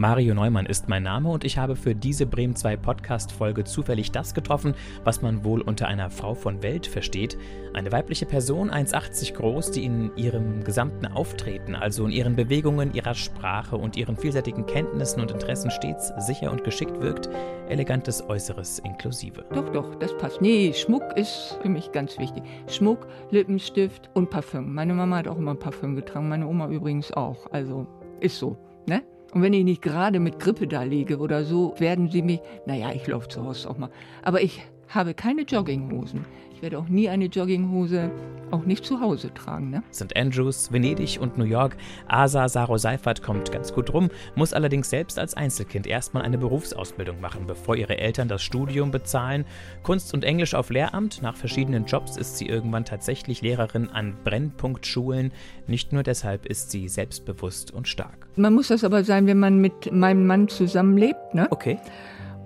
Mario 0.00 0.32
Neumann 0.32 0.66
ist 0.66 0.88
mein 0.88 1.02
Name 1.02 1.28
und 1.28 1.42
ich 1.42 1.58
habe 1.58 1.74
für 1.74 1.92
diese 1.92 2.24
Bremen 2.24 2.54
2 2.54 2.76
Podcast-Folge 2.76 3.64
zufällig 3.64 4.12
das 4.12 4.32
getroffen, 4.32 4.76
was 5.02 5.22
man 5.22 5.42
wohl 5.42 5.60
unter 5.60 5.88
einer 5.88 6.08
Frau 6.08 6.34
von 6.34 6.62
Welt 6.62 6.86
versteht. 6.86 7.36
Eine 7.74 7.90
weibliche 7.90 8.24
Person, 8.24 8.70
1,80 8.70 9.34
groß, 9.34 9.72
die 9.72 9.84
in 9.84 10.16
ihrem 10.16 10.62
gesamten 10.62 11.06
Auftreten, 11.06 11.74
also 11.74 12.04
in 12.04 12.12
ihren 12.12 12.36
Bewegungen, 12.36 12.94
ihrer 12.94 13.14
Sprache 13.14 13.76
und 13.76 13.96
ihren 13.96 14.16
vielseitigen 14.16 14.66
Kenntnissen 14.66 15.20
und 15.20 15.32
Interessen 15.32 15.72
stets 15.72 16.12
sicher 16.18 16.52
und 16.52 16.62
geschickt 16.62 17.00
wirkt. 17.00 17.28
Elegantes 17.68 18.22
Äußeres 18.22 18.78
inklusive. 18.78 19.46
Doch, 19.52 19.68
doch, 19.70 19.96
das 19.96 20.16
passt. 20.16 20.40
Nee, 20.40 20.72
Schmuck 20.74 21.16
ist 21.16 21.58
für 21.60 21.70
mich 21.70 21.90
ganz 21.90 22.16
wichtig. 22.20 22.44
Schmuck, 22.68 23.08
Lippenstift 23.32 24.10
und 24.14 24.30
Parfüm. 24.30 24.72
Meine 24.72 24.94
Mama 24.94 25.16
hat 25.16 25.26
auch 25.26 25.38
immer 25.38 25.56
Parfüm 25.56 25.96
getragen, 25.96 26.28
meine 26.28 26.46
Oma 26.46 26.68
übrigens 26.68 27.12
auch. 27.12 27.50
Also 27.50 27.88
ist 28.20 28.38
so, 28.38 28.56
ne? 28.86 29.02
Und 29.32 29.42
wenn 29.42 29.52
ich 29.52 29.64
nicht 29.64 29.82
gerade 29.82 30.20
mit 30.20 30.38
Grippe 30.38 30.66
da 30.66 30.82
liege 30.82 31.18
oder 31.18 31.44
so, 31.44 31.74
werden 31.78 32.10
sie 32.10 32.22
mich, 32.22 32.40
naja, 32.66 32.92
ich 32.94 33.06
laufe 33.06 33.28
zu 33.28 33.44
Hause 33.44 33.68
auch 33.68 33.76
mal, 33.76 33.90
aber 34.22 34.40
ich 34.40 34.62
habe 34.88 35.14
keine 35.14 35.42
Jogginghosen. 35.42 36.24
Ich 36.54 36.62
werde 36.62 36.78
auch 36.78 36.88
nie 36.88 37.08
eine 37.08 37.26
Jogginghose 37.26 38.10
auch 38.50 38.64
nicht 38.64 38.84
zu 38.84 39.00
Hause 39.00 39.32
tragen. 39.32 39.70
Ne? 39.70 39.82
St. 39.92 40.16
Andrews, 40.16 40.72
Venedig 40.72 41.20
und 41.20 41.38
New 41.38 41.44
York. 41.44 41.76
Asa 42.08 42.48
Saro 42.48 42.78
Seifert 42.78 43.22
kommt 43.22 43.52
ganz 43.52 43.72
gut 43.72 43.92
rum, 43.92 44.10
muss 44.34 44.52
allerdings 44.52 44.90
selbst 44.90 45.18
als 45.18 45.34
Einzelkind 45.34 45.86
erstmal 45.86 46.22
eine 46.22 46.38
Berufsausbildung 46.38 47.20
machen, 47.20 47.46
bevor 47.46 47.76
ihre 47.76 47.98
Eltern 47.98 48.28
das 48.28 48.42
Studium 48.42 48.90
bezahlen. 48.90 49.44
Kunst 49.82 50.14
und 50.14 50.24
Englisch 50.24 50.54
auf 50.54 50.70
Lehramt. 50.70 51.22
Nach 51.22 51.36
verschiedenen 51.36 51.84
Jobs 51.84 52.16
ist 52.16 52.38
sie 52.38 52.46
irgendwann 52.46 52.84
tatsächlich 52.84 53.42
Lehrerin 53.42 53.90
an 53.90 54.16
Brennpunktschulen. 54.24 55.32
Nicht 55.66 55.92
nur 55.92 56.02
deshalb 56.02 56.46
ist 56.46 56.70
sie 56.70 56.88
selbstbewusst 56.88 57.72
und 57.72 57.86
stark. 57.88 58.26
Man 58.36 58.54
muss 58.54 58.68
das 58.68 58.84
aber 58.84 59.04
sein, 59.04 59.26
wenn 59.26 59.38
man 59.38 59.60
mit 59.60 59.92
meinem 59.92 60.26
Mann 60.26 60.48
zusammenlebt. 60.48 61.34
Ne? 61.34 61.46
Okay 61.50 61.78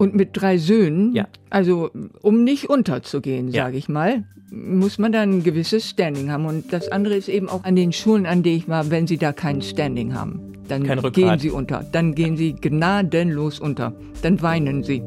und 0.02 0.16
mit 0.16 0.30
drei 0.32 0.58
Söhnen, 0.58 1.14
ja. 1.14 1.28
also 1.48 1.90
um 2.22 2.42
nicht 2.42 2.68
unterzugehen, 2.68 3.48
ja. 3.48 3.66
sage 3.66 3.76
ich 3.76 3.88
mal, 3.88 4.24
muss 4.50 4.98
man 4.98 5.12
dann 5.12 5.30
ein 5.30 5.42
gewisses 5.44 5.88
Standing 5.88 6.32
haben. 6.32 6.44
Und 6.44 6.72
das 6.72 6.90
andere 6.90 7.14
ist 7.14 7.28
eben 7.28 7.48
auch 7.48 7.62
an 7.62 7.76
den 7.76 7.92
Schulen, 7.92 8.26
an 8.26 8.42
denen 8.42 8.56
ich 8.56 8.68
war, 8.68 8.90
wenn 8.90 9.06
sie 9.06 9.16
da 9.16 9.32
kein 9.32 9.62
Standing 9.62 10.12
haben, 10.12 10.40
dann 10.66 10.82
gehen 11.12 11.38
sie 11.38 11.50
unter. 11.50 11.84
Dann 11.92 12.16
gehen 12.16 12.36
sie 12.36 12.54
gnadenlos 12.54 13.60
unter. 13.60 13.94
Dann 14.22 14.42
weinen 14.42 14.82
sie. 14.82 15.02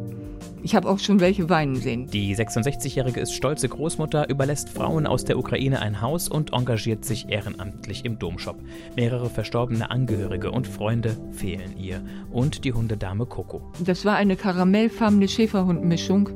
Ich 0.65 0.73
habe 0.73 0.89
auch 0.89 0.97
schon 0.97 1.19
welche 1.19 1.47
weinen 1.47 1.75
sehen. 1.75 2.07
Die 2.07 2.35
66-Jährige 2.35 3.19
ist 3.19 3.35
stolze 3.35 3.69
Großmutter, 3.69 4.29
überlässt 4.29 4.67
Frauen 4.67 5.05
aus 5.05 5.23
der 5.23 5.37
Ukraine 5.37 5.79
ein 5.79 6.01
Haus 6.01 6.27
und 6.27 6.53
engagiert 6.53 7.05
sich 7.05 7.29
ehrenamtlich 7.29 8.03
im 8.03 8.17
Domshop. 8.17 8.57
Mehrere 8.95 9.29
verstorbene 9.29 9.91
Angehörige 9.91 10.49
und 10.49 10.65
Freunde 10.65 11.17
fehlen 11.29 11.77
ihr. 11.77 12.01
Und 12.31 12.65
die 12.65 12.73
Hundedame 12.73 13.27
Coco. 13.27 13.61
Das 13.85 14.05
war 14.05 14.15
eine 14.15 14.35
karamellfarbene 14.35 15.27
Schäferhundmischung 15.27 16.29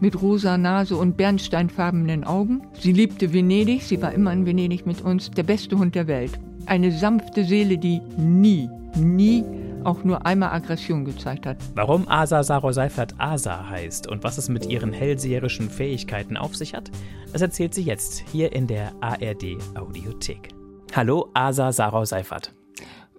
mit 0.00 0.22
rosa 0.22 0.56
Nase 0.56 0.96
und 0.96 1.18
bernsteinfarbenen 1.18 2.24
Augen. 2.24 2.62
Sie 2.80 2.92
liebte 2.92 3.34
Venedig, 3.34 3.82
sie 3.82 4.00
war 4.00 4.12
immer 4.12 4.32
in 4.32 4.46
Venedig 4.46 4.86
mit 4.86 5.02
uns. 5.02 5.30
Der 5.30 5.42
beste 5.42 5.78
Hund 5.78 5.94
der 5.94 6.06
Welt. 6.06 6.32
Eine 6.64 6.90
sanfte 6.90 7.44
Seele, 7.44 7.76
die 7.76 8.00
nie, 8.16 8.70
nie 8.96 9.44
auch 9.84 10.04
nur 10.04 10.26
einmal 10.26 10.50
Aggression 10.50 11.04
gezeigt 11.04 11.46
hat. 11.46 11.58
Warum 11.74 12.08
Asa 12.08 12.42
Saro 12.42 12.72
Seifert 12.72 13.14
Asa 13.18 13.68
heißt 13.68 14.06
und 14.06 14.24
was 14.24 14.38
es 14.38 14.48
mit 14.48 14.66
ihren 14.66 14.92
hellseherischen 14.92 15.70
Fähigkeiten 15.70 16.36
auf 16.36 16.56
sich 16.56 16.74
hat, 16.74 16.90
das 17.32 17.42
erzählt 17.42 17.74
sie 17.74 17.82
jetzt 17.82 18.24
hier 18.30 18.52
in 18.52 18.66
der 18.66 18.92
ARD 19.00 19.56
Audiothek. 19.74 20.48
Hallo 20.94 21.30
Asa 21.34 21.72
Saro 21.72 22.04
Seifert. 22.04 22.54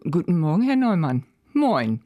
Guten 0.10 0.40
Morgen, 0.40 0.64
Herr 0.64 0.76
Neumann. 0.76 1.24
Moin. 1.54 2.02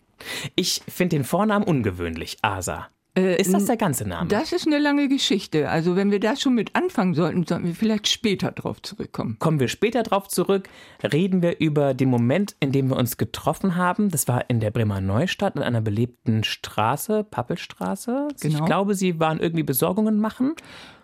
Ich 0.56 0.82
finde 0.88 1.18
den 1.18 1.24
Vornamen 1.24 1.66
ungewöhnlich, 1.66 2.38
Asa. 2.42 2.88
Äh, 3.18 3.42
ist 3.42 3.54
das 3.54 3.66
der 3.66 3.78
ganze 3.78 4.08
Name? 4.08 4.28
Das 4.30 4.52
ist 4.52 4.68
eine 4.68 4.78
lange 4.78 5.08
Geschichte. 5.08 5.70
Also 5.70 5.96
wenn 5.96 6.12
wir 6.12 6.20
da 6.20 6.36
schon 6.36 6.54
mit 6.54 6.76
anfangen 6.76 7.16
sollten, 7.16 7.46
sollten 7.46 7.66
wir 7.66 7.76
vielleicht 7.76 8.08
später 8.08 8.52
drauf 8.52 8.82
zurückkommen. 8.82 9.38
Kommen 9.40 9.60
wir 9.60 9.68
später 9.68 10.04
drauf 10.04 10.28
zurück, 10.28 10.70
reden 11.02 11.42
wir 11.42 11.60
über 11.60 11.94
den 11.94 12.10
Moment, 12.10 12.56
in 12.60 12.72
dem 12.72 12.90
wir 12.90 12.98
uns 12.98 13.18
getroffen 13.18 13.76
haben. 13.76 14.10
Das 14.10 14.28
war 14.28 14.50
in 14.50 14.60
der 14.60 14.72
Bremer 14.72 15.02
Neustadt 15.02 15.56
in 15.56 15.64
einer 15.64 15.82
belebten 15.82 16.44
Straße, 16.44 17.24
Pappelstraße. 17.24 18.28
Genau. 18.40 18.60
Ich 18.60 18.66
glaube, 18.66 18.96
Sie 18.96 19.20
waren 19.20 19.40
irgendwie 19.40 19.64
Besorgungen 19.64 20.20
machen. 20.20 20.54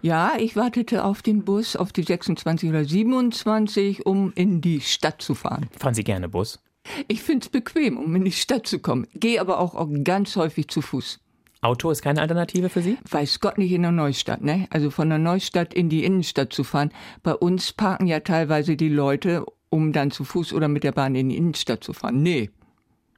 Ja, 0.01 0.33
ich 0.37 0.55
wartete 0.55 1.03
auf 1.03 1.23
den 1.23 1.43
Bus, 1.43 1.75
auf 1.75 1.91
die 1.91 2.03
26 2.03 2.69
oder 2.69 2.85
27, 2.85 4.05
um 4.05 4.31
in 4.35 4.61
die 4.61 4.81
Stadt 4.81 5.21
zu 5.21 5.33
fahren. 5.33 5.67
Fahren 5.77 5.95
Sie 5.95 6.03
gerne 6.03 6.29
Bus? 6.29 6.59
Ich 7.07 7.23
finde 7.23 7.45
es 7.45 7.49
bequem, 7.49 7.97
um 7.97 8.15
in 8.15 8.25
die 8.25 8.31
Stadt 8.31 8.67
zu 8.67 8.77
kommen. 8.77 9.07
Gehe 9.15 9.41
aber 9.41 9.59
auch 9.59 9.87
ganz 10.03 10.35
häufig 10.35 10.67
zu 10.67 10.81
Fuß. 10.81 11.19
Auto 11.61 11.89
ist 11.89 12.01
keine 12.01 12.21
Alternative 12.21 12.69
für 12.69 12.81
Sie? 12.81 12.97
Weiß 13.09 13.39
Gott 13.39 13.57
nicht 13.57 13.71
in 13.71 13.81
der 13.81 13.91
Neustadt, 13.91 14.41
ne? 14.41 14.67
Also 14.69 14.91
von 14.91 15.09
der 15.09 15.17
Neustadt 15.17 15.73
in 15.73 15.89
die 15.89 16.03
Innenstadt 16.03 16.53
zu 16.53 16.63
fahren. 16.63 16.91
Bei 17.23 17.33
uns 17.33 17.73
parken 17.73 18.07
ja 18.07 18.19
teilweise 18.19 18.75
die 18.75 18.89
Leute, 18.89 19.45
um 19.69 19.91
dann 19.91 20.11
zu 20.11 20.23
Fuß 20.23 20.53
oder 20.53 20.67
mit 20.67 20.83
der 20.83 20.91
Bahn 20.91 21.15
in 21.15 21.29
die 21.29 21.37
Innenstadt 21.37 21.83
zu 21.83 21.93
fahren. 21.93 22.21
Nee. 22.21 22.51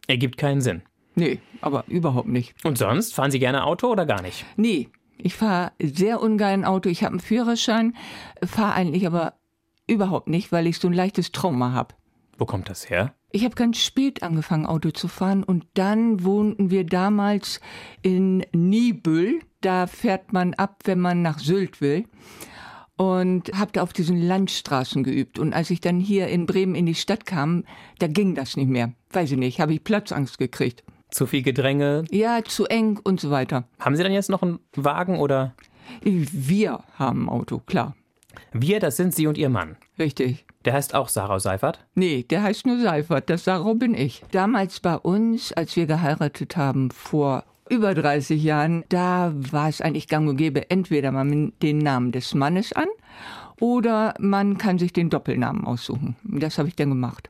Ergibt 0.07 0.37
keinen 0.37 0.61
Sinn. 0.61 0.81
Nee, 1.15 1.39
aber 1.61 1.83
überhaupt 1.87 2.27
nicht. 2.27 2.53
Und 2.63 2.77
sonst? 2.77 3.13
Fahren 3.13 3.31
Sie 3.31 3.39
gerne 3.39 3.65
Auto 3.65 3.87
oder 3.87 4.05
gar 4.05 4.21
nicht? 4.21 4.45
Nee. 4.55 4.89
Ich 5.17 5.33
fahre 5.33 5.71
sehr 5.81 6.21
ungern 6.21 6.63
Auto. 6.63 6.89
Ich 6.89 7.03
habe 7.03 7.13
einen 7.13 7.19
Führerschein, 7.19 7.95
fahre 8.45 8.73
eigentlich 8.73 9.07
aber 9.07 9.33
überhaupt 9.87 10.27
nicht, 10.27 10.51
weil 10.51 10.67
ich 10.67 10.77
so 10.77 10.87
ein 10.87 10.93
leichtes 10.93 11.31
Trauma 11.31 11.71
habe. 11.71 11.95
Wo 12.37 12.45
kommt 12.45 12.69
das 12.69 12.89
her? 12.89 13.15
Ich 13.31 13.43
habe 13.43 13.55
ganz 13.55 13.77
spät 13.77 14.23
angefangen, 14.23 14.65
Auto 14.65 14.91
zu 14.91 15.09
fahren 15.09 15.43
und 15.43 15.65
dann 15.73 16.23
wohnten 16.23 16.71
wir 16.71 16.85
damals 16.85 17.59
in 18.01 18.45
Niebüll. 18.53 19.41
Da 19.59 19.85
fährt 19.88 20.31
man 20.31 20.53
ab, 20.53 20.83
wenn 20.85 20.99
man 20.99 21.21
nach 21.21 21.39
Sylt 21.39 21.81
will. 21.81 22.05
Und 22.95 23.51
habe 23.53 23.71
da 23.73 23.83
auf 23.83 23.93
diesen 23.93 24.19
Landstraßen 24.19 25.03
geübt. 25.03 25.38
Und 25.38 25.53
als 25.53 25.69
ich 25.69 25.81
dann 25.81 25.99
hier 25.99 26.29
in 26.29 26.47
Bremen 26.47 26.73
in 26.73 26.88
die 26.88 26.95
Stadt 26.95 27.25
kam, 27.25 27.63
da 27.99 28.07
ging 28.07 28.33
das 28.33 28.57
nicht 28.57 28.69
mehr. 28.69 28.93
Weiß 29.11 29.31
ich 29.31 29.38
nicht, 29.38 29.59
habe 29.59 29.73
ich 29.73 29.83
Platzangst 29.83 30.39
gekriegt. 30.39 30.83
Zu 31.11 31.27
viel 31.27 31.44
Gedränge? 31.44 32.05
Ja, 32.09 32.44
zu 32.44 32.65
eng 32.65 32.99
und 33.03 33.19
so 33.19 33.29
weiter. 33.29 33.67
Haben 33.79 33.95
Sie 33.95 34.03
dann 34.03 34.13
jetzt 34.13 34.29
noch 34.29 34.41
einen 34.41 34.59
Wagen 34.75 35.19
oder? 35.19 35.53
Wir 36.01 36.83
haben 36.95 37.25
ein 37.25 37.29
Auto, 37.29 37.59
klar. 37.59 37.95
Wir, 38.51 38.79
das 38.79 38.97
sind 38.97 39.13
Sie 39.13 39.27
und 39.27 39.38
Ihr 39.38 39.49
Mann. 39.49 39.77
Richtig. 39.99 40.45
Der 40.65 40.73
heißt 40.73 40.93
auch 40.93 41.09
Sarah 41.09 41.39
Seifert? 41.39 41.85
Nee, 41.95 42.23
der 42.23 42.43
heißt 42.43 42.65
nur 42.65 42.79
Seifert. 42.79 43.29
Das 43.29 43.45
Sarah 43.45 43.73
bin 43.73 43.93
ich. 43.95 44.23
Damals 44.31 44.79
bei 44.79 44.95
uns, 44.95 45.53
als 45.53 45.75
wir 45.75 45.85
geheiratet 45.87 46.57
haben, 46.57 46.91
vor 46.91 47.43
über 47.69 47.93
30 47.93 48.41
Jahren, 48.41 48.83
da 48.89 49.33
war 49.33 49.69
es 49.69 49.81
eigentlich 49.81 50.07
gang 50.07 50.27
und 50.29 50.37
gäbe, 50.37 50.69
entweder 50.69 51.11
man 51.11 51.27
nimmt 51.27 51.63
den 51.63 51.79
Namen 51.79 52.11
des 52.11 52.33
Mannes 52.33 52.73
an 52.73 52.87
oder 53.59 54.13
man 54.19 54.57
kann 54.57 54.77
sich 54.77 54.93
den 54.93 55.09
Doppelnamen 55.09 55.65
aussuchen. 55.65 56.15
Das 56.23 56.57
habe 56.57 56.69
ich 56.69 56.75
dann 56.75 56.89
gemacht. 56.89 57.29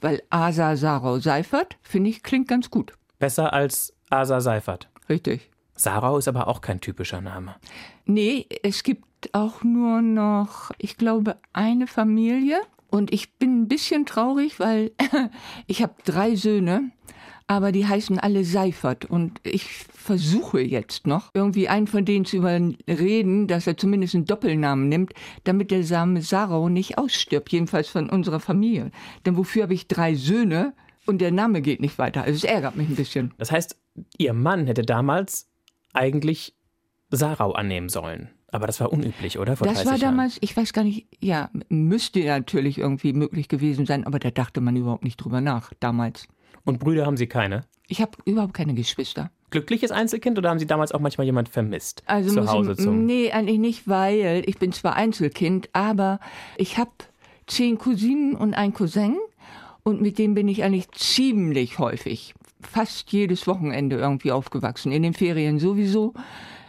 Weil 0.00 0.22
Asa 0.30 0.76
Sarah 0.76 1.20
Seifert, 1.20 1.76
finde 1.82 2.10
ich, 2.10 2.22
klingt 2.22 2.48
ganz 2.48 2.70
gut. 2.70 2.92
Besser 3.18 3.52
als 3.52 3.94
Asa 4.10 4.40
Seifert. 4.40 4.88
Richtig. 5.08 5.50
Sarah 5.76 6.16
ist 6.16 6.28
aber 6.28 6.48
auch 6.48 6.60
kein 6.60 6.80
typischer 6.80 7.20
Name. 7.20 7.56
Nee, 8.06 8.46
es 8.62 8.82
gibt 8.82 9.04
auch 9.32 9.62
nur 9.62 10.02
noch, 10.02 10.70
ich 10.78 10.96
glaube, 10.96 11.38
eine 11.52 11.86
Familie. 11.86 12.60
Und 12.90 13.12
ich 13.12 13.34
bin 13.38 13.62
ein 13.62 13.68
bisschen 13.68 14.06
traurig, 14.06 14.60
weil 14.60 14.92
ich 15.66 15.82
habe 15.82 15.94
drei 16.04 16.36
Söhne, 16.36 16.90
aber 17.46 17.72
die 17.72 17.86
heißen 17.86 18.18
alle 18.18 18.44
Seifert. 18.44 19.04
Und 19.04 19.40
ich 19.42 19.64
versuche 19.64 20.60
jetzt 20.60 21.06
noch, 21.06 21.30
irgendwie 21.34 21.68
einen 21.68 21.86
von 21.86 22.04
denen 22.04 22.24
zu 22.24 22.36
überreden, 22.36 23.48
dass 23.48 23.66
er 23.66 23.76
zumindest 23.76 24.14
einen 24.14 24.26
Doppelnamen 24.26 24.88
nimmt, 24.88 25.12
damit 25.44 25.70
der 25.70 25.84
Same 25.84 26.22
Sarau 26.22 26.68
nicht 26.68 26.98
ausstirbt, 26.98 27.50
jedenfalls 27.52 27.88
von 27.88 28.10
unserer 28.10 28.40
Familie. 28.40 28.90
Denn 29.24 29.36
wofür 29.36 29.64
habe 29.64 29.74
ich 29.74 29.88
drei 29.88 30.14
Söhne 30.14 30.74
und 31.06 31.20
der 31.20 31.32
Name 31.32 31.62
geht 31.62 31.80
nicht 31.80 31.98
weiter? 31.98 32.22
Also 32.22 32.36
es 32.36 32.44
ärgert 32.44 32.76
mich 32.76 32.88
ein 32.88 32.96
bisschen. 32.96 33.32
Das 33.38 33.50
heißt, 33.50 33.76
Ihr 34.18 34.32
Mann 34.32 34.66
hätte 34.66 34.82
damals 34.82 35.48
eigentlich 35.92 36.54
Sarau 37.10 37.52
annehmen 37.52 37.88
sollen. 37.88 38.30
Aber 38.54 38.68
das 38.68 38.78
war 38.78 38.92
unüblich, 38.92 39.40
oder? 39.40 39.56
Vor 39.56 39.66
das 39.66 39.84
war 39.84 39.98
damals, 39.98 40.34
Jahren. 40.34 40.44
ich 40.44 40.56
weiß 40.56 40.72
gar 40.72 40.84
nicht, 40.84 41.08
ja, 41.18 41.50
müsste 41.70 42.24
natürlich 42.24 42.78
irgendwie 42.78 43.12
möglich 43.12 43.48
gewesen 43.48 43.84
sein, 43.84 44.06
aber 44.06 44.20
da 44.20 44.30
dachte 44.30 44.60
man 44.60 44.76
überhaupt 44.76 45.02
nicht 45.02 45.16
drüber 45.16 45.40
nach, 45.40 45.72
damals. 45.80 46.28
Und 46.62 46.78
Brüder 46.78 47.04
haben 47.04 47.16
Sie 47.16 47.26
keine? 47.26 47.64
Ich 47.88 48.00
habe 48.00 48.12
überhaupt 48.24 48.54
keine 48.54 48.74
Geschwister. 48.74 49.32
Glückliches 49.50 49.90
Einzelkind 49.90 50.38
oder 50.38 50.50
haben 50.50 50.60
Sie 50.60 50.68
damals 50.68 50.92
auch 50.92 51.00
manchmal 51.00 51.24
jemand 51.24 51.48
vermisst? 51.48 52.04
Also 52.06 52.32
zu 52.32 52.48
Hause 52.48 52.72
ich, 52.72 52.78
zum 52.78 53.04
Nee, 53.04 53.32
eigentlich 53.32 53.58
nicht, 53.58 53.88
weil 53.88 54.44
ich 54.46 54.60
bin 54.60 54.70
zwar 54.70 54.94
Einzelkind, 54.94 55.68
aber 55.72 56.20
ich 56.56 56.78
habe 56.78 56.92
zehn 57.48 57.76
Cousinen 57.76 58.36
und 58.36 58.54
einen 58.54 58.72
Cousin 58.72 59.16
und 59.82 60.00
mit 60.00 60.16
dem 60.16 60.34
bin 60.34 60.46
ich 60.46 60.62
eigentlich 60.62 60.92
ziemlich 60.92 61.80
häufig, 61.80 62.36
fast 62.62 63.10
jedes 63.10 63.48
Wochenende 63.48 63.96
irgendwie 63.96 64.30
aufgewachsen. 64.30 64.92
In 64.92 65.02
den 65.02 65.12
Ferien 65.12 65.58
sowieso 65.58 66.14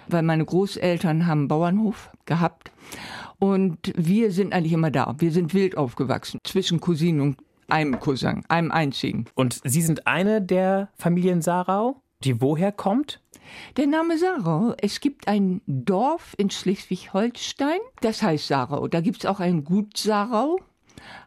weil 0.08 0.24
meine 0.24 0.46
Großeltern 0.46 1.28
haben 1.28 1.40
einen 1.40 1.48
Bauernhof 1.48 2.12
gehabt 2.26 2.72
und 3.40 3.94
wir 3.96 4.32
sind 4.32 4.54
eigentlich 4.54 4.74
immer 4.74 4.92
da. 4.92 5.16
Wir 5.18 5.32
sind 5.32 5.54
wild 5.54 5.78
aufgewachsen 5.78 6.40
zwischen 6.44 6.80
Cousinen 6.80 7.22
und 7.22 7.38
einem 7.68 8.00
Cousin, 8.00 8.44
einem 8.48 8.72
einzigen. 8.72 9.26
Und 9.36 9.60
Sie 9.64 9.82
sind 9.82 10.08
eine 10.08 10.42
der 10.42 10.90
Familien 10.98 11.42
Sarau, 11.42 12.02
die 12.24 12.42
woher 12.42 12.72
kommt? 12.72 13.22
Der 13.78 13.88
Name 13.88 14.18
Sarau, 14.18 14.74
es 14.82 15.00
gibt 15.00 15.28
ein 15.28 15.62
Dorf 15.68 16.34
in 16.38 16.50
Schleswig-Holstein, 16.50 17.80
das 18.02 18.24
heißt 18.24 18.48
Sarau. 18.48 18.88
Da 18.88 19.02
gibt 19.02 19.20
es 19.20 19.26
auch 19.26 19.40
ein 19.40 19.64
Gut 19.64 19.98
Sarau, 19.98 20.60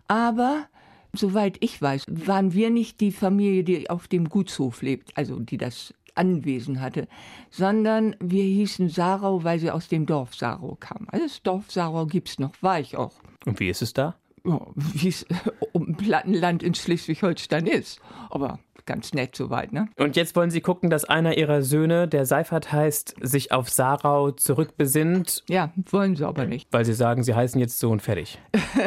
aber 0.09 0.67
soweit 1.13 1.57
ich 1.61 1.81
weiß, 1.81 2.07
waren 2.09 2.53
wir 2.53 2.71
nicht 2.71 3.01
die 3.01 3.13
Familie, 3.13 3.65
die 3.65 3.91
auf 3.91 4.09
dem 4.09 4.29
Gutshof 4.29 4.83
lebt, 4.83 5.17
also 5.17 5.39
die 5.39 5.59
das 5.59 5.95
Anwesen 6.19 6.81
hatte, 6.81 7.09
sondern 7.50 8.17
wir 8.20 8.44
hießen 8.44 8.88
Sarau, 8.88 9.44
weil 9.44 9.59
sie 9.59 9.70
aus 9.70 9.88
dem 9.88 10.06
Dorf 10.06 10.35
Sarau 10.35 10.76
kamen. 10.79 11.09
Also 11.11 11.26
das 11.26 11.43
Dorf 11.43 11.70
Sarau 11.70 12.06
gibt 12.06 12.29
es 12.29 12.38
noch, 12.38 12.53
war 12.61 12.81
ich 12.81 12.97
auch. 12.97 13.15
Und 13.47 13.61
wie 13.61 13.69
ist 13.69 13.82
es 13.82 13.93
da? 13.93 14.17
Ja, 14.44 14.61
wie 14.75 15.09
es 15.09 15.26
um 15.73 15.94
Plattenland 15.94 16.62
in 16.62 16.75
Schleswig-Holstein 16.75 17.67
ist. 17.67 18.00
Aber 18.31 18.59
ganz 18.88 19.12
nett 19.12 19.37
soweit, 19.37 19.73
ne? 19.73 19.88
Und 19.96 20.17
jetzt 20.17 20.35
wollen 20.35 20.50
Sie 20.50 20.62
gucken, 20.62 20.88
dass 20.88 21.05
einer 21.05 21.37
Ihrer 21.37 21.62
Söhne, 21.62 22.08
der 22.08 22.25
Seifert 22.26 22.73
heißt, 22.73 23.14
sich 23.20 23.52
auf 23.52 23.69
Sarau 23.69 24.31
zurückbesinnt. 24.32 25.44
Ja, 25.49 25.73
wollen 25.90 26.17
sie 26.17 26.26
aber 26.26 26.46
nicht. 26.46 26.69
Weil 26.73 26.87
Sie 26.87 26.94
sagen, 26.94 27.23
Sie 27.23 27.35
heißen 27.35 27.61
jetzt 27.61 27.79
so 27.79 27.90
und 27.90 28.00
fertig. 28.00 28.38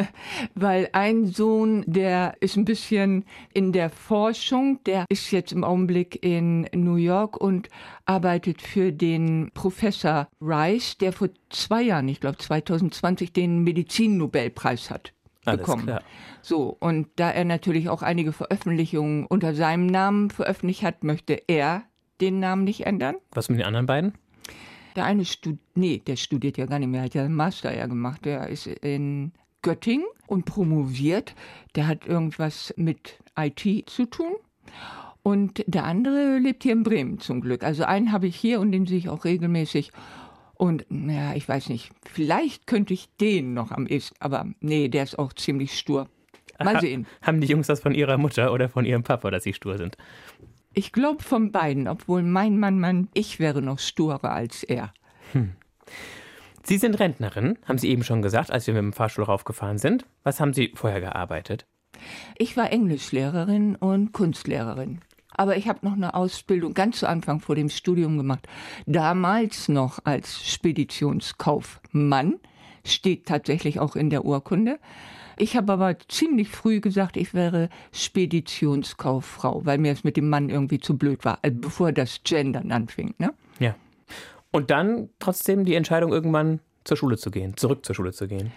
Weil 0.54 0.88
ein 0.92 1.26
Sohn, 1.26 1.84
der 1.86 2.34
ist 2.40 2.56
ein 2.56 2.64
bisschen 2.64 3.24
in 3.54 3.72
der 3.72 3.90
Forschung, 3.90 4.80
der 4.84 5.06
ist 5.08 5.30
jetzt 5.30 5.52
im 5.52 5.62
Augenblick 5.62 6.22
in 6.24 6.68
New 6.74 6.96
York 6.96 7.40
und 7.40 7.68
arbeitet 8.04 8.60
für 8.60 8.92
den 8.92 9.50
Professor 9.54 10.28
Rice, 10.40 10.98
der 10.98 11.12
vor 11.12 11.28
zwei 11.48 11.82
Jahren, 11.82 12.08
ich 12.08 12.20
glaube 12.20 12.38
2020, 12.38 13.32
den 13.32 13.62
Medizinnobelpreis 13.62 14.90
hat 14.90 15.12
bekommen. 15.44 15.84
klar. 15.84 16.02
So, 16.40 16.76
und 16.80 17.08
da 17.16 17.30
er 17.30 17.44
natürlich 17.44 17.88
auch 17.88 18.02
einige 18.02 18.32
Veröffentlichungen 18.32 19.26
unter 19.26 19.54
seinem 19.54 19.86
Namen 19.86 20.30
veröffentlicht 20.30 20.82
hat, 20.82 21.04
möchte 21.04 21.40
er 21.46 21.84
den 22.20 22.40
Namen 22.40 22.64
nicht 22.64 22.86
ändern. 22.86 23.16
Was 23.32 23.48
mit 23.48 23.58
den 23.58 23.66
anderen 23.66 23.86
beiden? 23.86 24.14
Der 24.96 25.04
eine 25.04 25.24
studiert, 25.24 25.60
nee, 25.74 26.02
der 26.06 26.16
studiert 26.16 26.58
ja 26.58 26.66
gar 26.66 26.78
nicht 26.78 26.88
mehr, 26.88 27.02
hat 27.02 27.14
ja 27.14 27.24
einen 27.24 27.34
Master 27.34 27.74
ja 27.74 27.86
gemacht. 27.86 28.24
Der 28.24 28.48
ist 28.48 28.66
in 28.66 29.32
Göttingen 29.62 30.06
und 30.26 30.44
promoviert. 30.44 31.34
Der 31.74 31.86
hat 31.86 32.06
irgendwas 32.06 32.74
mit 32.76 33.18
IT 33.36 33.88
zu 33.88 34.06
tun. 34.06 34.34
Und 35.22 35.64
der 35.66 35.84
andere 35.84 36.38
lebt 36.38 36.64
hier 36.64 36.72
in 36.72 36.82
Bremen 36.82 37.20
zum 37.20 37.40
Glück. 37.40 37.62
Also 37.62 37.84
einen 37.84 38.12
habe 38.12 38.26
ich 38.26 38.36
hier 38.36 38.60
und 38.60 38.72
den 38.72 38.86
sehe 38.86 38.98
ich 38.98 39.08
auch 39.08 39.24
regelmäßig. 39.24 39.92
Und 40.62 40.86
naja, 40.90 41.34
ich 41.34 41.48
weiß 41.48 41.70
nicht, 41.70 41.90
vielleicht 42.08 42.68
könnte 42.68 42.94
ich 42.94 43.08
den 43.20 43.52
noch 43.52 43.72
am 43.72 43.88
ehesten, 43.88 44.14
aber 44.20 44.46
nee, 44.60 44.86
der 44.86 45.02
ist 45.02 45.18
auch 45.18 45.32
ziemlich 45.32 45.76
stur. 45.76 46.08
Mal 46.62 46.80
sehen. 46.80 47.04
Haben 47.20 47.40
die 47.40 47.48
Jungs 47.48 47.66
das 47.66 47.80
von 47.80 47.92
ihrer 47.96 48.16
Mutter 48.16 48.52
oder 48.52 48.68
von 48.68 48.84
ihrem 48.84 49.02
Papa, 49.02 49.32
dass 49.32 49.42
sie 49.42 49.54
stur 49.54 49.76
sind? 49.76 49.96
Ich 50.72 50.92
glaube 50.92 51.20
von 51.20 51.50
beiden, 51.50 51.88
obwohl 51.88 52.22
mein 52.22 52.60
Mann, 52.60 52.78
Mann, 52.78 53.08
ich 53.12 53.40
wäre 53.40 53.60
noch 53.60 53.80
sturer 53.80 54.30
als 54.30 54.62
er. 54.62 54.94
Sie 56.62 56.78
sind 56.78 57.00
Rentnerin, 57.00 57.58
haben 57.66 57.78
Sie 57.78 57.90
eben 57.90 58.04
schon 58.04 58.22
gesagt, 58.22 58.52
als 58.52 58.68
wir 58.68 58.74
mit 58.74 58.84
dem 58.84 58.92
Fahrstuhl 58.92 59.24
raufgefahren 59.24 59.78
sind. 59.78 60.06
Was 60.22 60.38
haben 60.38 60.52
Sie 60.52 60.70
vorher 60.76 61.00
gearbeitet? 61.00 61.66
Ich 62.38 62.56
war 62.56 62.70
Englischlehrerin 62.70 63.74
und 63.74 64.12
Kunstlehrerin. 64.12 65.00
Aber 65.34 65.56
ich 65.56 65.68
habe 65.68 65.80
noch 65.82 65.94
eine 65.94 66.14
Ausbildung 66.14 66.74
ganz 66.74 66.98
zu 66.98 67.08
Anfang 67.08 67.40
vor 67.40 67.54
dem 67.54 67.68
Studium 67.68 68.16
gemacht. 68.16 68.46
Damals 68.86 69.68
noch 69.68 69.98
als 70.04 70.46
Speditionskaufmann, 70.46 72.38
steht 72.84 73.26
tatsächlich 73.26 73.80
auch 73.80 73.96
in 73.96 74.10
der 74.10 74.24
Urkunde. 74.24 74.78
Ich 75.38 75.56
habe 75.56 75.72
aber 75.72 75.96
ziemlich 76.08 76.48
früh 76.48 76.80
gesagt, 76.80 77.16
ich 77.16 77.34
wäre 77.34 77.68
Speditionskauffrau, 77.92 79.64
weil 79.64 79.78
mir 79.78 79.92
es 79.92 80.04
mit 80.04 80.16
dem 80.16 80.28
Mann 80.28 80.50
irgendwie 80.50 80.78
zu 80.78 80.96
blöd 80.96 81.24
war, 81.24 81.38
also 81.42 81.56
bevor 81.58 81.92
das 81.92 82.20
Gendern 82.24 82.70
anfing. 82.70 83.14
Ne? 83.18 83.32
Ja. 83.58 83.74
Und 84.50 84.70
dann 84.70 85.08
trotzdem 85.18 85.64
die 85.64 85.74
Entscheidung, 85.74 86.12
irgendwann 86.12 86.60
zur 86.84 86.96
Schule 86.96 87.16
zu 87.16 87.30
gehen, 87.30 87.56
zurück 87.56 87.84
zur 87.86 87.94
Schule 87.94 88.12
zu 88.12 88.28
gehen. 88.28 88.52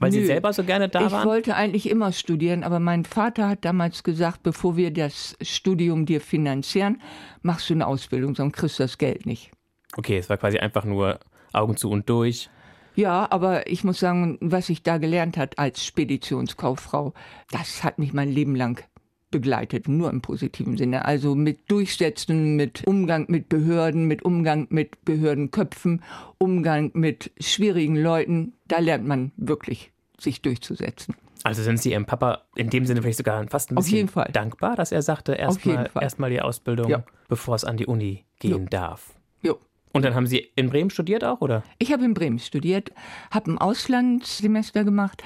Weil 0.00 0.12
Sie 0.12 0.20
Nö. 0.20 0.26
selber 0.26 0.52
so 0.54 0.64
gerne 0.64 0.88
da 0.88 1.06
ich 1.06 1.12
waren? 1.12 1.28
wollte 1.28 1.54
eigentlich 1.54 1.88
immer 1.88 2.10
studieren, 2.12 2.64
aber 2.64 2.80
mein 2.80 3.04
Vater 3.04 3.50
hat 3.50 3.66
damals 3.66 4.02
gesagt, 4.02 4.42
bevor 4.42 4.76
wir 4.76 4.90
das 4.92 5.36
Studium 5.42 6.06
dir 6.06 6.22
finanzieren, 6.22 7.00
machst 7.42 7.68
du 7.68 7.74
eine 7.74 7.86
Ausbildung, 7.86 8.34
sonst 8.34 8.56
kriegst 8.56 8.78
du 8.78 8.82
das 8.82 8.96
Geld 8.96 9.26
nicht. 9.26 9.50
Okay, 9.96 10.16
es 10.16 10.30
war 10.30 10.38
quasi 10.38 10.58
einfach 10.58 10.84
nur 10.84 11.20
Augen 11.52 11.76
zu 11.76 11.90
und 11.90 12.08
durch. 12.08 12.48
Ja, 12.96 13.28
aber 13.30 13.66
ich 13.66 13.84
muss 13.84 14.00
sagen, 14.00 14.38
was 14.40 14.70
ich 14.70 14.82
da 14.82 14.98
gelernt 14.98 15.36
hat 15.36 15.58
als 15.58 15.84
Speditionskauffrau, 15.84 17.12
das 17.50 17.84
hat 17.84 17.98
mich 17.98 18.12
mein 18.12 18.30
Leben 18.30 18.56
lang 18.56 18.82
begleitet, 19.30 19.88
nur 19.88 20.10
im 20.10 20.20
positiven 20.20 20.76
Sinne. 20.76 21.04
Also 21.04 21.34
mit 21.34 21.70
Durchsetzen, 21.70 22.56
mit 22.56 22.86
Umgang 22.86 23.26
mit 23.28 23.48
Behörden, 23.48 24.06
mit 24.06 24.22
Umgang 24.24 24.66
mit 24.70 25.04
Behördenköpfen, 25.04 26.02
Umgang 26.38 26.90
mit 26.94 27.30
schwierigen 27.40 27.96
Leuten, 27.96 28.54
da 28.68 28.78
lernt 28.78 29.06
man 29.06 29.32
wirklich 29.36 29.92
sich 30.18 30.42
durchzusetzen. 30.42 31.14
Also 31.42 31.62
sind 31.62 31.80
Sie 31.80 31.92
Ihrem 31.92 32.04
Papa 32.04 32.42
in 32.54 32.68
dem 32.68 32.84
Sinne 32.84 33.00
vielleicht 33.00 33.18
sogar 33.18 33.46
fast 33.48 33.70
ein 33.70 33.76
bisschen 33.76 34.10
dankbar, 34.32 34.76
dass 34.76 34.92
er 34.92 35.00
sagte, 35.02 35.32
erstmal 35.32 35.88
erst 36.00 36.18
die 36.18 36.40
Ausbildung, 36.40 36.90
Ja. 36.90 37.04
bevor 37.28 37.54
es 37.54 37.64
an 37.64 37.76
die 37.78 37.86
Uni 37.86 38.24
gehen 38.38 38.68
darf. 38.68 39.14
Jo. 39.42 39.58
Und 39.92 40.04
dann 40.04 40.14
haben 40.14 40.26
Sie 40.26 40.50
in 40.54 40.68
Bremen 40.68 40.90
studiert 40.90 41.24
auch, 41.24 41.40
oder? 41.40 41.64
Ich 41.78 41.92
habe 41.92 42.04
in 42.04 42.14
Bremen 42.14 42.38
studiert, 42.38 42.92
habe 43.30 43.52
ein 43.52 43.58
Auslandssemester 43.58 44.84
gemacht 44.84 45.22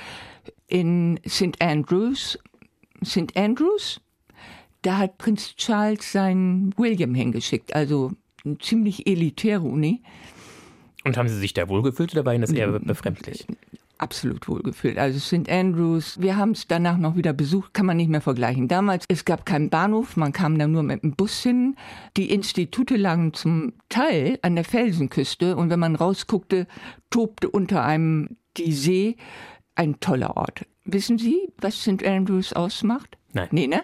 in 0.69 1.19
St. 1.29 1.61
Andrews. 1.61 2.39
St. 3.05 3.37
Andrews, 3.37 4.01
da 4.83 4.99
hat 4.99 5.19
Prinz 5.19 5.57
Charles 5.57 6.13
seinen 6.13 6.75
William 6.77 7.15
hingeschickt, 7.15 7.75
also 7.75 8.13
eine 8.45 8.59
ziemlich 8.59 9.07
elitäre 9.07 9.63
Uni. 9.63 10.03
Und 11.05 11.17
haben 11.17 11.29
Sie 11.29 11.39
sich 11.39 11.55
da 11.55 11.69
wohlgefühlt 11.69 12.13
oder 12.13 12.25
war 12.25 12.35
Ihnen 12.35 12.43
das 12.43 12.53
eher 12.53 12.69
befremdlich? 12.79 13.47
Absolut 13.99 14.49
wohlgefühlt. 14.49 14.99
Also 14.99 15.19
St. 15.19 15.49
Andrews, 15.49 16.21
wir 16.21 16.37
haben 16.37 16.51
es 16.51 16.67
danach 16.67 16.99
noch 16.99 17.17
wieder 17.17 17.33
besucht, 17.33 17.75
kann 17.75 17.87
man 17.87 17.97
nicht 17.97 18.11
mehr 18.11 18.21
vergleichen. 18.21 18.69
Damals, 18.69 19.05
es 19.09 19.25
gab 19.25 19.47
keinen 19.47 19.71
Bahnhof, 19.71 20.17
man 20.17 20.33
kam 20.33 20.59
da 20.59 20.67
nur 20.67 20.83
mit 20.83 21.03
dem 21.03 21.13
Bus 21.13 21.43
hin. 21.43 21.77
Die 22.17 22.31
Institute 22.31 22.97
lagen 22.97 23.35
zum 23.35 23.75
Teil 23.89 24.39
an 24.43 24.57
der 24.57 24.65
Felsenküste 24.65 25.57
und 25.57 25.71
wenn 25.71 25.79
man 25.79 25.95
rausguckte, 25.95 26.67
tobte 27.11 27.49
unter 27.49 27.85
einem 27.85 28.37
die 28.57 28.73
See. 28.73 29.17
Ein 29.77 30.01
toller 30.01 30.37
Ort. 30.37 30.67
Wissen 30.85 31.19
Sie, 31.19 31.49
was 31.59 31.81
St. 31.81 32.05
Andrews 32.05 32.53
ausmacht? 32.53 33.17
Nein. 33.33 33.49
Nee, 33.51 33.67
ne? 33.67 33.83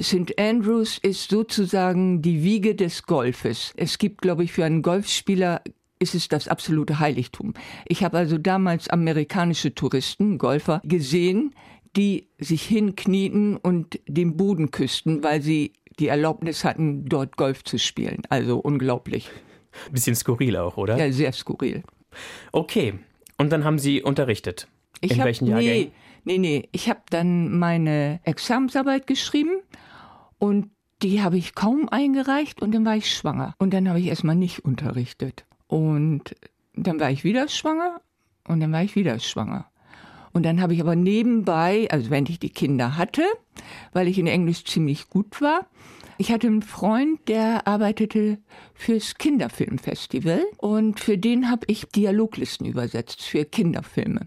St. 0.00 0.38
Andrews 0.38 0.98
ist 0.98 1.30
sozusagen 1.30 2.20
die 2.22 2.42
Wiege 2.42 2.74
des 2.74 3.04
Golfes. 3.04 3.72
Es 3.76 3.98
gibt, 3.98 4.22
glaube 4.22 4.44
ich, 4.44 4.52
für 4.52 4.64
einen 4.64 4.82
Golfspieler 4.82 5.62
ist 6.00 6.14
es 6.14 6.28
das 6.28 6.48
absolute 6.48 6.98
Heiligtum. 6.98 7.54
Ich 7.86 8.04
habe 8.04 8.18
also 8.18 8.38
damals 8.38 8.88
amerikanische 8.88 9.74
Touristen, 9.74 10.38
Golfer, 10.38 10.80
gesehen, 10.84 11.54
die 11.96 12.28
sich 12.38 12.62
hinknieten 12.64 13.56
und 13.56 14.00
den 14.06 14.36
Boden 14.36 14.70
küssten, 14.70 15.22
weil 15.22 15.42
sie 15.42 15.72
die 15.98 16.08
Erlaubnis 16.08 16.64
hatten, 16.64 17.06
dort 17.06 17.36
Golf 17.36 17.64
zu 17.64 17.78
spielen. 17.78 18.22
Also 18.28 18.58
unglaublich. 18.58 19.30
Bisschen 19.90 20.14
skurril 20.14 20.56
auch, 20.56 20.76
oder? 20.76 20.96
Ja, 20.96 21.10
sehr 21.12 21.32
skurril. 21.32 21.82
Okay. 22.52 22.94
Und 23.36 23.50
dann 23.50 23.64
haben 23.64 23.78
Sie 23.78 24.02
unterrichtet. 24.02 24.68
Ich 25.00 25.12
in 25.12 25.18
hab, 25.18 25.26
welchen 25.26 25.46
Jahrgängen? 25.46 25.88
Nee, 25.88 25.92
nee, 26.24 26.38
nee. 26.38 26.68
Ich 26.72 26.88
habe 26.88 27.00
dann 27.10 27.58
meine 27.58 28.20
Examensarbeit 28.24 29.06
geschrieben 29.06 29.60
und 30.38 30.70
die 31.02 31.22
habe 31.22 31.38
ich 31.38 31.54
kaum 31.54 31.88
eingereicht 31.88 32.60
und 32.60 32.72
dann 32.72 32.84
war 32.84 32.96
ich 32.96 33.12
schwanger. 33.12 33.54
Und 33.58 33.72
dann 33.72 33.88
habe 33.88 34.00
ich 34.00 34.06
erstmal 34.06 34.34
nicht 34.34 34.64
unterrichtet. 34.64 35.46
Und 35.66 36.34
dann 36.74 36.98
war 37.00 37.10
ich 37.10 37.24
wieder 37.24 37.48
schwanger 37.48 38.00
und 38.46 38.60
dann 38.60 38.72
war 38.72 38.82
ich 38.82 38.96
wieder 38.96 39.18
schwanger. 39.18 39.70
Und 40.32 40.44
dann 40.44 40.60
habe 40.60 40.74
ich 40.74 40.80
aber 40.80 40.96
nebenbei, 40.96 41.88
also 41.90 42.10
wenn 42.10 42.26
ich 42.26 42.38
die 42.38 42.50
Kinder 42.50 42.96
hatte, 42.96 43.24
weil 43.92 44.08
ich 44.08 44.18
in 44.18 44.26
Englisch 44.26 44.64
ziemlich 44.64 45.08
gut 45.08 45.40
war, 45.40 45.66
ich 46.20 46.32
hatte 46.32 46.48
einen 46.48 46.62
Freund, 46.62 47.20
der 47.28 47.68
arbeitete 47.68 48.38
fürs 48.74 49.14
Kinderfilmfestival 49.14 50.42
und 50.56 50.98
für 50.98 51.16
den 51.16 51.48
habe 51.48 51.64
ich 51.68 51.86
Dialoglisten 51.86 52.66
übersetzt 52.66 53.22
für 53.22 53.44
Kinderfilme. 53.44 54.26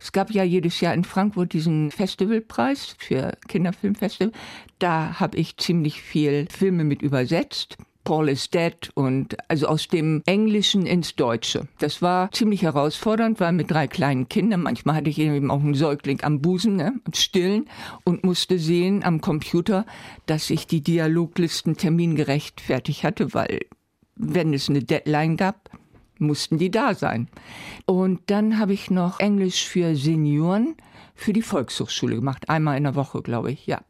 Es 0.00 0.12
gab 0.12 0.30
ja 0.30 0.42
jedes 0.42 0.80
Jahr 0.80 0.94
in 0.94 1.04
Frankfurt 1.04 1.52
diesen 1.52 1.90
Festivalpreis 1.90 2.96
für 2.98 3.32
Kinderfilmfestival. 3.48 4.32
Da 4.78 5.20
habe 5.20 5.36
ich 5.36 5.56
ziemlich 5.56 6.02
viel 6.02 6.46
Filme 6.50 6.84
mit 6.84 7.02
übersetzt. 7.02 7.76
Paul 8.04 8.28
is 8.28 8.50
Dead 8.50 8.74
und 8.94 9.36
also 9.48 9.68
aus 9.68 9.88
dem 9.88 10.22
Englischen 10.26 10.86
ins 10.86 11.14
Deutsche. 11.14 11.68
Das 11.78 12.02
war 12.02 12.32
ziemlich 12.32 12.62
herausfordernd, 12.62 13.38
weil 13.38 13.52
mit 13.52 13.70
drei 13.70 13.86
kleinen 13.86 14.28
Kindern, 14.28 14.62
manchmal 14.62 14.96
hatte 14.96 15.10
ich 15.10 15.18
eben 15.18 15.50
auch 15.50 15.60
einen 15.60 15.74
Säugling 15.74 16.22
am 16.22 16.40
Busen, 16.40 16.76
ne, 16.76 16.94
stillen 17.14 17.68
und 18.04 18.24
musste 18.24 18.58
sehen 18.58 19.04
am 19.04 19.20
Computer, 19.20 19.86
dass 20.26 20.50
ich 20.50 20.66
die 20.66 20.80
Dialoglisten 20.80 21.76
termingerecht 21.76 22.60
fertig 22.60 23.04
hatte, 23.04 23.34
weil 23.34 23.60
wenn 24.16 24.52
es 24.52 24.68
eine 24.68 24.82
Deadline 24.82 25.36
gab, 25.36 25.70
mussten 26.22 26.58
die 26.58 26.70
da 26.70 26.94
sein. 26.94 27.28
Und 27.86 28.20
dann 28.26 28.58
habe 28.58 28.72
ich 28.72 28.90
noch 28.90 29.20
Englisch 29.20 29.66
für 29.68 29.94
Senioren 29.94 30.74
für 31.14 31.32
die 31.32 31.42
Volkshochschule 31.42 32.16
gemacht. 32.16 32.48
Einmal 32.48 32.76
in 32.78 32.84
der 32.84 32.94
Woche, 32.94 33.22
glaube 33.22 33.52
ich, 33.52 33.66
ja. 33.66 33.80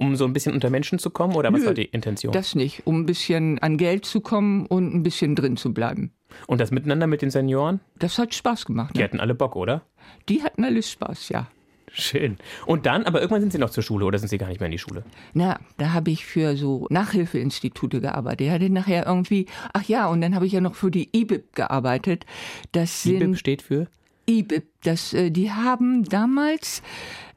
Um 0.00 0.14
so 0.14 0.24
ein 0.24 0.32
bisschen 0.32 0.54
unter 0.54 0.70
Menschen 0.70 0.98
zu 1.00 1.10
kommen 1.10 1.34
oder 1.34 1.52
was 1.52 1.60
Nö, 1.60 1.66
war 1.68 1.74
die 1.74 1.84
Intention? 1.86 2.32
Das 2.32 2.54
nicht, 2.54 2.86
um 2.86 3.00
ein 3.00 3.06
bisschen 3.06 3.58
an 3.58 3.76
Geld 3.78 4.04
zu 4.04 4.20
kommen 4.20 4.66
und 4.66 4.94
ein 4.94 5.02
bisschen 5.02 5.34
drin 5.34 5.56
zu 5.56 5.74
bleiben. 5.74 6.12
Und 6.46 6.60
das 6.60 6.70
Miteinander 6.70 7.06
mit 7.08 7.20
den 7.22 7.30
Senioren? 7.30 7.80
Das 7.98 8.18
hat 8.18 8.32
Spaß 8.34 8.66
gemacht. 8.66 8.94
Die 8.94 8.98
Ne? 8.98 9.04
hatten 9.04 9.18
alle 9.18 9.34
Bock, 9.34 9.56
oder? 9.56 9.82
Die 10.28 10.42
hatten 10.44 10.62
alles 10.64 10.90
Spaß, 10.92 11.30
ja. 11.30 11.48
Schön. 11.98 12.38
Und 12.64 12.86
dann, 12.86 13.04
aber 13.04 13.20
irgendwann 13.20 13.40
sind 13.40 13.52
Sie 13.52 13.58
noch 13.58 13.70
zur 13.70 13.82
Schule 13.82 14.06
oder 14.06 14.18
sind 14.18 14.28
Sie 14.28 14.38
gar 14.38 14.48
nicht 14.48 14.60
mehr 14.60 14.68
in 14.68 14.72
die 14.72 14.78
Schule? 14.78 15.02
Na, 15.34 15.58
da 15.78 15.92
habe 15.92 16.12
ich 16.12 16.24
für 16.24 16.56
so 16.56 16.86
Nachhilfeinstitute 16.90 18.00
gearbeitet. 18.00 18.46
Ich 18.46 18.52
hatte 18.52 18.70
nachher 18.70 19.06
irgendwie, 19.06 19.46
ach 19.72 19.82
ja, 19.84 20.06
und 20.06 20.20
dann 20.20 20.36
habe 20.36 20.46
ich 20.46 20.52
ja 20.52 20.60
noch 20.60 20.76
für 20.76 20.92
die 20.92 21.08
IBIB 21.12 21.54
gearbeitet. 21.54 22.24
Das 22.70 23.02
sind 23.02 23.20
IBIB 23.20 23.36
steht 23.36 23.62
für? 23.62 23.88
IBIB. 24.28 24.64
Das, 24.84 25.12
äh, 25.12 25.30
die 25.30 25.50
haben 25.50 26.04
damals 26.04 26.82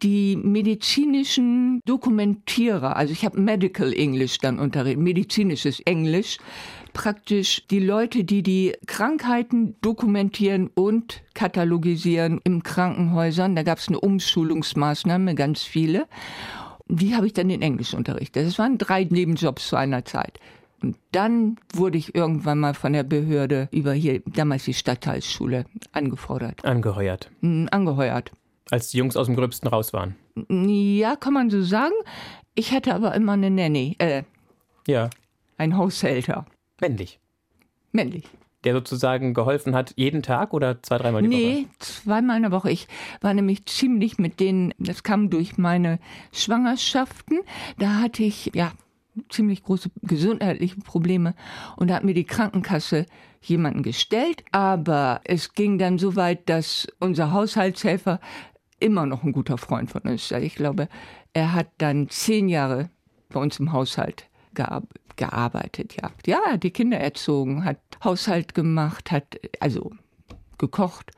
die 0.04 0.36
medizinischen 0.36 1.82
Dokumentierer, 1.86 2.96
also 2.96 3.12
ich 3.14 3.26
habe 3.26 3.40
Medical 3.40 3.94
English 3.94 4.38
dann 4.38 4.60
unterrichtet, 4.60 5.02
medizinisches 5.02 5.80
Englisch, 5.82 6.38
praktisch 6.94 7.66
die 7.70 7.80
Leute, 7.80 8.24
die 8.24 8.44
die 8.44 8.74
Krankheiten 8.88 9.76
dokumentieren 9.82 10.70
und 10.74 11.22
katalogisieren 11.34 12.40
im 12.44 12.64
Krankenhäusern. 12.64 13.56
Da 13.56 13.64
gab 13.64 13.78
es 13.80 13.88
eine 13.88 14.00
Umschulungsmaßnahme, 14.00 15.36
ganz 15.36 15.64
viele. 15.64 16.08
Die 16.88 17.16
habe 17.16 17.28
ich 17.28 17.34
dann 17.34 17.50
in 17.50 17.62
Englisch 17.62 17.94
unterrichtet. 17.94 18.46
Das 18.48 18.60
waren 18.60 18.78
drei 18.78 19.06
Nebenjobs 19.06 19.68
zu 19.68 19.76
einer 19.76 20.04
Zeit. 20.06 20.40
Und 20.82 20.98
dann 21.12 21.58
wurde 21.74 21.98
ich 21.98 22.16
irgendwann 22.16 22.60
mal 22.60 22.74
von 22.74 22.92
der 22.94 23.04
Behörde 23.04 23.70
über 23.72 23.94
hier, 23.94 24.22
damals 24.26 24.66
die 24.66 24.74
Stadtteilsschule, 24.74 25.66
angefordert, 25.92 26.66
Angeheuert. 26.66 27.30
mm, 27.42 27.68
angeheuert. 27.72 28.32
Als 28.72 28.90
die 28.90 28.98
Jungs 28.98 29.16
aus 29.16 29.28
dem 29.28 29.36
Gröbsten 29.36 29.68
raus 29.70 29.94
waren. 29.94 30.16
Ja, 30.50 31.16
kann 31.16 31.34
man 31.34 31.50
so 31.50 31.62
sagen. 31.62 31.94
Ich 32.56 32.72
hatte 32.72 32.94
aber 32.96 33.14
immer 33.14 33.34
eine 33.34 33.50
Nanny, 33.52 33.96
äh, 34.00 34.24
Ja. 34.88 35.10
ein 35.58 35.78
Haushälter, 35.78 36.46
Männlich. 36.82 37.20
männlich. 37.92 38.26
Der 38.64 38.74
sozusagen 38.74 39.34
geholfen 39.34 39.74
hat, 39.74 39.94
jeden 39.96 40.22
Tag 40.22 40.54
oder 40.54 40.84
zwei, 40.84 40.98
dreimal 40.98 41.24
die 41.24 41.30
Woche? 41.30 41.38
Nee, 41.38 41.68
zweimal 41.80 42.38
in 42.38 42.44
der 42.44 42.52
Woche. 42.52 42.70
Ich 42.70 42.88
war 43.20 43.34
nämlich 43.34 43.66
ziemlich 43.66 44.20
mit 44.20 44.40
denen, 44.40 44.74
das 44.78 45.02
kam 45.02 45.30
durch 45.32 45.58
meine 45.58 46.00
Schwangerschaften. 46.32 47.40
Da 47.80 48.00
hatte 48.00 48.24
ich, 48.24 48.52
ja, 48.54 48.72
ziemlich 49.30 49.64
große 49.64 49.90
gesundheitliche 50.04 50.80
Probleme 50.82 51.34
und 51.76 51.90
da 51.90 51.96
hat 51.96 52.04
mir 52.04 52.14
die 52.14 52.24
Krankenkasse 52.24 53.08
jemanden 53.42 53.82
gestellt. 53.84 54.44
Aber 54.52 55.22
es 55.24 55.54
ging 55.54 55.80
dann 55.80 55.98
so 55.98 56.16
weit, 56.16 56.48
dass 56.48 56.88
unser 57.00 57.32
Haushaltshelfer 57.32 58.20
immer 58.80 59.06
noch 59.06 59.24
ein 59.24 59.32
guter 59.32 59.58
Freund 59.58 59.90
von 59.90 60.02
uns 60.02 60.32
ist. 60.32 60.44
Ich 60.44 60.56
glaube, 60.56 60.88
er 61.34 61.54
hat 61.54 61.68
dann 61.80 62.10
zehn 62.10 62.48
Jahre 62.48 62.90
bei 63.30 63.40
uns 63.40 63.60
im 63.60 63.72
Haushalt 63.72 64.28
gear 64.54 64.84
gearbeitet. 65.22 65.96
Ja, 66.02 66.12
ja, 66.26 66.58
die 66.58 66.72
Kinder 66.72 66.98
erzogen, 66.98 67.64
hat 67.64 67.80
Haushalt 68.04 68.54
gemacht, 68.54 69.12
hat 69.12 69.40
also 69.60 69.92
gekocht 70.58 71.12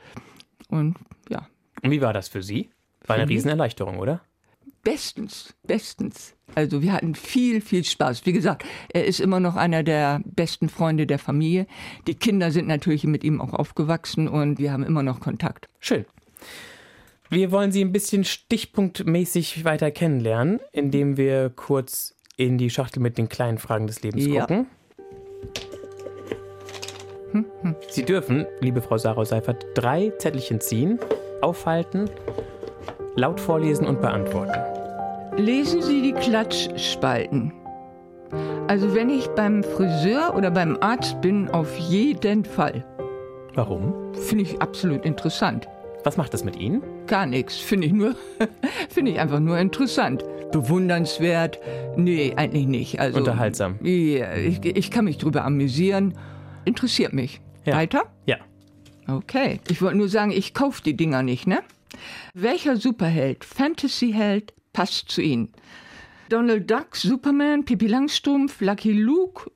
und 0.70 0.96
ja, 1.30 1.48
Und 1.82 1.92
wie 1.92 2.02
war 2.02 2.14
das 2.14 2.28
für 2.28 2.44
Sie? 2.44 2.70
War 3.08 3.16
eine? 3.16 3.30
Riesenerleichterung, 3.30 3.98
oder? 3.98 4.22
bestens, 4.84 5.54
bestens. 5.66 6.36
Also 6.56 6.82
wir 6.82 6.94
hatten 6.94 7.16
viel, 7.16 7.62
viel 7.62 7.84
Spaß. 7.84 8.26
Wie 8.26 8.34
gesagt, 8.34 8.66
er 8.94 9.06
ist 9.06 9.20
immer 9.20 9.40
noch 9.40 9.56
einer 9.56 9.82
der 9.82 10.22
besten 10.26 10.70
Freunde 10.70 11.08
der 11.08 11.20
Familie. 11.20 11.66
Die 12.06 12.16
Kinder 12.16 12.52
sind 12.52 12.68
natürlich 12.68 13.06
mit 13.06 13.24
ihm 13.24 13.42
auch 13.42 13.54
aufgewachsen 13.54 14.28
und 14.28 14.60
wir 14.60 14.72
haben 14.72 14.84
immer 14.84 15.02
noch 15.02 15.20
Kontakt. 15.20 15.70
Schön. 15.80 16.06
Wir 17.30 17.52
wollen 17.52 17.72
Sie 17.72 17.84
ein 17.84 17.92
bisschen 17.92 18.26
stichpunktmäßig 18.26 19.66
weiter 19.66 19.90
kennenlernen, 19.90 20.60
indem 20.72 21.18
wir 21.18 21.50
kurz 21.50 22.13
in 22.38 22.58
die 22.58 22.70
Schachtel 22.70 23.00
mit 23.02 23.18
den 23.18 23.30
kleinen 23.30 23.58
Fragen 23.58 23.88
des 23.88 24.02
Lebens 24.02 24.26
Ja. 24.26 24.42
gucken. 24.42 24.68
Sie 27.90 28.04
dürfen, 28.06 28.46
liebe 28.60 28.82
Frau 28.82 28.98
Sarah 28.98 29.26
Seifert, 29.26 29.66
drei 29.74 30.12
Zettelchen 30.20 30.62
ziehen, 30.62 31.00
aufhalten, 31.42 32.08
laut 33.16 33.40
vorlesen 33.40 33.88
und 33.88 34.02
beantworten. 34.02 34.60
Lesen 35.38 35.82
Sie 35.82 36.02
die 36.04 36.14
Klatschspalten. 36.14 37.52
Also 38.68 38.94
wenn 38.94 39.10
ich 39.10 39.28
beim 39.30 39.64
Friseur 39.64 40.36
oder 40.36 40.52
beim 40.52 40.78
Arzt 40.80 41.22
bin, 41.22 41.50
auf 41.50 41.76
jeden 41.78 42.46
Fall. 42.46 42.86
Warum? 43.56 44.14
Finde 44.14 44.44
ich 44.44 44.62
absolut 44.62 45.04
interessant. 45.04 45.68
Was 46.04 46.18
macht 46.18 46.34
das 46.34 46.44
mit 46.44 46.56
Ihnen? 46.56 46.84
Gar 47.08 47.26
nichts. 47.26 47.58
Finde 47.58 47.88
ich 47.88 47.94
nur, 47.94 48.16
finde 48.90 49.12
ich 49.12 49.20
einfach 49.20 49.40
nur 49.40 49.58
interessant. 49.58 50.24
Bewundernswert? 50.54 51.60
Nee, 51.98 52.34
eigentlich 52.38 52.68
nicht. 52.68 53.00
Also, 53.00 53.18
Unterhaltsam. 53.20 53.76
Ja, 53.84 54.34
ich, 54.36 54.64
ich 54.64 54.92
kann 54.92 55.06
mich 55.06 55.18
drüber 55.18 55.44
amüsieren. 55.44 56.14
Interessiert 56.64 57.12
mich. 57.12 57.42
Ja. 57.66 57.76
Weiter? 57.76 58.04
Ja. 58.26 58.38
Okay. 59.08 59.60
Ich 59.70 59.82
wollte 59.82 59.98
nur 59.98 60.08
sagen, 60.08 60.32
ich 60.32 60.54
kaufe 60.54 60.82
die 60.84 60.96
Dinger 60.96 61.24
nicht, 61.24 61.48
ne? 61.48 61.60
Welcher 62.34 62.78
Superheld, 62.78 63.44
Fantasyheld 63.44 64.54
passt 64.72 65.10
zu 65.12 65.22
Ihnen? 65.22 65.50
Donald 66.30 66.70
Duck, 66.72 66.96
Superman, 66.96 67.66
Pippi 67.66 67.88
Langstrumpf, 67.88 68.62
Lucky 68.62 68.94
Luke 68.94 69.52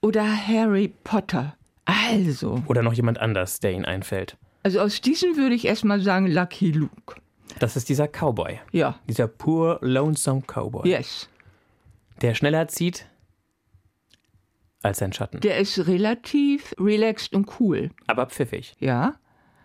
oder 0.00 0.24
Harry 0.24 0.92
Potter? 1.04 1.56
Also, 1.84 2.62
Oder 2.66 2.82
noch 2.82 2.92
jemand 2.92 3.18
anders, 3.18 3.60
der 3.60 3.72
Ihnen 3.72 3.84
einfällt. 3.84 4.36
also 4.62 4.80
aus 4.80 5.00
diesen 5.00 5.36
würde 5.36 5.54
ich 5.54 5.64
erstmal 5.66 6.00
sagen 6.00 6.26
Lucky 6.26 6.70
Luke. 6.70 7.16
Das 7.58 7.76
ist 7.76 7.88
dieser 7.88 8.08
Cowboy. 8.08 8.58
Ja, 8.72 8.98
Dieser 9.08 9.28
poor, 9.28 9.78
lonesome 9.82 10.42
Cowboy. 10.42 10.88
yes. 10.88 11.28
Der 12.20 12.34
schneller 12.34 12.68
zieht 12.68 13.06
als 14.82 14.98
sein 14.98 15.12
Schatten. 15.12 15.40
Der 15.40 15.58
ist 15.58 15.86
relativ 15.86 16.74
relaxed 16.78 17.34
und 17.34 17.60
cool. 17.60 17.90
Aber 18.06 18.26
pfiffig. 18.26 18.74
Ja? 18.80 19.14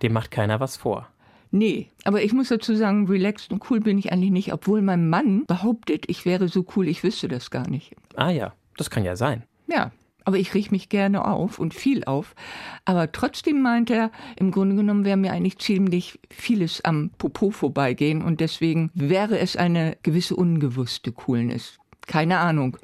Dem 0.01 0.13
macht 0.13 0.31
keiner 0.31 0.59
was 0.59 0.77
vor. 0.77 1.07
Nee, 1.49 1.87
aber 2.03 2.21
ich 2.23 2.33
muss 2.33 2.49
dazu 2.49 2.75
sagen, 2.75 3.07
relaxed 3.07 3.51
und 3.51 3.63
cool 3.71 3.79
bin 3.79 3.97
ich 3.97 4.11
eigentlich 4.11 4.31
nicht, 4.31 4.53
obwohl 4.53 4.81
mein 4.81 5.09
Mann 5.09 5.45
behauptet, 5.45 6.03
ich 6.07 6.25
wäre 6.25 6.49
so 6.49 6.65
cool, 6.75 6.87
ich 6.87 7.03
wüsste 7.03 7.27
das 7.29 7.49
gar 7.51 7.67
nicht. 7.69 7.95
Ah 8.15 8.29
ja, 8.29 8.53
das 8.75 8.89
kann 8.89 9.05
ja 9.05 9.15
sein. 9.15 9.43
Ja, 9.67 9.91
aber 10.27 10.37
ich 10.37 10.53
riech 10.53 10.71
mich 10.71 10.89
gerne 10.89 11.23
auf 11.23 11.57
und 11.57 11.73
viel 11.73 12.03
auf. 12.03 12.35
Aber 12.83 13.13
trotzdem 13.13 13.61
meint 13.61 13.89
er, 13.89 14.11
im 14.35 14.51
Grunde 14.51 14.75
genommen 14.75 15.05
wäre 15.05 15.15
mir 15.15 15.31
eigentlich 15.31 15.57
ziemlich 15.57 16.19
vieles 16.29 16.83
am 16.83 17.11
Popo 17.17 17.49
vorbeigehen 17.49 18.21
und 18.21 18.41
deswegen 18.41 18.91
wäre 18.93 19.39
es 19.39 19.55
eine 19.55 19.97
gewisse 20.03 20.35
ungewusste 20.35 21.13
Coolness. 21.13 21.79
Keine 22.07 22.39
Ahnung. 22.39 22.75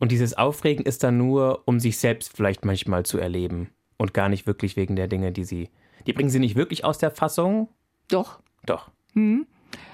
Und 0.00 0.10
dieses 0.10 0.36
Aufregen 0.36 0.84
ist 0.84 1.04
dann 1.04 1.16
nur, 1.16 1.62
um 1.64 1.78
sich 1.78 1.96
selbst 1.96 2.36
vielleicht 2.36 2.64
manchmal 2.64 3.06
zu 3.06 3.18
erleben. 3.18 3.68
Und 3.96 4.12
gar 4.12 4.28
nicht 4.28 4.48
wirklich 4.48 4.74
wegen 4.74 4.96
der 4.96 5.06
Dinge, 5.06 5.30
die 5.30 5.44
sie. 5.44 5.68
Die 6.08 6.12
bringen 6.12 6.30
sie 6.30 6.40
nicht 6.40 6.56
wirklich 6.56 6.84
aus 6.84 6.98
der 6.98 7.12
Fassung. 7.12 7.68
Doch, 8.08 8.40
Doch. 8.66 8.90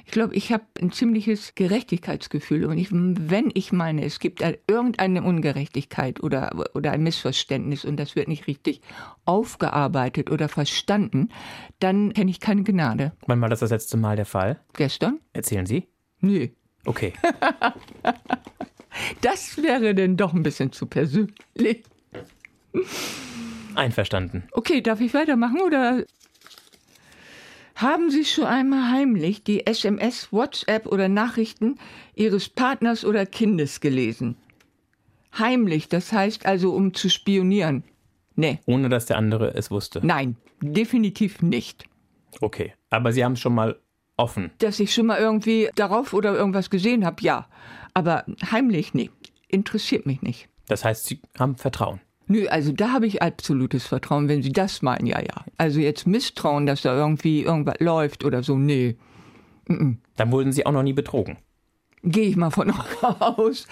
Ich 0.04 0.12
glaube, 0.12 0.34
ich 0.34 0.52
habe 0.52 0.64
ein 0.80 0.92
ziemliches 0.92 1.54
Gerechtigkeitsgefühl. 1.56 2.66
Und 2.66 2.78
ich, 2.78 2.88
wenn 2.92 3.50
ich 3.54 3.72
meine, 3.72 4.04
es 4.04 4.20
gibt 4.20 4.42
ein- 4.42 4.56
irgendeine 4.68 5.22
Ungerechtigkeit 5.22 6.22
oder, 6.22 6.68
oder 6.74 6.92
ein 6.92 7.02
Missverständnis 7.02 7.84
und 7.84 7.96
das 7.96 8.14
wird 8.14 8.28
nicht 8.28 8.46
richtig 8.46 8.80
aufgearbeitet 9.24 10.30
oder 10.30 10.48
verstanden, 10.48 11.30
dann 11.80 12.12
kenne 12.12 12.30
ich 12.30 12.38
keine 12.40 12.62
Gnade. 12.62 13.12
Wann 13.26 13.40
war 13.40 13.48
das 13.48 13.60
das 13.60 13.70
letzte 13.70 13.96
Mal 13.96 14.14
der 14.16 14.26
Fall? 14.26 14.60
Gestern? 14.74 15.18
Erzählen 15.32 15.66
Sie? 15.66 15.88
Nö. 16.20 16.48
Okay. 16.84 17.12
Das 19.20 19.62
wäre 19.62 19.94
denn 19.94 20.16
doch 20.16 20.32
ein 20.32 20.42
bisschen 20.42 20.72
zu 20.72 20.86
persönlich. 20.86 21.82
Einverstanden. 23.74 24.44
Okay, 24.52 24.80
darf 24.80 25.00
ich 25.00 25.12
weitermachen 25.12 25.60
oder? 25.60 26.04
Haben 27.76 28.10
Sie 28.10 28.24
schon 28.24 28.44
einmal 28.44 28.90
heimlich 28.90 29.44
die 29.44 29.66
SMS, 29.66 30.32
WhatsApp 30.32 30.86
oder 30.86 31.08
Nachrichten 31.08 31.78
Ihres 32.14 32.48
Partners 32.48 33.04
oder 33.04 33.26
Kindes 33.26 33.80
gelesen? 33.80 34.36
Heimlich, 35.38 35.88
das 35.90 36.10
heißt 36.10 36.46
also, 36.46 36.72
um 36.72 36.94
zu 36.94 37.10
spionieren. 37.10 37.84
Nee, 38.34 38.60
Ohne 38.64 38.88
dass 38.88 39.04
der 39.06 39.18
andere 39.18 39.54
es 39.54 39.70
wusste. 39.70 40.00
nein, 40.02 40.36
definitiv 40.62 41.42
nicht. 41.42 41.84
Okay. 42.40 42.72
Aber 42.88 43.12
Sie 43.12 43.22
haben 43.22 43.32
es 43.32 43.40
schon 43.40 43.54
mal 43.54 43.78
offen. 44.16 44.50
Dass 44.58 44.80
ich 44.80 44.94
schon 44.94 45.06
mal 45.06 45.18
irgendwie 45.18 45.68
darauf 45.74 46.14
oder 46.14 46.34
irgendwas 46.34 46.70
gesehen 46.70 47.04
habe, 47.04 47.22
ja. 47.22 47.46
Aber 47.92 48.24
heimlich, 48.50 48.94
nee, 48.94 49.10
interessiert 49.48 50.06
mich 50.06 50.22
nicht. 50.22 50.48
Das 50.68 50.82
heißt, 50.84 51.04
Sie 51.04 51.20
haben 51.38 51.56
Vertrauen. 51.56 52.00
Nö, 52.28 52.46
also 52.48 52.72
da 52.72 52.92
habe 52.92 53.06
ich 53.06 53.22
absolutes 53.22 53.86
Vertrauen, 53.86 54.28
wenn 54.28 54.42
Sie 54.42 54.52
das 54.52 54.82
meinen, 54.82 55.06
ja, 55.06 55.20
ja. 55.20 55.44
Also 55.58 55.80
jetzt 55.80 56.06
Misstrauen, 56.06 56.66
dass 56.66 56.82
da 56.82 56.96
irgendwie 56.96 57.42
irgendwas 57.42 57.76
läuft 57.78 58.24
oder 58.24 58.42
so, 58.42 58.56
nee. 58.56 58.96
Dann 59.68 60.32
wurden 60.32 60.52
Sie 60.52 60.66
auch 60.66 60.72
noch 60.72 60.82
nie 60.82 60.92
betrogen. 60.92 61.38
Gehe 62.02 62.28
ich 62.28 62.36
mal 62.36 62.50
von 62.50 62.70
aus. 63.02 63.66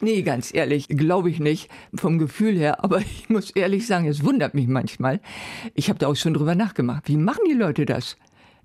Nee, 0.00 0.22
ganz 0.22 0.52
ehrlich, 0.52 0.88
glaube 0.88 1.30
ich 1.30 1.40
nicht 1.40 1.70
vom 1.94 2.18
Gefühl 2.18 2.56
her. 2.56 2.84
Aber 2.84 3.00
ich 3.00 3.28
muss 3.30 3.50
ehrlich 3.50 3.86
sagen, 3.86 4.06
es 4.06 4.24
wundert 4.24 4.54
mich 4.54 4.68
manchmal. 4.68 5.20
Ich 5.74 5.88
habe 5.88 5.98
da 5.98 6.08
auch 6.08 6.16
schon 6.16 6.34
drüber 6.34 6.54
nachgemacht. 6.54 7.08
Wie 7.08 7.16
machen 7.16 7.44
die 7.48 7.54
Leute 7.54 7.86
das? 7.86 8.16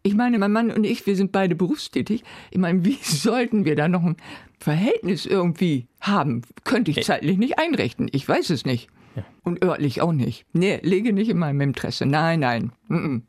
Ich 0.05 0.15
meine, 0.15 0.37
mein 0.37 0.51
Mann 0.51 0.71
und 0.71 0.83
ich, 0.83 1.05
wir 1.05 1.15
sind 1.15 1.31
beide 1.31 1.55
berufstätig. 1.55 2.23
Ich 2.51 2.57
meine, 2.57 2.83
wie 2.83 2.97
sollten 3.01 3.63
wir 3.63 3.75
da 3.75 3.87
noch 3.87 4.03
ein 4.03 4.17
Verhältnis 4.59 5.25
irgendwie 5.25 5.87
haben? 6.01 6.41
Könnte 6.65 6.91
ich 6.91 7.03
zeitlich 7.03 7.37
nicht 7.37 7.59
einrichten. 7.59 8.09
Ich 8.11 8.27
weiß 8.27 8.49
es 8.49 8.65
nicht. 8.65 8.89
Ja. 9.15 9.23
Und 9.43 9.63
örtlich 9.63 10.01
auch 10.01 10.11
nicht. 10.11 10.45
Nee, 10.53 10.79
lege 10.81 11.13
nicht 11.13 11.29
in 11.29 11.37
meinem 11.37 11.61
Interesse. 11.61 12.05
Nein, 12.05 12.39
nein. 12.39 12.71
Mm 12.87 12.95
-mm. 12.95 13.21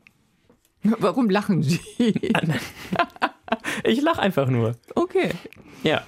Warum 0.99 1.29
lachen 1.29 1.63
Sie? 1.63 1.79
ich 3.83 4.01
lache 4.01 4.21
einfach 4.21 4.47
nur. 4.47 4.75
Okay. 4.93 5.29
Ja. 5.83 6.03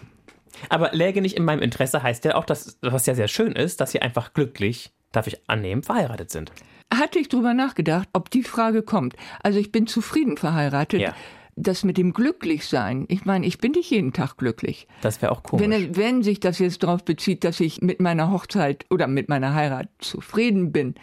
Aber 0.69 0.91
läge 0.91 1.21
nicht 1.21 1.35
in 1.35 1.45
meinem 1.45 1.61
Interesse 1.61 2.03
heißt 2.03 2.25
ja 2.25 2.35
auch, 2.35 2.45
dass, 2.45 2.77
was 2.81 3.05
ja 3.05 3.15
sehr 3.15 3.27
schön 3.27 3.53
ist, 3.53 3.81
dass 3.81 3.91
Sie 3.91 4.01
einfach 4.01 4.33
glücklich, 4.33 4.91
darf 5.11 5.27
ich 5.27 5.49
annehmen, 5.49 5.83
verheiratet 5.83 6.31
sind. 6.31 6.51
Hatte 6.93 7.19
ich 7.19 7.29
drüber 7.29 7.53
nachgedacht, 7.53 8.07
ob 8.13 8.29
die 8.29 8.43
Frage 8.43 8.81
kommt. 8.81 9.15
Also 9.41 9.59
ich 9.59 9.71
bin 9.71 9.87
zufrieden 9.87 10.37
verheiratet. 10.37 11.01
Ja 11.01 11.15
das 11.57 11.83
mit 11.83 11.97
dem 11.97 12.13
Glücklichsein, 12.13 13.05
ich 13.09 13.25
meine, 13.25 13.45
ich 13.45 13.57
bin 13.57 13.71
nicht 13.71 13.89
jeden 13.89 14.13
Tag 14.13 14.37
glücklich. 14.37 14.87
Das 15.01 15.21
wäre 15.21 15.31
auch 15.31 15.43
komisch. 15.43 15.67
Wenn, 15.67 15.97
wenn 15.97 16.23
sich 16.23 16.39
das 16.39 16.59
jetzt 16.59 16.83
darauf 16.83 17.03
bezieht, 17.03 17.43
dass 17.43 17.59
ich 17.59 17.81
mit 17.81 17.99
meiner 17.99 18.31
Hochzeit 18.31 18.85
oder 18.91 19.07
mit 19.07 19.27
meiner 19.27 19.55
Heirat 19.55 19.89
zufrieden 19.97 20.71
bin 20.71 20.95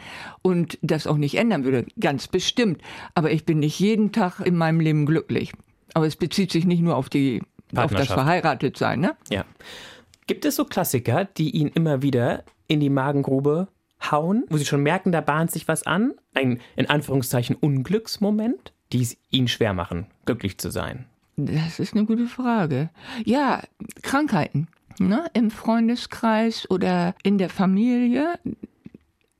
und 0.42 0.78
das 0.80 1.06
auch 1.06 1.16
nicht 1.16 1.34
ändern 1.34 1.64
würde, 1.64 1.86
ganz 1.98 2.28
bestimmt. 2.28 2.80
Aber 3.14 3.32
ich 3.32 3.44
bin 3.44 3.58
nicht 3.58 3.78
jeden 3.80 4.12
Tag 4.12 4.40
in 4.40 4.56
meinem 4.56 4.80
Leben 4.80 5.06
glücklich. 5.06 5.52
Aber 5.92 6.06
es 6.06 6.16
bezieht 6.16 6.52
sich 6.52 6.64
nicht 6.64 6.80
nur 6.80 6.96
auf 6.96 7.08
die 7.08 7.42
auf 7.74 7.92
das 7.92 8.06
Verheiratetsein, 8.06 9.00
ne? 9.00 9.16
Ja. 9.30 9.44
Gibt 10.28 10.44
es 10.44 10.56
so 10.56 10.64
Klassiker, 10.64 11.24
die 11.24 11.50
ihn 11.50 11.68
immer 11.68 12.02
wieder 12.02 12.44
in 12.68 12.78
die 12.78 12.90
Magengrube 12.90 13.68
hauen, 14.10 14.44
wo 14.48 14.56
sie 14.56 14.64
schon 14.64 14.82
merken, 14.82 15.10
da 15.10 15.20
bahnt 15.20 15.50
sich 15.50 15.66
was 15.66 15.84
an? 15.84 16.14
Ein 16.34 16.60
in 16.76 16.88
Anführungszeichen 16.88 17.56
Unglücksmoment? 17.56 18.73
Die 18.92 19.02
es 19.02 19.16
ihnen 19.30 19.48
schwer 19.48 19.74
machen, 19.74 20.06
glücklich 20.24 20.58
zu 20.58 20.70
sein? 20.70 21.06
Das 21.36 21.80
ist 21.80 21.94
eine 21.94 22.04
gute 22.04 22.26
Frage. 22.26 22.90
Ja, 23.24 23.62
Krankheiten. 24.02 24.68
Ne? 24.98 25.26
Im 25.32 25.50
Freundeskreis 25.50 26.70
oder 26.70 27.14
in 27.24 27.38
der 27.38 27.50
Familie, 27.50 28.38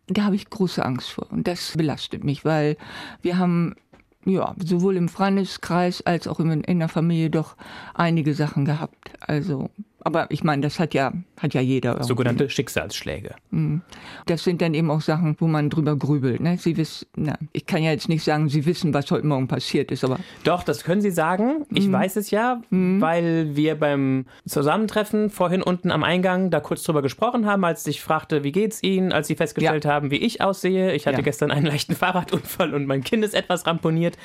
da 0.09 0.25
habe 0.25 0.35
ich 0.35 0.51
große 0.51 0.85
Angst 0.85 1.11
vor. 1.11 1.31
Und 1.31 1.47
das 1.47 1.77
belastet 1.77 2.25
mich, 2.25 2.45
weil 2.45 2.77
wir 3.23 3.39
haben 3.39 3.77
ja 4.25 4.55
sowohl 4.59 4.97
im 4.97 5.09
Freundeskreis 5.09 6.03
als 6.03 6.27
auch 6.27 6.41
in, 6.41 6.65
in 6.65 6.79
der 6.81 6.89
Familie 6.89 7.31
doch 7.31 7.57
einige 7.95 8.35
Sachen 8.35 8.65
gehabt. 8.65 9.13
Also 9.21 9.71
aber 10.05 10.31
ich 10.31 10.45
meine, 10.45 10.61
das 10.61 10.79
hat 10.79 10.93
ja, 10.93 11.13
hat 11.41 11.55
ja 11.55 11.63
jeder. 11.63 11.93
Irgendwie. 11.93 12.09
Sogenannte 12.09 12.51
Schicksalsschläge. 12.51 13.35
Mhm. 13.51 13.81
Das 14.27 14.45
sind 14.45 14.61
dann 14.61 14.75
eben 14.75 14.91
auch 14.91 15.01
Sachen, 15.01 15.35
wo 15.39 15.47
man 15.47 15.71
drüber 15.71 15.97
grübelt. 15.97 16.41
Ne? 16.41 16.59
Sie 16.59 16.77
wissen, 16.77 17.07
na, 17.17 17.39
ich 17.53 17.65
kann 17.65 17.83
ja 17.83 17.91
jetzt 17.91 18.11
nicht 18.11 18.23
sagen, 18.23 18.51
Sie 18.51 18.67
wissen, 18.67 18.93
was 18.93 19.11
heute 19.11 19.27
Morgen 19.27 19.49
passiert 19.49 19.91
ist, 19.91 20.05
aber. 20.05 20.19
Doch, 20.45 20.63
das 20.63 20.85
können 20.85 21.01
Sie 21.01 21.11
sagen. 21.11 21.65
Ich 21.71 21.89
mhm. 21.89 21.93
weiß 21.93 22.17
es 22.17 22.31
ja, 22.31 22.61
mhm. 22.69 23.01
weil 23.01 23.57
wir 23.57 23.77
beim 23.77 24.27
Zusammentreffen 24.47 25.31
vorhin 25.31 25.63
unten 25.63 25.91
am 25.91 26.05
Eingang 26.05 26.51
da 26.51 26.61
kurz 26.61 26.83
drüber 26.83 27.01
gesprochen 27.01 27.47
haben, 27.47 27.65
als 27.65 27.87
ich 27.87 28.03
fragte, 28.03 28.45
wie 28.45 28.53
geht's 28.53 28.83
Ihnen, 28.83 29.11
als 29.11 29.29
Sie 29.29 29.37
festgestellt 29.37 29.87
ja. 29.87 29.91
haben, 29.91 30.11
wie 30.11 30.19
ich 30.19 30.43
aussehe. 30.43 30.93
Ich 30.93 31.07
hatte 31.07 31.19
ja. 31.19 31.23
gestern 31.23 31.51
einen 31.51 31.65
leichten 31.65 31.95
Fahrradunfall 31.97 32.75
und 32.75 32.87
mein 32.87 33.03
Kind 33.03 33.25
ist 33.25 33.35
etwas 33.35 33.67
ramponiert. 33.67 34.19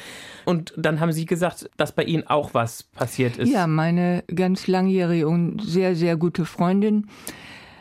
Und 0.44 0.74
dann 0.76 1.00
haben 1.00 1.14
Sie 1.14 1.26
gesagt, 1.26 1.70
dass 1.78 1.94
bei 1.94 2.04
Ihnen 2.04 2.28
auch 2.28 2.54
was 2.54 2.84
passiert 2.84 3.38
ist. 3.38 3.50
Ja, 3.50 3.66
meine 3.66 4.26
ganz 4.34 4.68
langjährige 4.68 5.28
und 5.28 5.69
sehr, 5.70 5.96
sehr 5.96 6.18
gute 6.18 6.46
Freundin 6.46 7.08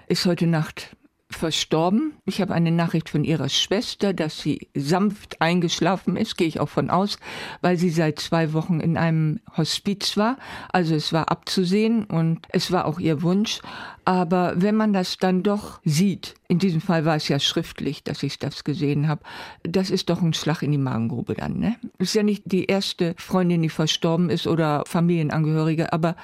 ist 0.06 0.26
heute 0.26 0.46
Nacht 0.46 0.96
verstorben. 1.30 2.14
Ich 2.24 2.40
habe 2.40 2.54
eine 2.54 2.70
Nachricht 2.70 3.10
von 3.10 3.22
ihrer 3.22 3.50
Schwester, 3.50 4.14
dass 4.14 4.40
sie 4.40 4.68
sanft 4.74 5.42
eingeschlafen 5.42 6.16
ist, 6.16 6.36
gehe 6.36 6.48
ich 6.48 6.58
auch 6.58 6.70
von 6.70 6.88
aus, 6.88 7.18
weil 7.60 7.76
sie 7.76 7.90
seit 7.90 8.18
zwei 8.18 8.54
Wochen 8.54 8.80
in 8.80 8.96
einem 8.96 9.40
Hospiz 9.56 10.16
war. 10.16 10.38
Also 10.72 10.94
es 10.94 11.12
war 11.12 11.30
abzusehen 11.30 12.04
und 12.04 12.46
es 12.48 12.72
war 12.72 12.86
auch 12.86 12.98
ihr 12.98 13.20
Wunsch. 13.22 13.60
Aber 14.06 14.54
wenn 14.56 14.74
man 14.74 14.94
das 14.94 15.18
dann 15.18 15.42
doch 15.42 15.80
sieht, 15.84 16.34
in 16.48 16.58
diesem 16.58 16.80
Fall 16.80 17.04
war 17.04 17.16
es 17.16 17.28
ja 17.28 17.38
schriftlich, 17.38 18.02
dass 18.02 18.22
ich 18.22 18.38
das 18.38 18.64
gesehen 18.64 19.06
habe, 19.06 19.20
das 19.64 19.90
ist 19.90 20.08
doch 20.08 20.22
ein 20.22 20.32
Schlag 20.32 20.62
in 20.62 20.72
die 20.72 20.78
Magengrube 20.78 21.34
dann. 21.34 21.58
Ne? 21.58 21.76
Ist 21.98 22.14
ja 22.14 22.22
nicht 22.22 22.44
die 22.46 22.64
erste 22.64 23.14
Freundin, 23.18 23.60
die 23.60 23.68
verstorben 23.68 24.30
ist 24.30 24.46
oder 24.46 24.82
Familienangehörige, 24.86 25.92
aber 25.92 26.16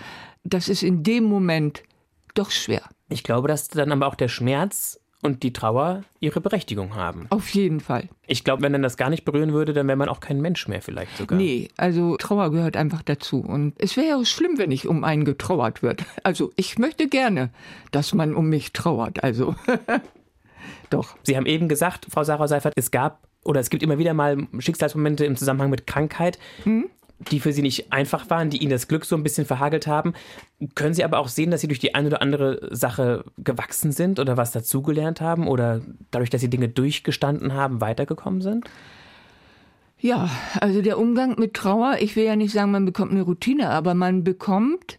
das 0.44 0.68
ist 0.68 0.82
in 0.82 1.02
dem 1.02 1.24
Moment 1.24 1.82
doch 2.34 2.50
schwer. 2.50 2.82
Ich 3.08 3.22
glaube, 3.22 3.48
dass 3.48 3.68
dann 3.68 3.92
aber 3.92 4.06
auch 4.06 4.14
der 4.14 4.28
Schmerz 4.28 5.00
und 5.24 5.42
die 5.42 5.54
Trauer 5.54 6.04
ihre 6.20 6.40
Berechtigung 6.42 6.94
haben. 6.94 7.26
Auf 7.30 7.48
jeden 7.50 7.80
Fall. 7.80 8.08
Ich 8.26 8.44
glaube, 8.44 8.62
wenn 8.62 8.72
dann 8.72 8.82
das 8.82 8.98
gar 8.98 9.08
nicht 9.08 9.24
berühren 9.24 9.54
würde, 9.54 9.72
dann 9.72 9.86
wäre 9.86 9.96
man 9.96 10.10
auch 10.10 10.20
kein 10.20 10.40
Mensch 10.40 10.68
mehr 10.68 10.82
vielleicht 10.82 11.16
sogar. 11.16 11.38
Nee, 11.38 11.68
also 11.78 12.16
Trauer 12.18 12.50
gehört 12.50 12.76
einfach 12.76 13.02
dazu. 13.02 13.40
Und 13.40 13.74
es 13.78 13.96
wäre 13.96 14.06
ja 14.18 14.24
schlimm, 14.24 14.58
wenn 14.58 14.68
nicht 14.68 14.86
um 14.86 15.02
einen 15.02 15.24
getrauert 15.24 15.82
wird. 15.82 16.04
Also 16.22 16.52
ich 16.56 16.78
möchte 16.78 17.08
gerne, 17.08 17.50
dass 17.90 18.12
man 18.12 18.34
um 18.34 18.50
mich 18.50 18.74
trauert. 18.74 19.24
Also 19.24 19.54
doch. 20.90 21.16
Sie 21.22 21.36
haben 21.36 21.46
eben 21.46 21.68
gesagt, 21.68 22.06
Frau 22.10 22.22
Sarah 22.22 22.48
Seifert, 22.48 22.74
es 22.76 22.90
gab 22.90 23.26
oder 23.44 23.60
es 23.60 23.70
gibt 23.70 23.82
immer 23.82 23.98
wieder 23.98 24.14
mal 24.14 24.46
Schicksalsmomente 24.58 25.24
im 25.24 25.36
Zusammenhang 25.36 25.70
mit 25.70 25.86
Krankheit. 25.86 26.38
Hm? 26.64 26.90
Die 27.30 27.40
für 27.40 27.52
sie 27.52 27.62
nicht 27.62 27.92
einfach 27.92 28.30
waren, 28.30 28.50
die 28.50 28.58
ihnen 28.58 28.70
das 28.70 28.88
Glück 28.88 29.04
so 29.04 29.16
ein 29.16 29.22
bisschen 29.22 29.46
verhagelt 29.46 29.86
haben. 29.86 30.14
Können 30.74 30.94
Sie 30.94 31.04
aber 31.04 31.18
auch 31.18 31.28
sehen, 31.28 31.50
dass 31.50 31.60
Sie 31.60 31.68
durch 31.68 31.78
die 31.78 31.94
eine 31.94 32.08
oder 32.08 32.22
andere 32.22 32.68
Sache 32.70 33.24
gewachsen 33.38 33.92
sind 33.92 34.18
oder 34.18 34.36
was 34.36 34.52
dazugelernt 34.52 35.20
haben 35.20 35.48
oder 35.48 35.80
dadurch, 36.10 36.30
dass 36.30 36.40
Sie 36.40 36.50
Dinge 36.50 36.68
durchgestanden 36.68 37.54
haben, 37.54 37.80
weitergekommen 37.80 38.40
sind? 38.40 38.68
Ja, 39.98 40.28
also 40.60 40.82
der 40.82 40.98
Umgang 40.98 41.36
mit 41.38 41.54
Trauer, 41.54 41.96
ich 42.00 42.14
will 42.14 42.24
ja 42.24 42.36
nicht 42.36 42.52
sagen, 42.52 42.70
man 42.70 42.84
bekommt 42.84 43.12
eine 43.12 43.22
Routine, 43.22 43.70
aber 43.70 43.94
man 43.94 44.22
bekommt, 44.22 44.98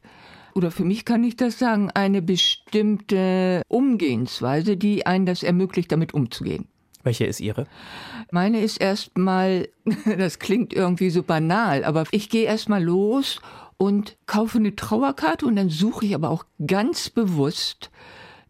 oder 0.56 0.72
für 0.72 0.84
mich 0.84 1.06
kann 1.06 1.24
ich 1.24 1.36
das 1.36 1.60
sagen, 1.60 1.92
eine 1.94 2.22
bestimmte 2.22 3.62
Umgehensweise, 3.68 4.78
die 4.78 5.06
einen 5.06 5.26
das 5.26 5.44
ermöglicht, 5.44 5.92
damit 5.92 6.14
umzugehen. 6.14 6.68
Welche 7.06 7.26
ist 7.26 7.39
Ihre? 7.39 7.68
Meine 8.32 8.60
ist 8.60 8.82
erstmal, 8.82 9.70
das 10.18 10.39
klingt 10.39 10.74
irgendwie 10.74 11.12
so 11.12 11.24
banal, 11.24 11.86
aber 11.86 12.04
ich 12.12 12.30
gehe 12.30 12.46
erstmal 12.46 12.84
los 12.84 13.39
und 13.78 14.18
kaufe 14.26 14.58
eine 14.58 14.76
Trauerkarte 14.76 15.46
und 15.46 15.56
dann 15.56 15.70
suche 15.70 16.06
ich 16.08 16.15
aber 16.15 16.30
auch 16.30 16.46
ganz 16.65 17.10
bewusst 17.10 17.91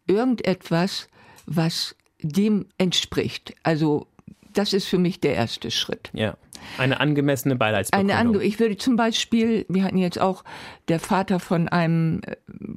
irgendetwas, 0.07 1.07
was 1.45 1.95
dem 2.21 2.67
entspricht. 2.77 3.53
Also 3.63 4.07
das 4.53 4.71
ist 4.71 4.87
für 4.87 4.99
mich 4.99 5.19
der 5.19 5.35
erste 5.35 5.69
Schritt. 5.69 6.09
Ja. 6.13 6.37
Eine 6.77 6.99
angemessene 6.99 7.55
Beileidsbekundung. 7.55 8.15
Eine 8.15 8.29
ange 8.29 8.43
ich 8.43 8.59
würde 8.59 8.77
zum 8.77 8.95
Beispiel, 8.95 9.65
wir 9.69 9.83
hatten 9.83 9.97
jetzt 9.97 10.19
auch, 10.19 10.43
der 10.87 10.99
Vater 10.99 11.39
von 11.39 11.67
einem 11.67 12.21
äh, 12.25 12.35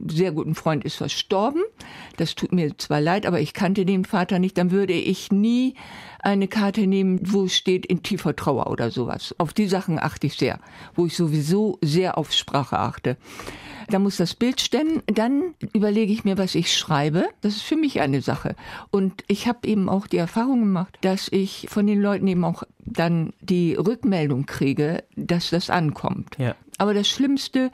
sehr 0.08 0.32
guten 0.32 0.54
Freund 0.54 0.84
ist 0.84 0.96
verstorben. 0.96 1.62
Das 2.16 2.34
tut 2.34 2.52
mir 2.52 2.76
zwar 2.78 3.00
leid, 3.00 3.26
aber 3.26 3.40
ich 3.40 3.54
kannte 3.54 3.84
den 3.84 4.04
Vater 4.04 4.38
nicht. 4.38 4.58
Dann 4.58 4.70
würde 4.70 4.94
ich 4.94 5.32
nie 5.32 5.74
eine 6.20 6.48
Karte 6.48 6.86
nehmen, 6.86 7.20
wo 7.22 7.48
steht 7.48 7.86
in 7.86 8.02
tiefer 8.02 8.34
Trauer 8.34 8.68
oder 8.68 8.90
sowas. 8.90 9.34
Auf 9.38 9.52
die 9.52 9.66
Sachen 9.66 9.98
achte 9.98 10.26
ich 10.26 10.34
sehr, 10.34 10.58
wo 10.94 11.06
ich 11.06 11.16
sowieso 11.16 11.78
sehr 11.82 12.18
auf 12.18 12.32
Sprache 12.32 12.78
achte. 12.78 13.16
Da 13.90 13.98
muss 13.98 14.16
das 14.16 14.34
Bild 14.34 14.60
stehen. 14.60 15.02
Dann 15.06 15.54
überlege 15.72 16.12
ich 16.12 16.24
mir, 16.24 16.38
was 16.38 16.54
ich 16.54 16.76
schreibe. 16.76 17.26
Das 17.40 17.56
ist 17.56 17.62
für 17.62 17.76
mich 17.76 18.00
eine 18.00 18.20
Sache. 18.20 18.54
Und 18.90 19.24
ich 19.28 19.48
habe 19.48 19.66
eben 19.66 19.88
auch 19.88 20.06
die 20.06 20.18
Erfahrung 20.18 20.60
gemacht, 20.60 20.98
dass 21.00 21.28
ich 21.30 21.66
von 21.70 21.86
den 21.86 22.00
Leuten 22.00 22.26
eben 22.26 22.44
auch 22.44 22.64
dann 22.80 23.32
die 23.40 23.74
Rückmeldung 23.74 24.46
kriege, 24.46 25.04
dass 25.16 25.50
das 25.50 25.70
ankommt. 25.70 26.36
Ja. 26.38 26.54
Aber 26.78 26.94
das 26.94 27.08
Schlimmste 27.08 27.70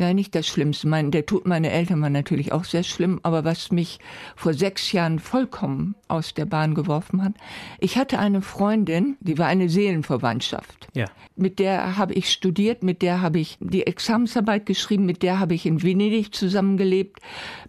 ja, 0.00 0.14
nicht 0.14 0.34
das 0.34 0.46
Schlimmste. 0.46 0.88
Mein, 0.88 1.10
der 1.10 1.26
Tod 1.26 1.46
meiner 1.46 1.70
Eltern 1.70 2.00
war 2.02 2.10
natürlich 2.10 2.52
auch 2.52 2.64
sehr 2.64 2.82
schlimm, 2.82 3.20
aber 3.22 3.44
was 3.44 3.70
mich 3.70 3.98
vor 4.34 4.54
sechs 4.54 4.92
Jahren 4.92 5.18
vollkommen 5.18 5.94
aus 6.08 6.34
der 6.34 6.46
Bahn 6.46 6.74
geworfen 6.74 7.22
hat, 7.22 7.34
ich 7.78 7.96
hatte 7.96 8.18
eine 8.18 8.42
Freundin, 8.42 9.16
die 9.20 9.38
war 9.38 9.46
eine 9.46 9.68
Seelenverwandtschaft. 9.68 10.88
Ja. 10.94 11.06
Mit 11.36 11.58
der 11.58 11.96
habe 11.96 12.14
ich 12.14 12.30
studiert, 12.30 12.82
mit 12.82 13.02
der 13.02 13.20
habe 13.20 13.38
ich 13.38 13.56
die 13.60 13.86
Examensarbeit 13.86 14.66
geschrieben, 14.66 15.06
mit 15.06 15.22
der 15.22 15.38
habe 15.38 15.54
ich 15.54 15.66
in 15.66 15.82
Venedig 15.82 16.34
zusammengelebt. 16.34 17.20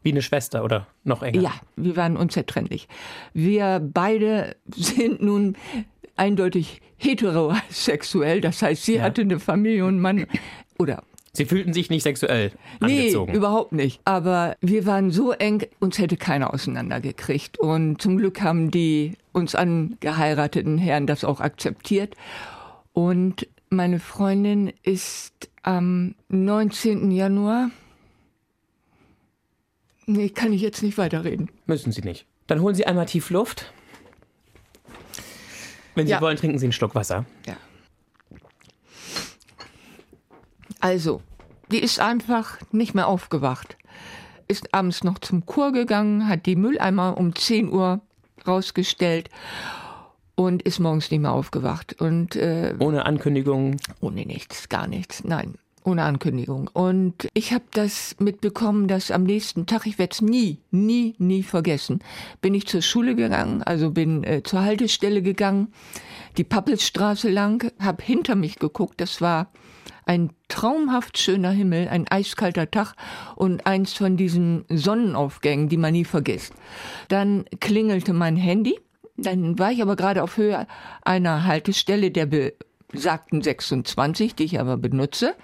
Wie 0.01 0.11
eine 0.11 0.21
Schwester 0.21 0.63
oder 0.63 0.87
noch 1.03 1.21
enger? 1.21 1.41
Ja, 1.41 1.53
wir 1.75 1.95
waren 1.95 2.17
unzertrennlich. 2.17 2.87
Wir 3.33 3.79
beide 3.81 4.55
sind 4.73 5.21
nun 5.21 5.55
eindeutig 6.15 6.81
heterosexuell, 6.97 8.41
das 8.41 8.61
heißt, 8.61 8.83
sie 8.83 8.95
ja. 8.95 9.03
hatte 9.03 9.21
eine 9.21 9.39
Familie 9.39 9.85
und 9.85 9.99
Mann 9.99 10.27
oder 10.77 11.03
Sie 11.33 11.45
fühlten 11.45 11.71
sich 11.71 11.89
nicht 11.89 12.03
sexuell 12.03 12.51
angezogen? 12.81 13.31
Nee, 13.31 13.37
überhaupt 13.37 13.71
nicht. 13.71 14.01
Aber 14.03 14.57
wir 14.59 14.85
waren 14.85 15.11
so 15.11 15.31
eng, 15.31 15.63
uns 15.79 15.97
hätte 15.97 16.17
keiner 16.17 16.53
auseinandergekriegt. 16.53 17.57
Und 17.57 18.01
zum 18.01 18.17
Glück 18.17 18.41
haben 18.41 18.69
die 18.69 19.13
uns 19.31 19.55
angeheirateten 19.55 20.77
Herren 20.77 21.07
das 21.07 21.23
auch 21.23 21.39
akzeptiert. 21.39 22.15
Und 22.91 23.47
meine 23.69 23.99
Freundin 23.99 24.73
ist 24.83 25.49
am 25.63 26.15
19. 26.29 27.11
Januar 27.11 27.71
Nee, 30.07 30.29
kann 30.29 30.51
ich 30.51 30.61
jetzt 30.61 30.81
nicht 30.83 30.97
weiterreden. 30.97 31.49
Müssen 31.67 31.91
Sie 31.93 32.01
nicht. 32.01 32.25
Dann 32.47 32.59
holen 32.59 32.75
Sie 32.75 32.85
einmal 32.85 33.05
tief 33.05 33.29
Luft. 33.29 33.71
Wenn 35.95 36.05
Sie 36.07 36.11
Ja. 36.11 36.19
wollen, 36.21 36.35
trinken 36.35 36.57
Sie 36.59 36.65
einen 36.65 36.73
Schluck 36.73 36.95
Wasser. 36.95 37.25
Ja. 37.47 37.55
Also, 40.81 41.21
die 41.71 41.79
ist 41.79 41.99
einfach 41.99 42.57
nicht 42.71 42.93
mehr 42.93 43.07
aufgewacht. 43.07 43.77
Ist 44.47 44.73
abends 44.73 45.03
noch 45.03 45.19
zum 45.19 45.45
Chor 45.45 45.71
gegangen, 45.71 46.27
hat 46.27 46.45
die 46.45 46.55
Mülleimer 46.55 47.17
um 47.17 47.33
10 47.33 47.71
Uhr 47.71 48.01
rausgestellt 48.45 49.29
und 50.35 50.63
ist 50.63 50.79
morgens 50.79 51.09
nicht 51.11 51.21
mehr 51.21 51.31
aufgewacht. 51.31 52.01
Und 52.01 52.35
äh, 52.35 52.73
Ohne 52.79 53.05
Ankündigung. 53.05 53.77
ohne 54.01 54.25
nichts, 54.25 54.67
gar 54.69 54.87
nichts, 54.87 55.23
nein. 55.23 55.55
Ohne 55.83 56.03
Ankündigung. 56.03 56.67
Und 56.73 57.27
ich 57.33 57.53
habe 57.53 57.63
das 57.71 58.15
mitbekommen, 58.19 58.87
dass 58.87 59.09
am 59.09 59.23
nächsten 59.23 59.65
Tag, 59.65 59.87
ich 59.87 59.97
werde 59.97 60.11
es 60.11 60.21
nie, 60.21 60.59
nie, 60.69 61.15
nie 61.17 61.41
vergessen, 61.41 61.99
bin 62.39 62.53
ich 62.53 62.67
zur 62.67 62.83
Schule 62.83 63.15
gegangen, 63.15 63.63
also 63.63 63.89
bin 63.89 64.23
äh, 64.23 64.43
zur 64.43 64.61
Haltestelle 64.61 65.23
gegangen, 65.23 65.73
die 66.37 66.43
Pappelstraße 66.43 67.29
lang, 67.29 67.71
habe 67.79 68.03
hinter 68.03 68.35
mich 68.35 68.59
geguckt, 68.59 69.01
das 69.01 69.21
war 69.21 69.51
ein 70.05 70.31
traumhaft 70.51 71.17
schöner 71.17 71.51
Himmel, 71.51 71.87
ein 71.87 72.07
eiskalter 72.09 72.69
Tag 72.69 72.93
und 73.35 73.65
eins 73.65 73.93
von 73.93 74.17
diesen 74.17 74.65
Sonnenaufgängen, 74.69 75.69
die 75.69 75.77
man 75.77 75.93
nie 75.93 76.05
vergisst. 76.05 76.53
Dann 77.07 77.45
klingelte 77.59 78.13
mein 78.13 78.35
Handy, 78.35 78.77
dann 79.15 79.57
war 79.57 79.71
ich 79.71 79.81
aber 79.81 79.95
gerade 79.95 80.21
auf 80.21 80.37
Höhe 80.37 80.67
einer 81.03 81.45
Haltestelle 81.45 82.11
der 82.11 82.27
besagten 82.91 83.41
26, 83.41 84.35
die 84.35 84.43
ich 84.43 84.59
aber 84.59 84.77
benutze. 84.77 85.35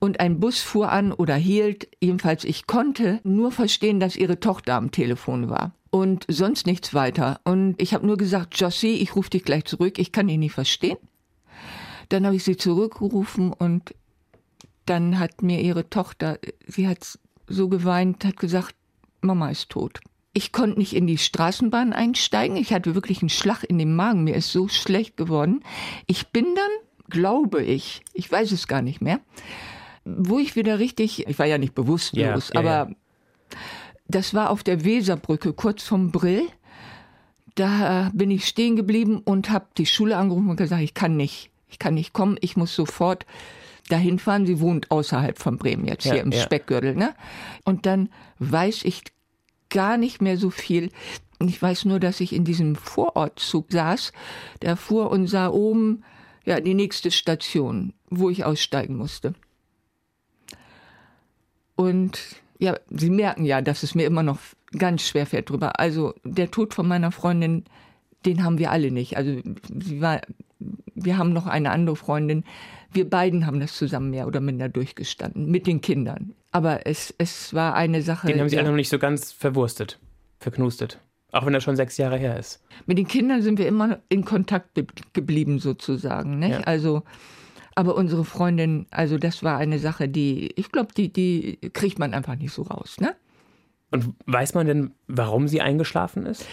Und 0.00 0.18
ein 0.18 0.40
Bus 0.40 0.60
fuhr 0.60 0.90
an 0.90 1.12
oder 1.12 1.34
hielt. 1.36 1.88
Jedenfalls, 2.00 2.44
ich 2.44 2.66
konnte 2.66 3.20
nur 3.22 3.52
verstehen, 3.52 4.00
dass 4.00 4.16
ihre 4.16 4.40
Tochter 4.40 4.74
am 4.74 4.90
Telefon 4.90 5.48
war. 5.48 5.74
Und 5.90 6.24
sonst 6.28 6.66
nichts 6.66 6.94
weiter. 6.94 7.40
Und 7.44 7.80
ich 7.80 7.94
habe 7.94 8.06
nur 8.06 8.16
gesagt, 8.16 8.58
Jossie, 8.58 8.94
ich 8.94 9.14
rufe 9.14 9.30
dich 9.30 9.44
gleich 9.44 9.64
zurück, 9.66 9.98
ich 9.98 10.10
kann 10.10 10.28
dich 10.28 10.38
nicht 10.38 10.54
verstehen. 10.54 10.98
Dann 12.08 12.26
habe 12.26 12.36
ich 12.36 12.44
sie 12.44 12.56
zurückgerufen 12.56 13.52
und 13.52 13.94
dann 14.90 15.20
hat 15.20 15.42
mir 15.42 15.60
ihre 15.60 15.88
Tochter, 15.88 16.38
sie 16.66 16.88
hat 16.88 17.18
so 17.46 17.68
geweint, 17.68 18.24
hat 18.24 18.36
gesagt, 18.36 18.74
Mama 19.20 19.48
ist 19.50 19.70
tot. 19.70 20.00
Ich 20.32 20.50
konnte 20.50 20.78
nicht 20.78 20.94
in 20.94 21.06
die 21.06 21.18
Straßenbahn 21.18 21.92
einsteigen. 21.92 22.56
Ich 22.56 22.72
hatte 22.72 22.94
wirklich 22.94 23.22
einen 23.22 23.28
Schlag 23.28 23.62
in 23.64 23.78
den 23.78 23.94
Magen. 23.94 24.24
Mir 24.24 24.34
ist 24.34 24.50
so 24.52 24.68
schlecht 24.68 25.16
geworden. 25.16 25.62
Ich 26.06 26.28
bin 26.28 26.44
dann, 26.56 26.70
glaube 27.08 27.62
ich, 27.62 28.02
ich 28.14 28.30
weiß 28.30 28.50
es 28.52 28.66
gar 28.66 28.82
nicht 28.82 29.00
mehr, 29.00 29.20
wo 30.04 30.38
ich 30.38 30.56
wieder 30.56 30.80
richtig, 30.80 31.26
ich 31.28 31.38
war 31.38 31.46
ja 31.46 31.58
nicht 31.58 31.74
bewusstlos, 31.74 32.50
Ja, 32.52 32.60
ja, 32.62 32.68
aber 32.68 32.94
das 34.08 34.34
war 34.34 34.50
auf 34.50 34.64
der 34.64 34.84
Weserbrücke 34.84 35.52
kurz 35.52 35.84
vom 35.84 36.10
Brill. 36.10 36.48
Da 37.54 38.10
bin 38.12 38.30
ich 38.30 38.46
stehen 38.46 38.74
geblieben 38.74 39.20
und 39.24 39.50
habe 39.50 39.66
die 39.78 39.86
Schule 39.86 40.16
angerufen 40.16 40.50
und 40.50 40.56
gesagt, 40.56 40.82
ich 40.82 40.94
kann 40.94 41.16
nicht, 41.16 41.50
ich 41.68 41.78
kann 41.78 41.94
nicht 41.94 42.12
kommen, 42.12 42.38
ich 42.40 42.56
muss 42.56 42.74
sofort 42.74 43.26
dahin 43.92 44.18
fahren. 44.18 44.46
Sie 44.46 44.60
wohnt 44.60 44.90
außerhalb 44.90 45.38
von 45.38 45.56
Bremen 45.58 45.86
jetzt 45.86 46.04
Ja, 46.04 46.14
hier 46.14 46.22
im 46.22 46.32
ja. 46.32 46.40
Speckgürtel, 46.40 46.94
ne? 46.94 47.14
Und 47.64 47.86
dann 47.86 48.10
weiß 48.38 48.84
ich 48.84 49.02
gar 49.68 49.96
nicht 49.96 50.20
mehr 50.20 50.36
so 50.36 50.50
viel. 50.50 50.90
Ich 51.38 51.60
weiß 51.60 51.86
nur, 51.86 52.00
dass 52.00 52.20
ich 52.20 52.34
in 52.34 52.44
diesem 52.44 52.76
Vorortzug 52.76 53.66
saß. 53.70 54.12
Der 54.62 54.76
fuhr 54.76 55.10
und 55.10 55.26
sah 55.26 55.48
oben 55.48 56.04
ja 56.44 56.60
die 56.60 56.74
nächste 56.74 57.10
Station, 57.10 57.92
wo 58.08 58.30
ich 58.30 58.44
aussteigen 58.44 58.96
musste. 58.96 59.34
Und 61.76 62.18
ja, 62.58 62.76
Sie 62.90 63.08
merken 63.08 63.46
ja, 63.46 63.62
dass 63.62 63.82
es 63.82 63.94
mir 63.94 64.04
immer 64.04 64.22
noch 64.22 64.38
ganz 64.76 65.02
schwer 65.02 65.26
fällt 65.26 65.48
drüber. 65.50 65.80
Also 65.80 66.14
der 66.24 66.50
Tod 66.50 66.74
von 66.74 66.86
meiner 66.86 67.10
Freundin, 67.10 67.64
den 68.26 68.44
haben 68.44 68.58
wir 68.58 68.70
alle 68.70 68.90
nicht. 68.90 69.16
Also 69.16 69.40
sie 69.80 70.00
war, 70.00 70.20
wir 70.94 71.16
haben 71.16 71.32
noch 71.32 71.46
eine 71.46 71.70
andere 71.70 71.96
Freundin. 71.96 72.44
Wir 72.92 73.08
beiden 73.08 73.46
haben 73.46 73.60
das 73.60 73.76
zusammen 73.76 74.10
mehr 74.10 74.26
oder 74.26 74.40
minder 74.40 74.68
durchgestanden 74.68 75.50
mit 75.50 75.66
den 75.66 75.80
Kindern. 75.80 76.34
Aber 76.50 76.86
es, 76.86 77.14
es 77.18 77.54
war 77.54 77.74
eine 77.74 78.02
Sache. 78.02 78.26
Den 78.26 78.40
haben 78.40 78.48
Sie 78.48 78.56
ja. 78.56 78.62
alle 78.62 78.70
noch 78.70 78.76
nicht 78.76 78.88
so 78.88 78.98
ganz 78.98 79.32
verwurstet, 79.32 79.98
verknustet. 80.38 80.98
Auch 81.32 81.46
wenn 81.46 81.52
das 81.52 81.62
schon 81.62 81.76
sechs 81.76 81.96
Jahre 81.96 82.18
her 82.18 82.36
ist. 82.36 82.60
Mit 82.86 82.98
den 82.98 83.06
Kindern 83.06 83.42
sind 83.42 83.58
wir 83.58 83.68
immer 83.68 84.00
in 84.08 84.24
Kontakt 84.24 84.74
be- 84.74 84.86
geblieben 85.12 85.60
sozusagen. 85.60 86.42
Ja. 86.42 86.58
Also, 86.62 87.04
aber 87.76 87.94
unsere 87.94 88.24
Freundin, 88.24 88.86
also 88.90 89.16
das 89.16 89.44
war 89.44 89.56
eine 89.56 89.78
Sache, 89.78 90.08
die, 90.08 90.50
ich 90.56 90.72
glaube, 90.72 90.92
die, 90.96 91.12
die 91.12 91.58
kriegt 91.72 92.00
man 92.00 92.14
einfach 92.14 92.34
nicht 92.34 92.52
so 92.52 92.62
raus. 92.62 92.96
Ne? 92.98 93.14
Und 93.92 94.14
weiß 94.26 94.54
man 94.54 94.66
denn, 94.66 94.90
warum 95.06 95.46
sie 95.46 95.60
eingeschlafen 95.60 96.26
ist? 96.26 96.46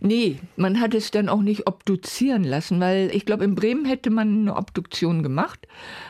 Nee, 0.00 0.38
man 0.56 0.80
hat 0.80 0.94
es 0.94 1.10
dann 1.10 1.28
auch 1.28 1.42
nicht 1.42 1.66
obduzieren 1.66 2.44
lassen, 2.44 2.80
weil 2.80 3.10
ich 3.12 3.26
glaube, 3.26 3.44
in 3.44 3.54
Bremen 3.54 3.84
hätte 3.84 4.10
man 4.10 4.40
eine 4.40 4.56
Obduktion 4.56 5.22
gemacht, 5.22 5.66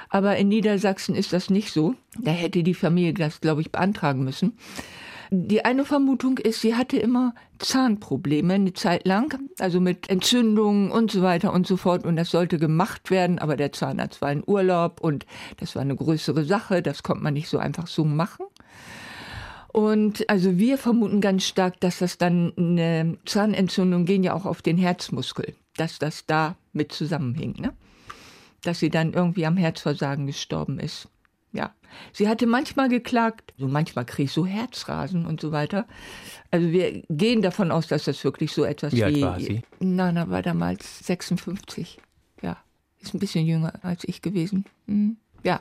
aber 0.08 0.36
in 0.36 0.48
Niedersachsen 0.48 1.14
ist 1.14 1.32
das 1.32 1.48
nicht 1.48 1.72
so. 1.72 1.94
Da 2.18 2.30
hätte 2.30 2.62
die 2.62 2.74
Familie 2.74 3.14
das, 3.14 3.40
glaube 3.40 3.62
ich, 3.62 3.72
beantragen 3.72 4.24
müssen. 4.24 4.58
Die 5.30 5.64
eine 5.64 5.84
Vermutung 5.84 6.38
ist, 6.38 6.62
sie 6.62 6.74
hatte 6.74 6.96
immer 6.96 7.34
Zahnprobleme 7.58 8.54
eine 8.54 8.72
Zeit 8.72 9.06
lang, 9.06 9.38
also 9.58 9.78
mit 9.78 10.08
Entzündungen 10.08 10.90
und 10.90 11.10
so 11.10 11.22
weiter 11.22 11.52
und 11.52 11.66
so 11.66 11.76
fort. 11.76 12.06
Und 12.06 12.16
das 12.16 12.30
sollte 12.30 12.58
gemacht 12.58 13.10
werden, 13.10 13.38
aber 13.38 13.56
der 13.56 13.72
Zahnarzt 13.72 14.22
war 14.22 14.32
in 14.32 14.42
Urlaub 14.46 15.00
und 15.02 15.26
das 15.58 15.74
war 15.74 15.82
eine 15.82 15.96
größere 15.96 16.44
Sache, 16.44 16.80
das 16.80 17.02
konnte 17.02 17.24
man 17.24 17.34
nicht 17.34 17.48
so 17.48 17.58
einfach 17.58 17.88
so 17.88 18.04
machen. 18.04 18.46
Und 19.78 20.28
also 20.28 20.58
wir 20.58 20.76
vermuten 20.76 21.20
ganz 21.20 21.44
stark, 21.44 21.78
dass 21.78 22.00
das 22.00 22.18
dann 22.18 22.52
eine 22.56 23.16
Zahnentzündung 23.26 24.06
gehen 24.06 24.24
ja 24.24 24.34
auch 24.34 24.44
auf 24.44 24.60
den 24.60 24.76
Herzmuskel, 24.76 25.54
dass 25.76 26.00
das 26.00 26.26
da 26.26 26.56
mit 26.72 26.90
zusammenhing, 26.90 27.54
ne? 27.60 27.72
Dass 28.64 28.80
sie 28.80 28.90
dann 28.90 29.12
irgendwie 29.12 29.46
am 29.46 29.56
Herzversagen 29.56 30.26
gestorben 30.26 30.80
ist. 30.80 31.06
Ja. 31.52 31.76
Sie 32.12 32.26
hatte 32.26 32.48
manchmal 32.48 32.88
geklagt, 32.88 33.54
so 33.56 33.68
manchmal 33.68 34.04
krieg 34.04 34.24
ich 34.24 34.32
so 34.32 34.44
Herzrasen 34.44 35.26
und 35.26 35.40
so 35.40 35.52
weiter. 35.52 35.86
Also 36.50 36.72
wir 36.72 37.04
gehen 37.08 37.40
davon 37.40 37.70
aus, 37.70 37.86
dass 37.86 38.02
das 38.02 38.24
wirklich 38.24 38.50
so 38.50 38.64
etwas 38.64 38.92
Wie 38.94 39.04
alt 39.04 39.20
war 39.20 39.38
sie? 39.38 39.62
Nana 39.78 40.28
war 40.28 40.42
damals 40.42 41.06
56. 41.06 42.00
Ja. 42.42 42.56
Ist 42.98 43.14
ein 43.14 43.20
bisschen 43.20 43.46
jünger 43.46 43.74
als 43.82 44.02
ich 44.08 44.22
gewesen. 44.22 44.64
Mhm. 44.86 45.18
Ja. 45.44 45.60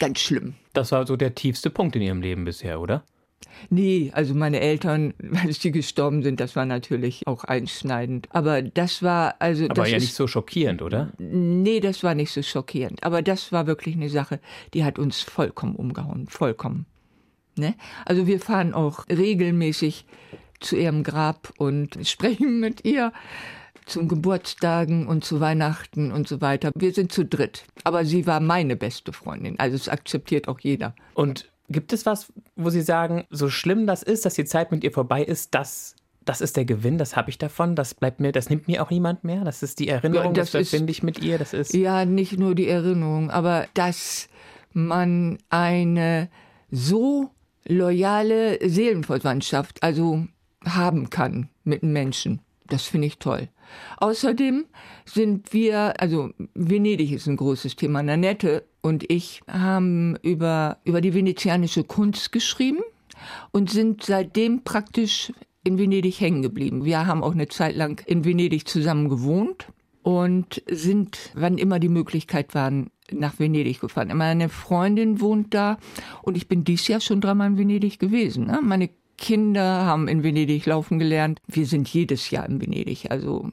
Ganz 0.00 0.18
schlimm. 0.18 0.56
Das 0.72 0.92
war 0.92 1.06
so 1.06 1.16
der 1.16 1.34
tiefste 1.34 1.70
Punkt 1.70 1.96
in 1.96 2.02
ihrem 2.02 2.22
Leben 2.22 2.44
bisher, 2.44 2.80
oder? 2.80 3.04
Nee, 3.68 4.10
also 4.14 4.34
meine 4.34 4.60
Eltern, 4.60 5.14
als 5.44 5.58
die 5.58 5.72
gestorben 5.72 6.22
sind, 6.22 6.40
das 6.40 6.56
war 6.56 6.66
natürlich 6.66 7.26
auch 7.26 7.44
einschneidend. 7.44 8.28
Aber 8.30 8.62
das 8.62 9.02
war, 9.02 9.36
also 9.38 9.64
Aber 9.64 9.74
das 9.74 9.90
ja 9.90 9.96
ist, 9.96 10.04
nicht 10.04 10.14
so 10.14 10.26
schockierend, 10.26 10.82
oder? 10.82 11.10
Nee, 11.18 11.80
das 11.80 12.02
war 12.02 12.14
nicht 12.14 12.32
so 12.32 12.42
schockierend. 12.42 13.02
Aber 13.02 13.22
das 13.22 13.52
war 13.52 13.66
wirklich 13.66 13.96
eine 13.96 14.08
Sache, 14.08 14.40
die 14.74 14.84
hat 14.84 14.98
uns 14.98 15.20
vollkommen 15.20 15.76
umgehauen. 15.76 16.26
Vollkommen. 16.28 16.86
Ne? 17.56 17.74
Also 18.04 18.26
wir 18.26 18.40
fahren 18.40 18.72
auch 18.74 19.06
regelmäßig 19.08 20.06
zu 20.60 20.76
ihrem 20.76 21.02
Grab 21.02 21.52
und 21.58 21.98
sprechen 22.06 22.60
mit 22.60 22.84
ihr 22.84 23.12
zum 23.86 24.08
Geburtstagen 24.08 25.06
und 25.06 25.24
zu 25.24 25.40
Weihnachten 25.40 26.12
und 26.12 26.28
so 26.28 26.40
weiter. 26.40 26.70
Wir 26.74 26.92
sind 26.92 27.12
zu 27.12 27.24
dritt. 27.24 27.64
Aber 27.84 28.04
sie 28.04 28.26
war 28.26 28.40
meine 28.40 28.76
beste 28.76 29.12
Freundin. 29.12 29.58
Also 29.58 29.76
es 29.76 29.88
akzeptiert 29.88 30.48
auch 30.48 30.60
jeder. 30.60 30.94
Und 31.14 31.50
gibt 31.70 31.92
es 31.92 32.04
was, 32.04 32.32
wo 32.56 32.70
Sie 32.70 32.82
sagen, 32.82 33.24
so 33.30 33.48
schlimm 33.48 33.86
das 33.86 34.02
ist, 34.02 34.26
dass 34.26 34.34
die 34.34 34.44
Zeit 34.44 34.72
mit 34.72 34.84
ihr 34.84 34.92
vorbei 34.92 35.22
ist, 35.22 35.54
das, 35.54 35.94
das 36.24 36.40
ist 36.40 36.56
der 36.56 36.64
Gewinn, 36.64 36.98
das 36.98 37.16
habe 37.16 37.30
ich 37.30 37.38
davon, 37.38 37.76
das 37.76 37.94
bleibt 37.94 38.20
mir, 38.20 38.32
das 38.32 38.50
nimmt 38.50 38.68
mir 38.68 38.82
auch 38.82 38.90
niemand 38.90 39.24
mehr, 39.24 39.44
das 39.44 39.62
ist 39.62 39.78
die 39.78 39.88
Erinnerung, 39.88 40.34
Ja, 40.34 40.42
das, 40.42 40.50
das 40.50 40.70
verbinde 40.70 40.90
ich 40.90 41.02
mit 41.02 41.22
ihr, 41.22 41.38
das 41.38 41.52
ist. 41.52 41.72
Ja, 41.72 42.04
nicht 42.04 42.38
nur 42.38 42.54
die 42.54 42.68
Erinnerung, 42.68 43.30
aber 43.30 43.66
dass 43.74 44.28
man 44.72 45.38
eine 45.48 46.28
so 46.70 47.30
loyale 47.66 48.58
Seelenverwandtschaft 48.68 49.82
also 49.82 50.26
haben 50.64 51.10
kann 51.10 51.48
mit 51.64 51.82
einem 51.82 51.92
Menschen. 51.92 52.40
Das 52.68 52.84
finde 52.84 53.08
ich 53.08 53.18
toll. 53.18 53.48
Außerdem 53.98 54.66
sind 55.04 55.52
wir, 55.52 56.00
also 56.00 56.30
Venedig 56.54 57.12
ist 57.12 57.26
ein 57.26 57.36
großes 57.36 57.76
Thema. 57.76 58.02
Nanette 58.02 58.64
und 58.80 59.10
ich 59.10 59.42
haben 59.50 60.16
über, 60.22 60.78
über 60.84 61.00
die 61.00 61.14
venezianische 61.14 61.84
Kunst 61.84 62.32
geschrieben 62.32 62.80
und 63.52 63.70
sind 63.70 64.02
seitdem 64.04 64.64
praktisch 64.64 65.32
in 65.64 65.78
Venedig 65.78 66.20
hängen 66.20 66.42
geblieben. 66.42 66.84
Wir 66.84 67.06
haben 67.06 67.22
auch 67.22 67.32
eine 67.32 67.48
Zeit 67.48 67.76
lang 67.76 68.02
in 68.06 68.24
Venedig 68.24 68.66
zusammen 68.66 69.08
gewohnt 69.08 69.66
und 70.02 70.62
sind, 70.70 71.30
wann 71.34 71.58
immer 71.58 71.78
die 71.78 71.90
Möglichkeit 71.90 72.54
war, 72.54 72.72
nach 73.12 73.38
Venedig 73.38 73.80
gefahren. 73.80 74.16
Meine 74.16 74.48
Freundin 74.48 75.20
wohnt 75.20 75.52
da 75.52 75.78
und 76.22 76.36
ich 76.36 76.48
bin 76.48 76.64
dies 76.64 76.88
Jahr 76.88 77.00
schon 77.00 77.20
dreimal 77.20 77.48
in 77.48 77.58
Venedig 77.58 77.98
gewesen. 77.98 78.46
Ne? 78.46 78.60
Meine 78.62 78.88
Kinder 79.20 79.84
haben 79.84 80.08
in 80.08 80.24
Venedig 80.24 80.66
laufen 80.66 80.98
gelernt. 80.98 81.40
Wir 81.46 81.66
sind 81.66 81.88
jedes 81.88 82.30
Jahr 82.30 82.48
in 82.48 82.60
Venedig, 82.60 83.10
also 83.10 83.50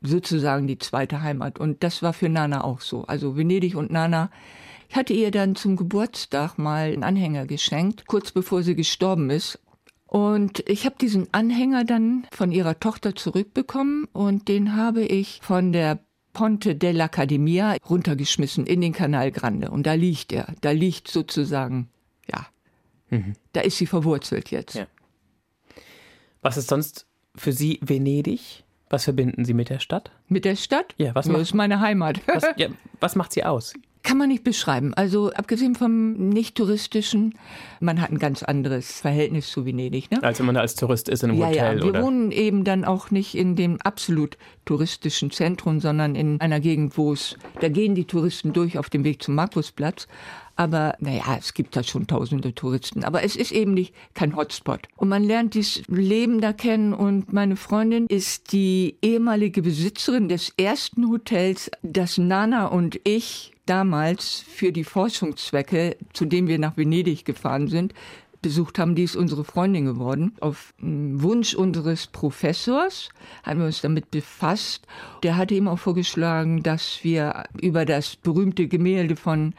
sozusagen 0.00 0.66
die 0.66 0.78
zweite 0.78 1.20
Heimat. 1.20 1.58
Und 1.58 1.82
das 1.82 2.02
war 2.02 2.12
für 2.12 2.28
Nana 2.28 2.64
auch 2.64 2.80
so. 2.80 3.04
Also 3.04 3.36
Venedig 3.36 3.74
und 3.74 3.90
Nana, 3.90 4.30
Ich 4.88 4.96
hatte 4.96 5.12
ihr 5.12 5.30
dann 5.30 5.56
zum 5.56 5.76
Geburtstag 5.76 6.56
mal 6.56 6.92
einen 6.92 7.02
Anhänger 7.02 7.46
geschenkt, 7.46 8.06
kurz 8.06 8.30
bevor 8.30 8.62
sie 8.62 8.76
gestorben 8.76 9.28
ist. 9.30 9.58
Und 10.06 10.62
ich 10.68 10.86
habe 10.86 10.94
diesen 11.00 11.26
Anhänger 11.32 11.84
dann 11.84 12.26
von 12.30 12.52
ihrer 12.52 12.78
Tochter 12.78 13.16
zurückbekommen 13.16 14.06
und 14.12 14.46
den 14.46 14.76
habe 14.76 15.02
ich 15.02 15.40
von 15.42 15.72
der 15.72 15.98
Ponte 16.32 16.74
dell'Accademia 16.74 17.82
runtergeschmissen 17.88 18.66
in 18.66 18.80
den 18.80 18.92
Kanal 18.92 19.32
Grande. 19.32 19.70
Und 19.70 19.86
da 19.86 19.94
liegt 19.94 20.32
er. 20.32 20.54
Da 20.60 20.70
liegt 20.70 21.08
sozusagen, 21.08 21.88
mhm. 23.10 23.34
da 23.52 23.60
ist 23.60 23.78
sie 23.78 23.86
verwurzelt 23.86 24.50
jetzt. 24.50 24.74
Ja. 24.74 24.86
Was 26.42 26.56
ist 26.56 26.68
sonst 26.68 27.06
für 27.34 27.52
Sie 27.52 27.80
Venedig? 27.82 28.64
Was 28.90 29.04
verbinden 29.04 29.44
Sie 29.44 29.54
mit 29.54 29.70
der 29.70 29.78
Stadt? 29.78 30.10
Mit 30.28 30.44
der 30.44 30.56
Stadt? 30.56 30.94
Ja, 30.98 31.14
was 31.14 31.26
macht, 31.26 31.40
das 31.40 31.48
ist 31.48 31.54
meine 31.54 31.80
Heimat. 31.80 32.20
Was, 32.26 32.44
ja, 32.56 32.68
was 33.00 33.16
macht 33.16 33.32
sie 33.32 33.44
aus? 33.44 33.74
Kann 34.04 34.18
man 34.18 34.28
nicht 34.28 34.44
beschreiben. 34.44 34.92
Also 34.92 35.32
abgesehen 35.32 35.74
vom 35.74 36.12
nicht-touristischen, 36.28 37.38
man 37.80 38.02
hat 38.02 38.10
ein 38.10 38.18
ganz 38.18 38.42
anderes 38.42 39.00
Verhältnis 39.00 39.48
zu 39.50 39.64
Venedig. 39.64 40.10
Ne? 40.10 40.22
Als 40.22 40.38
wenn 40.38 40.46
man 40.46 40.58
als 40.58 40.74
Tourist 40.74 41.08
ist 41.08 41.22
in 41.22 41.30
einem 41.30 41.40
ja, 41.40 41.46
Hotel. 41.46 41.78
Ja, 41.78 41.82
wir 41.82 41.88
oder? 41.88 42.02
wohnen 42.02 42.30
eben 42.30 42.64
dann 42.64 42.84
auch 42.84 43.10
nicht 43.10 43.34
in 43.34 43.56
dem 43.56 43.80
absolut 43.80 44.36
touristischen 44.66 45.30
Zentrum, 45.30 45.80
sondern 45.80 46.14
in 46.14 46.38
einer 46.42 46.60
Gegend, 46.60 46.98
wo 46.98 47.14
es, 47.14 47.36
da 47.60 47.70
gehen 47.70 47.94
die 47.94 48.04
Touristen 48.04 48.52
durch 48.52 48.76
auf 48.76 48.90
dem 48.90 49.04
Weg 49.04 49.22
zum 49.22 49.34
Markusplatz. 49.34 50.06
Aber 50.56 50.94
naja, 51.00 51.36
es 51.38 51.54
gibt 51.54 51.76
da 51.76 51.82
schon 51.82 52.06
tausende 52.06 52.54
Touristen. 52.54 53.04
Aber 53.04 53.22
es 53.22 53.36
ist 53.36 53.52
eben 53.52 53.74
nicht 53.74 53.94
kein 54.14 54.36
Hotspot. 54.36 54.88
Und 54.96 55.08
man 55.08 55.24
lernt 55.24 55.54
dieses 55.54 55.82
Leben 55.88 56.40
da 56.40 56.52
kennen. 56.52 56.92
Und 56.92 57.32
meine 57.32 57.56
Freundin 57.56 58.06
ist 58.06 58.52
die 58.52 58.96
ehemalige 59.02 59.62
Besitzerin 59.62 60.28
des 60.28 60.52
ersten 60.56 61.08
Hotels, 61.08 61.70
das 61.82 62.18
Nana 62.18 62.66
und 62.66 63.00
ich 63.04 63.52
damals 63.66 64.44
für 64.46 64.72
die 64.72 64.84
Forschungszwecke, 64.84 65.96
zu 66.12 66.26
dem 66.26 66.48
wir 66.48 66.58
nach 66.58 66.76
Venedig 66.76 67.24
gefahren 67.24 67.68
sind, 67.68 67.94
besucht 68.44 68.78
haben, 68.78 68.94
die 68.94 69.04
ist 69.04 69.16
unsere 69.16 69.42
Freundin 69.42 69.86
geworden. 69.86 70.34
Auf 70.40 70.74
Wunsch 70.78 71.54
unseres 71.54 72.06
Professors 72.06 73.08
haben 73.42 73.58
wir 73.60 73.66
uns 73.66 73.80
damit 73.80 74.10
befasst. 74.10 74.86
Der 75.22 75.38
hatte 75.38 75.54
ihm 75.54 75.66
auch 75.66 75.78
vorgeschlagen, 75.78 76.62
dass 76.62 77.02
wir 77.02 77.44
über 77.58 77.86
das 77.86 78.16
berühmte 78.16 78.68
Gemälde 78.68 79.16
von 79.16 79.54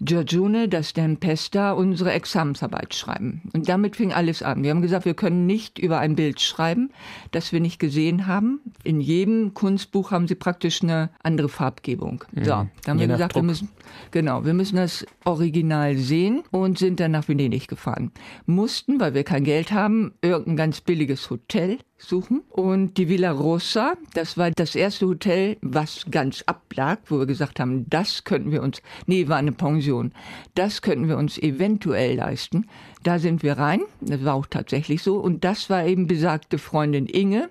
Giorgione, 0.00 0.68
das 0.68 0.92
Tempesta, 0.92 1.72
unsere 1.72 2.12
Examensarbeit 2.12 2.94
schreiben. 2.94 3.42
Und 3.52 3.68
damit 3.68 3.96
fing 3.96 4.12
alles 4.12 4.44
an. 4.44 4.62
Wir 4.62 4.70
haben 4.70 4.82
gesagt, 4.82 5.06
wir 5.06 5.14
können 5.14 5.46
nicht 5.46 5.80
über 5.80 5.98
ein 5.98 6.14
Bild 6.14 6.40
schreiben, 6.40 6.90
das 7.32 7.52
wir 7.52 7.58
nicht 7.58 7.80
gesehen 7.80 8.28
haben. 8.28 8.60
In 8.84 9.00
jedem 9.00 9.54
Kunstbuch 9.54 10.12
haben 10.12 10.28
sie 10.28 10.36
praktisch 10.36 10.82
eine 10.84 11.10
andere 11.24 11.48
Farbgebung. 11.48 12.24
Mhm. 12.30 12.44
So, 12.44 12.50
da 12.50 12.68
haben 12.86 12.98
Je 12.98 13.08
wir 13.08 13.14
gesagt, 13.14 13.34
Druck. 13.34 13.42
wir 13.42 13.46
müssen, 13.46 13.68
genau, 14.12 14.44
wir 14.44 14.54
müssen 14.54 14.76
das 14.76 15.04
Original 15.24 15.96
sehen 15.96 16.44
und 16.52 16.78
sind 16.78 17.00
dann 17.00 17.10
nach 17.10 17.26
Venedig 17.26 17.66
gefahren. 17.66 18.03
Mussten, 18.46 19.00
weil 19.00 19.14
wir 19.14 19.24
kein 19.24 19.44
Geld 19.44 19.72
haben, 19.72 20.14
irgendein 20.22 20.56
ganz 20.56 20.80
billiges 20.80 21.30
Hotel 21.30 21.78
suchen. 21.98 22.42
Und 22.50 22.98
die 22.98 23.08
Villa 23.08 23.30
Rosa, 23.30 23.94
das 24.14 24.36
war 24.36 24.50
das 24.50 24.74
erste 24.74 25.06
Hotel, 25.06 25.56
was 25.62 26.06
ganz 26.10 26.42
ablag, 26.46 26.98
wo 27.06 27.18
wir 27.18 27.26
gesagt 27.26 27.60
haben, 27.60 27.88
das 27.88 28.24
könnten 28.24 28.52
wir 28.52 28.62
uns, 28.62 28.82
nee, 29.06 29.28
war 29.28 29.36
eine 29.36 29.52
Pension, 29.52 30.12
das 30.54 30.82
könnten 30.82 31.08
wir 31.08 31.16
uns 31.16 31.38
eventuell 31.38 32.16
leisten. 32.16 32.66
Da 33.02 33.18
sind 33.18 33.42
wir 33.42 33.58
rein, 33.58 33.82
das 34.00 34.24
war 34.24 34.34
auch 34.34 34.46
tatsächlich 34.46 35.02
so. 35.02 35.16
Und 35.16 35.44
das 35.44 35.70
war 35.70 35.86
eben 35.86 36.06
besagte 36.06 36.58
Freundin 36.58 37.06
Inge, 37.06 37.50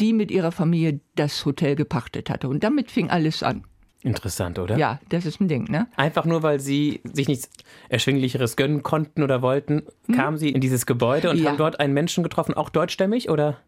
die 0.00 0.12
mit 0.12 0.30
ihrer 0.30 0.52
Familie 0.52 1.00
das 1.14 1.44
Hotel 1.44 1.76
gepachtet 1.76 2.30
hatte. 2.30 2.48
Und 2.48 2.64
damit 2.64 2.90
fing 2.90 3.10
alles 3.10 3.42
an. 3.42 3.64
Interessant, 4.02 4.58
oder? 4.58 4.78
Ja, 4.78 4.98
das 5.10 5.26
ist 5.26 5.40
ein 5.40 5.48
Ding, 5.48 5.70
ne? 5.70 5.86
Einfach 5.96 6.24
nur, 6.24 6.42
weil 6.42 6.58
sie 6.58 7.00
sich 7.04 7.28
nichts 7.28 7.50
Erschwinglicheres 7.90 8.56
gönnen 8.56 8.82
konnten 8.82 9.22
oder 9.22 9.42
wollten, 9.42 9.82
hm? 10.06 10.14
kamen 10.14 10.38
sie 10.38 10.48
in 10.50 10.60
dieses 10.60 10.86
Gebäude 10.86 11.28
und 11.28 11.38
ja. 11.38 11.50
haben 11.50 11.58
dort 11.58 11.80
einen 11.80 11.92
Menschen 11.92 12.22
getroffen, 12.22 12.54
auch 12.54 12.70
deutschstämmig, 12.70 13.28
oder? 13.28 13.58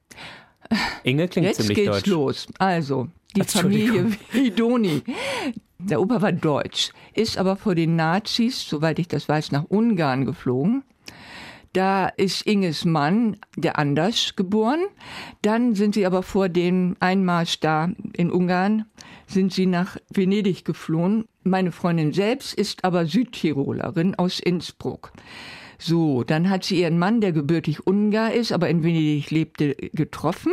Inge 1.02 1.28
klingt 1.28 1.48
Jetzt 1.48 1.58
ziemlich 1.58 1.76
geht's 1.76 1.90
deutsch. 1.90 2.06
los. 2.06 2.46
Also, 2.58 3.08
die 3.36 3.42
Familie 3.42 4.06
Vidoni. 4.32 5.02
Der 5.78 6.00
Opa 6.00 6.22
war 6.22 6.32
deutsch, 6.32 6.92
ist 7.12 7.36
aber 7.36 7.56
vor 7.56 7.74
den 7.74 7.96
Nazis, 7.96 8.66
soweit 8.66 8.98
ich 8.98 9.08
das 9.08 9.28
weiß, 9.28 9.52
nach 9.52 9.64
Ungarn 9.64 10.24
geflogen. 10.24 10.84
Da 11.72 12.08
ist 12.08 12.46
Inges 12.46 12.85
Mann, 12.85 13.38
der 13.56 13.78
Anders, 13.78 14.37
geboren. 14.37 14.80
Dann 15.40 15.74
sind 15.74 15.94
sie 15.94 16.04
aber 16.04 16.22
vor 16.22 16.50
dem 16.50 16.96
Einmarsch 17.00 17.61
da 17.61 17.90
in 18.12 18.30
Ungarn, 18.30 18.85
sind 19.26 19.54
sie 19.54 19.64
nach 19.64 19.96
Venedig 20.11 20.66
geflohen. 20.66 21.24
Meine 21.44 21.72
Freundin 21.72 22.12
selbst 22.12 22.52
ist 22.52 22.85
aber 22.85 23.06
Südtirolerin 23.06 24.14
aus 24.16 24.38
Innsbruck. 24.38 25.12
So, 25.78 26.24
dann 26.24 26.50
hat 26.50 26.64
sie 26.64 26.80
ihren 26.80 26.98
Mann, 26.98 27.20
der 27.22 27.32
gebürtig 27.32 27.87
Ungar 27.87 28.32
ist, 28.32 28.52
aber 28.52 28.68
in 28.68 28.85
Venedig 28.85 29.30
lebte, 29.30 29.74
getroffen. 29.74 30.52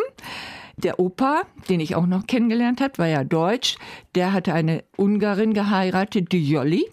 Der 0.77 0.99
Opa, 0.99 1.41
den 1.67 1.82
ich 1.82 1.95
auch 1.95 2.08
noch 2.08 2.25
kennengelernt 2.25 2.79
habe, 2.79 2.97
war 2.97 3.08
ja 3.08 3.25
deutsch. 3.25 3.77
Der 4.15 4.32
hatte 4.32 4.53
eine 4.53 4.86
Ungarin 4.95 5.53
geheiratet, 5.53 6.32
die 6.32 6.49
Jolli. 6.49 6.89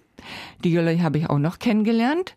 Die 0.64 0.72
Jolli 0.72 0.98
habe 0.98 1.18
ich 1.18 1.30
auch 1.30 1.38
noch 1.38 1.60
kennengelernt. 1.60 2.34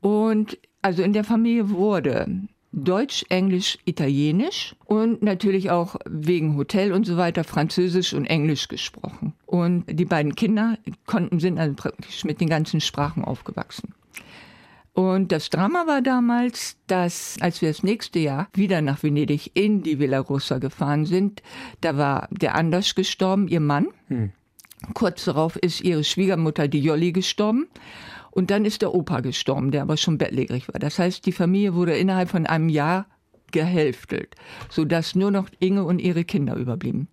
Und 0.00 0.58
also 0.82 1.02
in 1.02 1.12
der 1.12 1.24
Familie 1.24 1.70
wurde 1.70 2.26
Deutsch, 2.72 3.24
Englisch, 3.28 3.78
Italienisch 3.84 4.76
und 4.84 5.22
natürlich 5.22 5.70
auch 5.70 5.96
wegen 6.08 6.56
Hotel 6.56 6.92
und 6.92 7.04
so 7.04 7.16
weiter 7.16 7.42
Französisch 7.42 8.14
und 8.14 8.26
Englisch 8.26 8.68
gesprochen. 8.68 9.34
Und 9.46 9.84
die 9.88 10.04
beiden 10.04 10.36
Kinder 10.36 10.78
konnten, 11.06 11.40
sind 11.40 11.58
also 11.58 11.74
praktisch 11.74 12.24
mit 12.24 12.40
den 12.40 12.48
ganzen 12.48 12.80
Sprachen 12.80 13.24
aufgewachsen. 13.24 13.94
Und 14.92 15.32
das 15.32 15.50
Drama 15.50 15.86
war 15.86 16.02
damals, 16.02 16.76
dass 16.86 17.36
als 17.40 17.62
wir 17.62 17.70
das 17.70 17.82
nächste 17.82 18.18
Jahr 18.18 18.48
wieder 18.54 18.82
nach 18.82 19.02
Venedig 19.02 19.50
in 19.54 19.82
die 19.82 19.98
Villa 19.98 20.18
Rossa 20.18 20.58
gefahren 20.58 21.06
sind, 21.06 21.42
da 21.80 21.96
war 21.96 22.28
der 22.30 22.54
Anders 22.54 22.94
gestorben, 22.94 23.48
ihr 23.48 23.60
Mann. 23.60 23.88
Hm. 24.08 24.32
Kurz 24.94 25.24
darauf 25.24 25.56
ist 25.56 25.82
ihre 25.82 26.04
Schwiegermutter, 26.04 26.68
die 26.68 26.80
Jolli, 26.80 27.12
gestorben. 27.12 27.68
Und 28.40 28.50
dann 28.50 28.64
ist 28.64 28.80
der 28.80 28.94
Opa 28.94 29.20
gestorben, 29.20 29.70
der 29.70 29.82
aber 29.82 29.98
schon 29.98 30.16
bettlägerig 30.16 30.66
war. 30.68 30.80
Das 30.80 30.98
heißt, 30.98 31.26
die 31.26 31.32
Familie 31.32 31.74
wurde 31.74 31.98
innerhalb 31.98 32.30
von 32.30 32.46
einem 32.46 32.70
Jahr 32.70 33.04
gehälftelt, 33.52 34.34
sodass 34.70 35.14
nur 35.14 35.30
noch 35.30 35.50
Inge 35.58 35.84
und 35.84 35.98
ihre 35.98 36.24
Kinder 36.24 36.56
überblieben. 36.56 37.08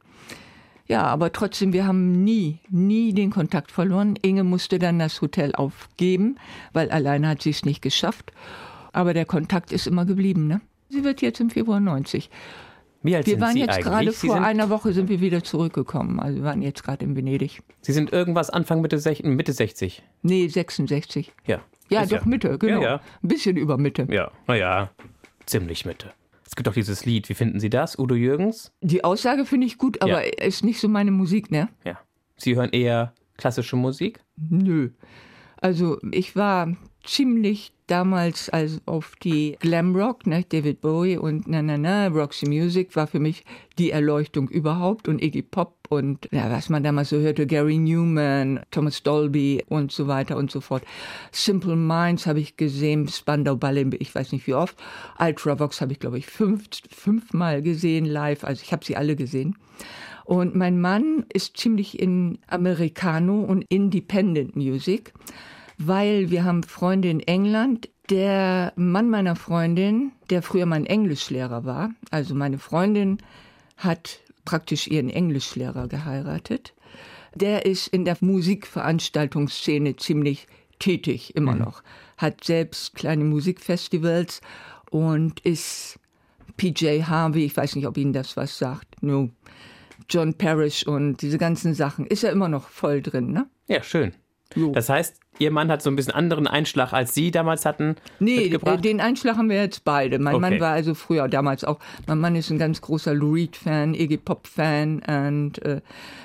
Ja, 0.88 1.04
aber 1.04 1.34
trotzdem, 1.34 1.74
wir 1.74 1.86
haben 1.86 2.24
nie, 2.24 2.60
nie 2.70 3.12
den 3.12 3.30
Kontakt 3.30 3.74
verloren. 3.74 4.18
Inge 4.22 4.46
musste 4.46 4.80
dann 4.80 5.00
das 5.00 5.20
Hotel 5.20 5.54
aufgeben, 5.54 6.38
weil 6.72 6.90
alleine 6.92 7.28
hat 7.28 7.42
sie 7.42 7.50
es 7.50 7.66
nicht 7.66 7.82
geschafft. 7.82 8.32
Aber 8.94 9.14
der 9.14 9.26
Kontakt 9.26 9.74
ist 9.74 9.86
immer 9.86 10.06
geblieben. 10.06 10.48
Ne? 10.48 10.62
Sie 10.88 11.04
wird 11.04 11.22
jetzt 11.22 11.42
im 11.42 11.50
Februar 11.50 11.82
90. 11.82 12.30
Wie 13.04 13.16
alt 13.16 13.26
wir 13.26 13.34
sind 13.34 13.42
waren 13.42 13.54
Sie 13.54 13.60
jetzt 13.60 13.70
eigentlich? 13.70 13.86
gerade 13.86 14.12
Sie 14.12 14.28
vor 14.28 14.42
einer 14.42 14.70
Woche 14.70 14.94
sind 14.94 15.10
wir 15.10 15.22
wieder 15.22 15.44
zurückgekommen. 15.44 16.20
Also 16.20 16.38
wir 16.38 16.44
waren 16.44 16.62
jetzt 16.62 16.84
gerade 16.84 17.06
in 17.06 17.16
Venedig. 17.16 17.62
Sie 17.82 17.94
sind 17.94 18.12
irgendwas 18.12 18.50
Anfang 18.50 18.82
Mitte, 18.82 18.98
sech, 19.00 19.24
Mitte 19.24 19.54
60? 19.54 20.04
Nee, 20.24 20.48
66. 20.48 21.32
Ja. 21.46 21.60
Ja, 21.90 22.06
doch 22.06 22.26
Mitte, 22.26 22.58
genau. 22.58 22.82
Ja, 22.82 22.90
ja. 22.96 23.02
Ein 23.24 23.28
bisschen 23.28 23.56
über 23.56 23.78
Mitte. 23.78 24.08
Ja, 24.10 24.32
naja, 24.48 24.90
ziemlich 25.46 25.86
Mitte. 25.86 26.12
Es 26.46 26.56
gibt 26.56 26.68
doch 26.68 26.74
dieses 26.74 27.06
Lied, 27.06 27.30
wie 27.30 27.34
finden 27.34 27.60
Sie 27.60 27.70
das, 27.70 27.98
Udo 28.00 28.16
Jürgens? 28.16 28.72
Die 28.82 29.04
Aussage 29.04 29.46
finde 29.46 29.68
ich 29.68 29.78
gut, 29.78 30.02
aber 30.02 30.26
Ja. 30.26 30.46
ist 30.46 30.64
nicht 30.64 30.80
so 30.80 30.88
meine 30.90 31.12
Musik, 31.12 31.52
ne? 31.52 31.70
Ja. 31.86 32.00
Sie 32.36 32.56
hören 32.56 32.70
eher 32.72 33.14
klassische 33.38 33.76
Musik? 33.76 34.20
Nö. 34.38 34.90
Also 35.62 35.98
ich 36.12 36.36
war 36.36 36.76
ziemlich 37.04 37.74
damals 37.88 38.50
also 38.50 38.80
auf 38.86 39.14
die 39.24 39.58
Glamrock, 39.60 40.28
ne, 40.28 40.46
David 40.48 40.82
Bowie 40.82 41.18
und 41.18 41.48
na 41.48 41.62
na 41.62 41.78
na, 41.78 42.08
Roxy 42.08 42.48
Music 42.48 42.96
war 42.96 43.08
für 43.08 43.20
mich 43.20 43.44
die 43.78 43.92
Erleuchtung 43.92 44.50
überhaupt 44.50 45.08
und 45.08 45.22
Iggy 45.22 45.42
Pop 45.42 45.76
und 45.90 46.28
ja, 46.32 46.52
was 46.52 46.70
man 46.70 46.84
damals 46.84 47.10
so 47.10 47.18
hörte, 47.18 47.48
Gary 47.48 47.78
Newman, 47.78 48.60
Thomas 48.72 49.04
Dolby 49.04 49.64
und 49.70 49.92
so 49.92 50.08
weiter 50.08 50.38
und 50.38 50.52
so 50.52 50.60
fort. 50.60 50.84
Simple 51.32 51.76
Minds 51.76 52.28
habe 52.28 52.40
ich 52.40 52.58
gesehen, 52.58 53.08
Spandau 53.08 53.56
Ballet, 53.56 53.96
ich 54.00 54.14
weiß 54.14 54.34
nicht 54.34 54.48
wie 54.48 54.54
oft. 54.54 54.78
Ultravox 55.20 55.82
habe 55.82 55.94
ich 55.94 56.00
glaube 56.00 56.18
ich 56.18 56.28
fünf, 56.28 56.66
fünfmal 56.90 57.62
gesehen 57.62 58.06
live, 58.06 58.44
also 58.44 58.62
ich 58.62 58.72
habe 58.72 58.86
sie 58.86 58.98
alle 58.98 59.16
gesehen. 59.16 59.56
Und 60.26 60.56
mein 60.56 60.82
Mann 60.82 61.26
ist 61.32 61.56
ziemlich 61.56 62.00
in 62.00 62.40
Americano 62.48 63.40
und 63.44 63.64
Independent 63.70 64.58
Music, 64.58 65.14
weil 65.78 66.30
wir 66.32 66.44
haben 66.44 66.64
Freunde 66.64 67.10
in 67.10 67.20
England. 67.20 67.90
Der 68.10 68.72
Mann 68.78 69.10
meiner 69.10 69.36
Freundin, 69.36 70.12
der 70.30 70.42
früher 70.42 70.66
mein 70.66 70.86
Englischlehrer 70.86 71.66
war, 71.66 71.92
also 72.10 72.34
meine 72.36 72.58
Freundin 72.58 73.18
hat 73.76 74.20
praktisch 74.46 74.88
ihren 74.88 75.10
Englischlehrer 75.10 75.88
geheiratet. 75.90 76.74
Der 77.36 77.66
ist 77.66 77.88
in 77.90 78.06
der 78.06 78.16
Musikveranstaltungsszene 78.22 79.96
ziemlich 79.98 80.48
tätig, 80.80 81.36
immer 81.36 81.54
Mhm. 81.54 81.60
noch. 81.60 81.84
Hat 82.18 82.44
selbst 82.44 82.96
kleine 82.96 83.26
Musikfestivals 83.26 84.42
und 84.90 85.42
ist 85.42 86.00
PJ 86.56 87.04
Harvey, 87.04 87.46
ich 87.46 87.56
weiß 87.58 87.76
nicht, 87.76 87.88
ob 87.88 87.98
Ihnen 87.98 88.14
das 88.14 88.38
was 88.38 88.58
sagt, 88.58 89.04
no. 89.04 89.30
John 90.10 90.34
Parrish 90.34 90.88
und 90.88 91.22
diese 91.22 91.38
ganzen 91.38 91.74
Sachen, 91.74 92.06
ist 92.08 92.24
er 92.24 92.32
immer 92.32 92.48
noch 92.48 92.70
voll 92.70 93.02
drin, 93.02 93.32
ne? 93.34 93.48
Ja, 93.68 93.84
schön. 93.84 94.14
Jo. 94.56 94.72
Das 94.72 94.88
heißt, 94.88 95.20
Ihr 95.40 95.52
Mann 95.52 95.70
hat 95.72 95.82
so 95.82 95.90
ein 95.90 95.96
bisschen 95.96 96.14
anderen 96.14 96.48
Einschlag, 96.48 96.94
als 96.94 97.14
Sie 97.14 97.32
damals 97.32 97.66
hatten. 97.66 97.96
Nee, 98.20 98.46
äh, 98.48 98.78
den 98.78 99.02
Einschlag 99.02 99.38
haben 99.38 99.50
wir 99.50 99.58
jetzt 99.62 99.84
beide. 99.84 100.20
Mein 100.20 100.36
Okay. 100.36 100.42
Mann 100.52 100.60
war 100.60 100.72
also 100.74 100.94
früher 100.94 101.28
damals 101.28 101.64
auch, 101.64 101.80
mein 102.08 102.20
Mann 102.20 102.36
ist 102.36 102.50
ein 102.50 102.58
ganz 102.60 102.82
großer 102.82 103.14
Lou 103.14 103.34
Reed-Fan, 103.34 103.94
Iggy 103.94 104.18
Pop-Fan 104.18 105.02
und 105.08 105.62
äh, 105.64 105.82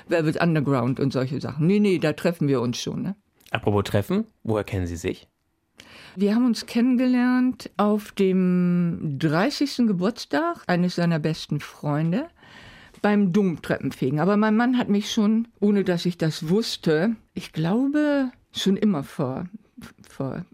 Velvet 0.07 0.41
Underground 0.41 0.99
und 0.99 1.13
solche 1.13 1.39
Sachen. 1.41 1.67
Nee, 1.67 1.79
nee, 1.79 1.99
da 1.99 2.13
treffen 2.13 2.47
wir 2.47 2.61
uns 2.61 2.77
schon. 2.79 3.01
Ne? 3.01 3.15
Apropos 3.51 3.83
Treffen, 3.83 4.25
woher 4.43 4.63
kennen 4.63 4.87
Sie 4.87 4.95
sich? 4.97 5.27
Wir 6.15 6.35
haben 6.35 6.45
uns 6.45 6.65
kennengelernt 6.67 7.71
auf 7.77 8.11
dem 8.11 9.17
30. 9.19 9.87
Geburtstag 9.87 10.57
eines 10.67 10.95
seiner 10.95 11.17
besten 11.19 11.59
Freunde 11.59 12.27
beim 13.01 13.33
Domtreppenfegen. 13.33 14.19
Aber 14.19 14.37
mein 14.37 14.55
Mann 14.55 14.77
hat 14.77 14.89
mich 14.89 15.11
schon, 15.11 15.47
ohne 15.59 15.83
dass 15.83 16.05
ich 16.05 16.17
das 16.17 16.49
wusste, 16.49 17.15
ich 17.33 17.51
glaube, 17.51 18.31
schon 18.55 18.77
immer 18.77 19.03
vor, 19.03 19.45
vor 20.07 20.45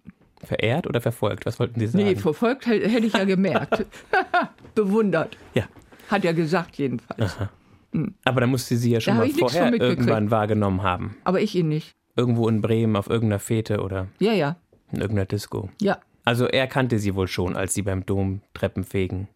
Verehrt 0.44 0.88
oder 0.88 1.02
verfolgt? 1.02 1.46
Was 1.46 1.60
wollten 1.60 1.80
Sie 1.80 1.88
sagen? 1.88 2.04
nee, 2.06 2.16
verfolgt 2.16 2.66
hätte 2.66 2.86
ich 3.06 3.14
ja 3.14 3.26
gemerkt. 3.26 3.86
Bewundert. 4.76 5.38
ja. 5.54 5.64
Hat 6.10 6.26
er 6.26 6.34
gesagt 6.34 6.78
jedenfalls. 6.78 7.38
Aber 8.26 8.42
da 8.42 8.48
musste 8.48 8.78
sie 8.78 8.92
ja 8.92 9.00
schon 9.00 9.16
Da 9.18 9.26
mal 9.26 9.30
vorher 9.30 9.74
irgendwann 9.74 10.32
wahrgenommen 10.32 10.82
haben. 10.82 11.18
Aber 11.24 11.42
ich 11.42 11.54
ihn 11.56 11.68
nicht. 11.68 11.96
Irgendwo 12.16 12.48
in 12.48 12.62
Bremen 12.62 12.96
auf 12.96 13.10
irgendeiner 13.10 13.40
Fete 13.40 13.82
oder 13.82 14.08
Ja, 14.20 14.34
ja, 14.34 14.56
in 14.92 15.02
irgendeiner 15.02 15.26
Disco. 15.28 15.70
ja, 15.82 16.00
Also 16.26 16.46
er 16.48 16.68
kannte 16.68 16.98
sie 17.00 17.14
wohl 17.16 17.28
schon, 17.28 17.56
als 17.56 17.74
sie 17.74 17.82
beim 17.84 18.06
Dom 18.06 18.42
Treppenfegen 18.54 19.28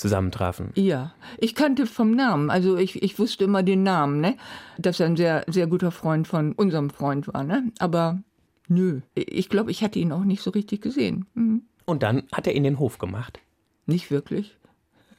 zusammentrafen. 0.00 0.70
ja. 0.74 1.14
Ich 1.38 1.54
kannte 1.54 1.86
vom 1.86 2.12
Namen, 2.12 2.50
also 2.50 2.76
ich, 2.76 3.02
ich 3.02 3.18
wusste 3.18 3.44
immer 3.44 3.62
den 3.62 3.82
Namen, 3.82 4.20
ne? 4.20 4.36
Dass 4.78 4.98
er 4.98 5.06
ein 5.06 5.16
sehr, 5.16 5.44
sehr 5.46 5.66
guter 5.66 5.90
Freund 5.90 6.26
von 6.26 6.52
unserem 6.52 6.90
Freund 6.90 7.28
war, 7.32 7.44
ne? 7.44 7.70
Aber 7.78 8.22
nö, 8.68 9.00
ich 9.14 9.48
glaube, 9.48 9.70
ich 9.70 9.82
hatte 9.82 9.98
ihn 9.98 10.12
auch 10.12 10.24
nicht 10.24 10.42
so 10.42 10.50
richtig 10.50 10.80
gesehen. 10.80 11.26
Hm. 11.34 11.62
Und 11.84 12.02
dann 12.02 12.24
hat 12.32 12.46
er 12.46 12.54
ihn 12.54 12.64
den 12.64 12.78
Hof 12.78 12.98
gemacht. 12.98 13.40
Nicht 13.86 14.10
wirklich. 14.10 14.56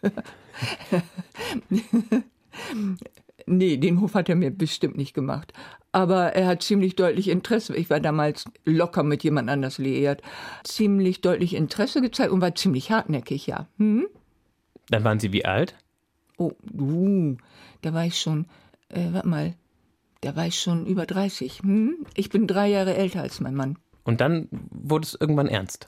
nee, 3.45 3.77
den 3.77 4.01
Hof 4.01 4.15
hat 4.15 4.29
er 4.29 4.35
mir 4.35 4.51
bestimmt 4.51 4.97
nicht 4.97 5.13
gemacht. 5.13 5.53
Aber 5.91 6.33
er 6.33 6.47
hat 6.47 6.63
ziemlich 6.63 6.95
deutlich 6.95 7.27
Interesse, 7.27 7.75
ich 7.75 7.89
war 7.89 7.99
damals 7.99 8.45
locker 8.65 9.03
mit 9.03 9.23
jemand 9.23 9.49
anders 9.49 9.77
liiert, 9.77 10.21
ziemlich 10.63 11.21
deutlich 11.21 11.53
Interesse 11.53 12.01
gezeigt 12.01 12.31
und 12.31 12.41
war 12.41 12.55
ziemlich 12.55 12.91
hartnäckig, 12.91 13.45
ja. 13.47 13.67
Hm? 13.77 14.07
Dann 14.91 15.03
waren 15.03 15.19
sie 15.19 15.33
wie 15.33 15.45
alt? 15.45 15.75
Oh, 16.37 16.51
uh, 16.79 17.35
da 17.81 17.93
war 17.93 18.05
ich 18.05 18.19
schon, 18.19 18.45
äh, 18.89 19.11
warte 19.11 19.27
mal, 19.27 19.55
da 20.21 20.35
war 20.35 20.45
ich 20.45 20.59
schon 20.59 20.85
über 20.85 21.05
30. 21.05 21.63
Hm? 21.63 22.05
Ich 22.15 22.29
bin 22.29 22.45
drei 22.47 22.67
Jahre 22.67 22.95
älter 22.95 23.21
als 23.21 23.39
mein 23.39 23.55
Mann. 23.55 23.77
Und 24.03 24.21
dann 24.21 24.47
wurde 24.51 25.05
es 25.05 25.17
irgendwann 25.19 25.47
ernst. 25.47 25.87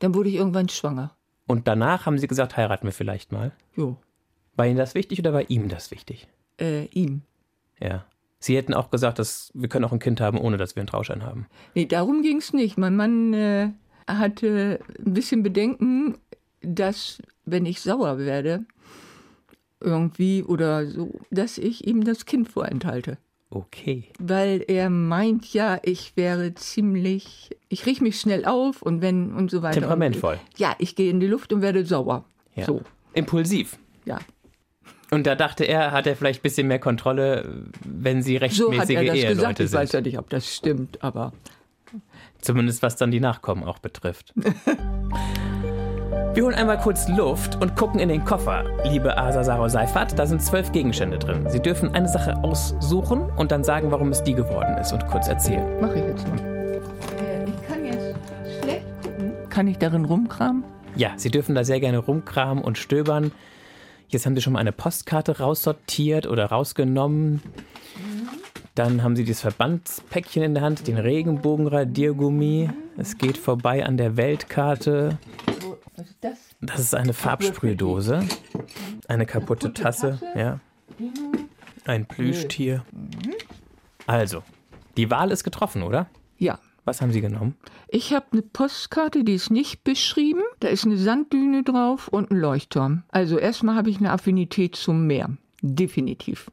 Dann 0.00 0.14
wurde 0.14 0.28
ich 0.28 0.34
irgendwann 0.36 0.68
schwanger. 0.68 1.14
Und 1.46 1.68
danach 1.68 2.06
haben 2.06 2.18
sie 2.18 2.26
gesagt, 2.26 2.56
heiraten 2.56 2.86
wir 2.86 2.92
vielleicht 2.92 3.32
mal. 3.32 3.52
Jo, 3.76 3.96
War 4.56 4.66
Ihnen 4.66 4.76
das 4.76 4.94
wichtig 4.94 5.18
oder 5.20 5.32
war 5.32 5.48
ihm 5.50 5.68
das 5.68 5.90
wichtig? 5.90 6.26
äh, 6.60 6.86
ihm. 6.86 7.22
Ja. 7.80 8.04
Sie 8.40 8.56
hätten 8.56 8.74
auch 8.74 8.90
gesagt, 8.90 9.18
dass 9.18 9.50
wir 9.54 9.68
können 9.68 9.84
auch 9.84 9.92
ein 9.92 9.98
Kind 9.98 10.20
haben, 10.20 10.38
ohne 10.38 10.56
dass 10.56 10.76
wir 10.76 10.80
einen 10.80 10.88
Trauschein 10.88 11.24
haben. 11.24 11.46
Nee, 11.74 11.86
darum 11.86 12.22
ging 12.22 12.38
es 12.38 12.52
nicht. 12.52 12.78
Mein 12.78 12.94
Mann 12.96 13.34
äh, 13.34 13.70
hatte 14.08 14.78
ein 15.04 15.12
bisschen 15.14 15.42
Bedenken, 15.42 16.18
dass, 16.62 17.18
wenn 17.44 17.66
ich 17.66 17.80
sauer 17.80 18.18
werde, 18.18 18.64
irgendwie 19.80 20.42
oder 20.42 20.86
so, 20.86 21.20
dass 21.30 21.58
ich 21.58 21.86
ihm 21.86 22.04
das 22.04 22.26
Kind 22.26 22.48
vorenthalte. 22.48 23.18
Okay. 23.50 24.04
Weil 24.18 24.62
er 24.68 24.90
meint 24.90 25.54
ja, 25.54 25.78
ich 25.82 26.16
wäre 26.16 26.54
ziemlich, 26.54 27.56
ich 27.68 27.86
riech 27.86 28.00
mich 28.00 28.20
schnell 28.20 28.44
auf 28.44 28.82
und 28.82 29.00
wenn 29.00 29.32
und 29.32 29.50
so 29.50 29.62
weiter. 29.62 29.80
Temperamentvoll. 29.80 30.34
Und, 30.34 30.58
ja, 30.58 30.74
ich 30.78 30.96
gehe 30.96 31.10
in 31.10 31.20
die 31.20 31.26
Luft 31.26 31.52
und 31.52 31.62
werde 31.62 31.86
sauer. 31.86 32.24
Ja. 32.54 32.64
So, 32.64 32.82
Impulsiv. 33.14 33.78
ja. 34.04 34.18
Und 35.10 35.26
da 35.26 35.34
dachte 35.34 35.64
er, 35.64 35.92
hat 35.92 36.06
er 36.06 36.16
vielleicht 36.16 36.40
ein 36.40 36.42
bisschen 36.42 36.66
mehr 36.66 36.78
Kontrolle, 36.78 37.64
wenn 37.82 38.20
sie 38.20 38.34
So 38.34 38.40
rechtmäßige 38.40 38.78
hat 38.78 38.90
er 38.90 39.04
das 39.04 39.16
Eheleute 39.16 39.38
gesagt. 39.38 39.60
Ich 39.60 39.70
sind. 39.70 39.80
weiß 39.80 39.92
ja 39.92 40.00
nicht, 40.02 40.18
ob 40.18 40.28
das 40.28 40.54
stimmt, 40.54 41.02
aber 41.02 41.32
Zumindest 42.40 42.82
was 42.82 42.96
dann 42.96 43.10
die 43.10 43.20
Nachkommen 43.20 43.64
auch 43.64 43.78
betrifft. 43.78 44.32
Wir 46.34 46.44
holen 46.44 46.54
einmal 46.54 46.78
kurz 46.78 47.08
Luft 47.08 47.60
und 47.60 47.74
gucken 47.74 47.98
in 48.00 48.08
den 48.08 48.24
Koffer, 48.24 48.64
liebe 48.84 49.18
Asa 49.18 49.42
Sarau 49.42 49.68
Seifert. 49.68 50.18
Da 50.18 50.26
sind 50.26 50.42
zwölf 50.42 50.70
Gegenstände 50.72 51.18
drin. 51.18 51.48
Sie 51.48 51.60
dürfen 51.60 51.94
eine 51.94 52.08
Sache 52.08 52.36
aussuchen 52.44 53.28
und 53.36 53.50
dann 53.50 53.64
sagen, 53.64 53.90
warum 53.90 54.10
es 54.10 54.22
die 54.22 54.34
geworden 54.34 54.76
ist 54.78 54.92
und 54.92 55.06
kurz 55.08 55.28
erzählen. 55.28 55.80
mache 55.80 55.98
ich 55.98 56.04
jetzt 56.04 56.28
mal. 56.28 56.80
ich 57.46 57.68
kann 57.68 57.84
jetzt 57.84 58.14
schlecht 58.62 58.86
gucken. 59.02 59.32
Kann 59.48 59.66
ich 59.66 59.78
darin 59.78 60.04
rumkramen? 60.04 60.64
Ja, 60.94 61.10
Sie 61.16 61.30
dürfen 61.30 61.54
da 61.54 61.64
sehr 61.64 61.80
gerne 61.80 61.98
rumkramen 61.98 62.62
und 62.62 62.78
stöbern. 62.78 63.32
Jetzt 64.08 64.24
haben 64.24 64.34
Sie 64.34 64.42
schon 64.42 64.52
mal 64.52 64.60
eine 64.60 64.72
Postkarte 64.72 65.38
raussortiert 65.38 66.26
oder 66.26 66.46
rausgenommen. 66.46 67.42
Dann 68.74 69.02
haben 69.02 69.16
Sie 69.16 69.24
das 69.24 69.40
Verbandspäckchen 69.40 70.42
in 70.42 70.54
der 70.54 70.62
Hand, 70.62 70.86
den 70.86 70.98
Regenbogenradiergummi. 70.98 72.70
Es 72.96 73.18
geht 73.18 73.36
vorbei 73.36 73.84
an 73.84 73.96
der 73.96 74.16
Weltkarte. 74.16 75.18
Was 75.98 76.06
ist 76.10 76.18
das? 76.20 76.38
Das 76.60 76.78
ist 76.80 76.94
eine 76.94 77.12
Farbsprühdose. 77.12 78.24
Eine 79.08 79.26
kaputte 79.26 79.72
Tasse, 79.72 80.20
ja. 80.36 80.60
Ein 81.86 82.06
Plüschtier. 82.06 82.84
Also, 84.06 84.44
die 84.96 85.10
Wahl 85.10 85.32
ist 85.32 85.42
getroffen, 85.42 85.82
oder? 85.82 86.06
Ja. 86.36 86.60
Was 86.84 87.02
haben 87.02 87.10
Sie 87.12 87.20
genommen? 87.20 87.56
Ich 87.88 88.14
habe 88.14 88.26
eine 88.32 88.42
Postkarte, 88.42 89.24
die 89.24 89.34
ist 89.34 89.50
nicht 89.50 89.82
beschrieben. 89.82 90.40
Da 90.60 90.68
ist 90.68 90.86
eine 90.86 90.96
Sanddüne 90.96 91.64
drauf 91.64 92.06
und 92.06 92.30
ein 92.30 92.36
Leuchtturm. 92.38 93.02
Also 93.08 93.36
erstmal 93.36 93.74
habe 93.74 93.90
ich 93.90 93.98
eine 93.98 94.12
Affinität 94.12 94.76
zum 94.76 95.06
Meer. 95.06 95.36
Definitiv. 95.62 96.48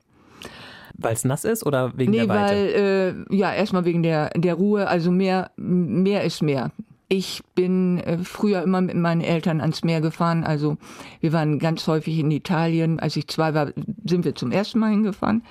Weil 0.97 1.13
es 1.13 1.23
nass 1.23 1.45
ist 1.45 1.65
oder 1.65 1.95
wegen 1.97 2.12
Nee, 2.12 2.17
der 2.25 2.29
Weite? 2.29 2.55
weil, 2.55 3.25
äh, 3.31 3.36
ja, 3.38 3.53
erstmal 3.53 3.86
wegen 3.86 4.01
der, 4.01 4.31
der 4.31 4.55
Ruhe. 4.55 4.88
Also 4.88 5.12
Meer, 5.12 5.51
Meer 5.55 6.23
ist 6.23 6.41
Meer. 6.41 6.71
Ich 7.08 7.44
bin 7.54 8.00
äh, 8.00 8.18
früher 8.20 8.63
immer 8.63 8.82
mit 8.82 8.96
meinen 8.96 9.22
Eltern 9.22 9.62
ans 9.62 9.84
Meer 9.84 10.02
gefahren. 10.02 10.44
Also 10.44 10.78
wir 11.20 11.34
waren 11.34 11.60
ganz 11.60 11.88
häufig 11.88 12.18
in 12.20 12.32
Italien. 12.32 13.00
Als 13.00 13.15
ich 13.15 13.28
zwei 13.28 13.54
war, 13.54 13.72
sind 14.06 14.26
wir 14.26 14.34
zum 14.34 14.52
ersten 14.52 14.80
Mal 14.80 14.91
hingefahren. 14.91 15.44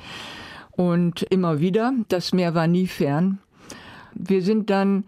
Und 0.72 1.22
immer 1.22 1.60
wieder. 1.60 1.92
Das 2.08 2.32
Meer 2.32 2.54
war 2.54 2.66
nie 2.66 2.88
fern. 2.88 3.38
Wir 4.14 4.42
sind 4.42 4.70
dann, 4.70 5.04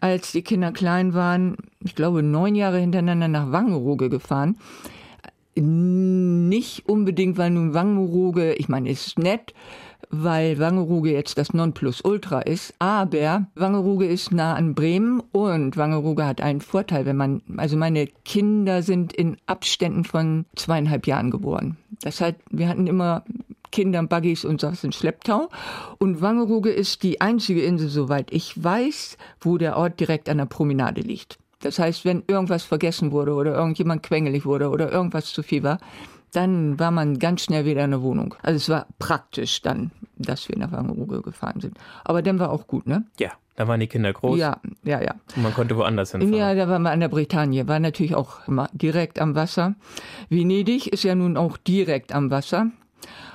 als 0.00 0.32
die 0.32 0.42
Kinder 0.42 0.72
klein 0.72 1.14
waren, 1.14 1.56
ich 1.82 1.94
glaube 1.94 2.22
neun 2.22 2.54
Jahre 2.54 2.78
hintereinander 2.78 3.28
nach 3.28 3.52
Wangerooge 3.52 4.08
gefahren. 4.08 4.56
Nicht 5.56 6.88
unbedingt, 6.88 7.36
weil 7.36 7.50
nun 7.50 7.74
Wangerooge, 7.74 8.54
ich 8.54 8.68
meine, 8.68 8.88
ist 8.88 9.18
nett, 9.18 9.52
weil 10.10 10.58
Wangerooge 10.58 11.12
jetzt 11.12 11.38
das 11.38 11.54
Nonplusultra 11.54 12.40
ist, 12.40 12.74
aber 12.78 13.46
Wangerooge 13.54 14.06
ist 14.06 14.32
nah 14.32 14.54
an 14.54 14.74
Bremen 14.74 15.20
und 15.32 15.76
Wangerooge 15.76 16.26
hat 16.26 16.40
einen 16.40 16.60
Vorteil, 16.60 17.06
wenn 17.06 17.16
man, 17.16 17.42
also 17.56 17.76
meine 17.76 18.08
Kinder 18.24 18.82
sind 18.82 19.12
in 19.12 19.36
Abständen 19.46 20.04
von 20.04 20.46
zweieinhalb 20.56 21.06
Jahren 21.06 21.30
geboren. 21.30 21.76
Das 22.02 22.20
heißt, 22.20 22.36
wir 22.50 22.68
hatten 22.68 22.86
immer 22.86 23.24
Kinder, 23.70 24.02
Buggies 24.02 24.44
und 24.44 24.60
sowas 24.60 24.84
in 24.84 24.92
Schlepptau. 24.92 25.48
Und 25.98 26.20
Wangerooge 26.20 26.70
ist 26.70 27.02
die 27.02 27.20
einzige 27.20 27.62
Insel, 27.62 27.88
soweit 27.88 28.32
ich 28.32 28.62
weiß, 28.62 29.16
wo 29.40 29.58
der 29.58 29.76
Ort 29.76 30.00
direkt 30.00 30.28
an 30.28 30.38
der 30.38 30.46
Promenade 30.46 31.00
liegt. 31.00 31.38
Das 31.60 31.78
heißt, 31.78 32.04
wenn 32.04 32.24
irgendwas 32.26 32.64
vergessen 32.64 33.12
wurde 33.12 33.34
oder 33.34 33.54
irgendjemand 33.54 34.02
quengelig 34.02 34.46
wurde 34.46 34.70
oder 34.70 34.90
irgendwas 34.90 35.26
zu 35.26 35.42
viel 35.42 35.62
war, 35.62 35.78
dann 36.32 36.78
war 36.78 36.90
man 36.90 37.18
ganz 37.18 37.42
schnell 37.42 37.64
wieder 37.64 37.84
in 37.84 37.90
der 37.90 38.02
Wohnung. 38.02 38.34
Also 38.42 38.56
es 38.56 38.68
war 38.68 38.86
praktisch 38.98 39.62
dann, 39.62 39.90
dass 40.16 40.48
wir 40.48 40.58
nach 40.58 40.72
Wangerooge 40.72 41.22
gefahren 41.22 41.60
sind. 41.60 41.78
Aber 42.04 42.22
dann 42.22 42.38
war 42.38 42.50
auch 42.50 42.66
gut, 42.66 42.86
ne? 42.86 43.04
Ja, 43.18 43.30
da 43.56 43.68
waren 43.68 43.80
die 43.80 43.86
Kinder 43.86 44.12
groß 44.12 44.38
Ja, 44.38 44.58
ja, 44.84 45.02
ja. 45.02 45.14
und 45.36 45.42
man 45.42 45.52
konnte 45.52 45.76
woanders 45.76 46.12
hinfahren. 46.12 46.34
Ja, 46.34 46.54
da 46.54 46.68
waren 46.68 46.82
wir 46.82 46.90
an 46.90 47.00
der 47.00 47.08
Bretagne, 47.08 47.68
war 47.68 47.78
natürlich 47.78 48.14
auch 48.14 48.38
direkt 48.72 49.20
am 49.20 49.34
Wasser. 49.34 49.74
Venedig 50.28 50.92
ist 50.92 51.04
ja 51.04 51.14
nun 51.14 51.36
auch 51.36 51.56
direkt 51.56 52.12
am 52.14 52.30
Wasser. 52.30 52.70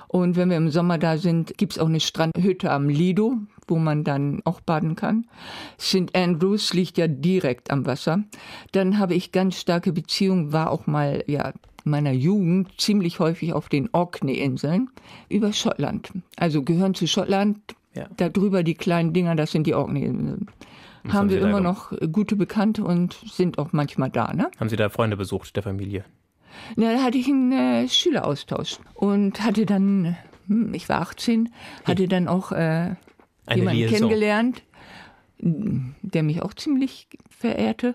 Und 0.07 0.35
wenn 0.35 0.49
wir 0.49 0.57
im 0.57 0.69
Sommer 0.69 0.97
da 0.97 1.17
sind, 1.17 1.57
gibt's 1.57 1.77
auch 1.77 1.87
eine 1.87 1.99
Strandhütte 1.99 2.71
am 2.71 2.87
Lido, 2.87 3.35
wo 3.67 3.77
man 3.77 4.03
dann 4.03 4.41
auch 4.45 4.61
baden 4.61 4.95
kann. 4.95 5.27
St. 5.79 6.15
Andrews 6.15 6.73
liegt 6.73 6.97
ja 6.97 7.07
direkt 7.07 7.69
am 7.69 7.85
Wasser. 7.85 8.23
Dann 8.71 8.97
habe 8.97 9.13
ich 9.13 9.31
ganz 9.31 9.59
starke 9.59 9.91
Beziehungen, 9.91 10.53
war 10.53 10.71
auch 10.71 10.87
mal 10.87 11.23
ja 11.27 11.53
meiner 11.85 12.11
Jugend 12.11 12.79
ziemlich 12.79 13.19
häufig 13.19 13.53
auf 13.53 13.69
den 13.69 13.89
Orkney-Inseln 13.91 14.89
über 15.29 15.53
Schottland. 15.53 16.11
Also 16.35 16.63
gehören 16.63 16.95
zu 16.95 17.07
Schottland. 17.07 17.59
Ja. 17.93 18.07
Da 18.17 18.29
drüber 18.29 18.63
die 18.63 18.73
kleinen 18.73 19.13
Dinger, 19.13 19.35
das 19.35 19.51
sind 19.51 19.67
die 19.67 19.73
Orkney-Inseln. 19.73 20.47
Was 21.03 21.13
Haben 21.13 21.29
wir 21.29 21.39
immer 21.39 21.61
noch 21.61 21.93
gute 22.11 22.35
Bekannte 22.35 22.83
und 22.83 23.13
sind 23.25 23.59
auch 23.59 23.73
manchmal 23.73 24.09
da, 24.09 24.33
ne? 24.33 24.49
Haben 24.59 24.69
Sie 24.69 24.75
da 24.75 24.89
Freunde 24.89 25.15
besucht, 25.15 25.55
der 25.55 25.61
Familie? 25.61 26.03
Na, 26.75 26.93
da 26.93 27.03
hatte 27.03 27.17
ich 27.17 27.27
einen 27.27 27.51
äh, 27.51 27.87
Schüleraustausch 27.87 28.79
und 28.95 29.43
hatte 29.43 29.65
dann, 29.65 30.17
hm, 30.47 30.73
ich 30.73 30.89
war 30.89 31.01
18, 31.01 31.49
hatte 31.83 32.07
dann 32.07 32.27
auch 32.27 32.51
äh, 32.51 32.95
jemanden 33.53 33.79
Liaison. 33.79 33.97
kennengelernt. 33.97 34.63
der 35.37 36.23
mich 36.23 36.41
auch 36.41 36.53
ziemlich 36.53 37.07
verehrte. 37.29 37.93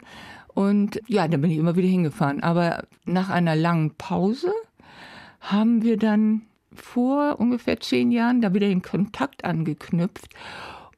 Und 0.54 1.00
ja, 1.06 1.28
da 1.28 1.36
bin 1.36 1.50
ich 1.50 1.58
immer 1.58 1.76
wieder 1.76 1.88
hingefahren. 1.88 2.42
Aber 2.42 2.84
nach 3.04 3.30
einer 3.30 3.56
langen 3.56 3.94
Pause 3.96 4.52
haben 5.40 5.82
wir 5.82 5.96
dann 5.96 6.42
vor 6.74 7.40
ungefähr 7.40 7.80
zehn 7.80 8.10
Jahren 8.12 8.40
da 8.40 8.54
wieder 8.54 8.68
den 8.68 8.82
Kontakt 8.82 9.44
angeknüpft. 9.44 10.34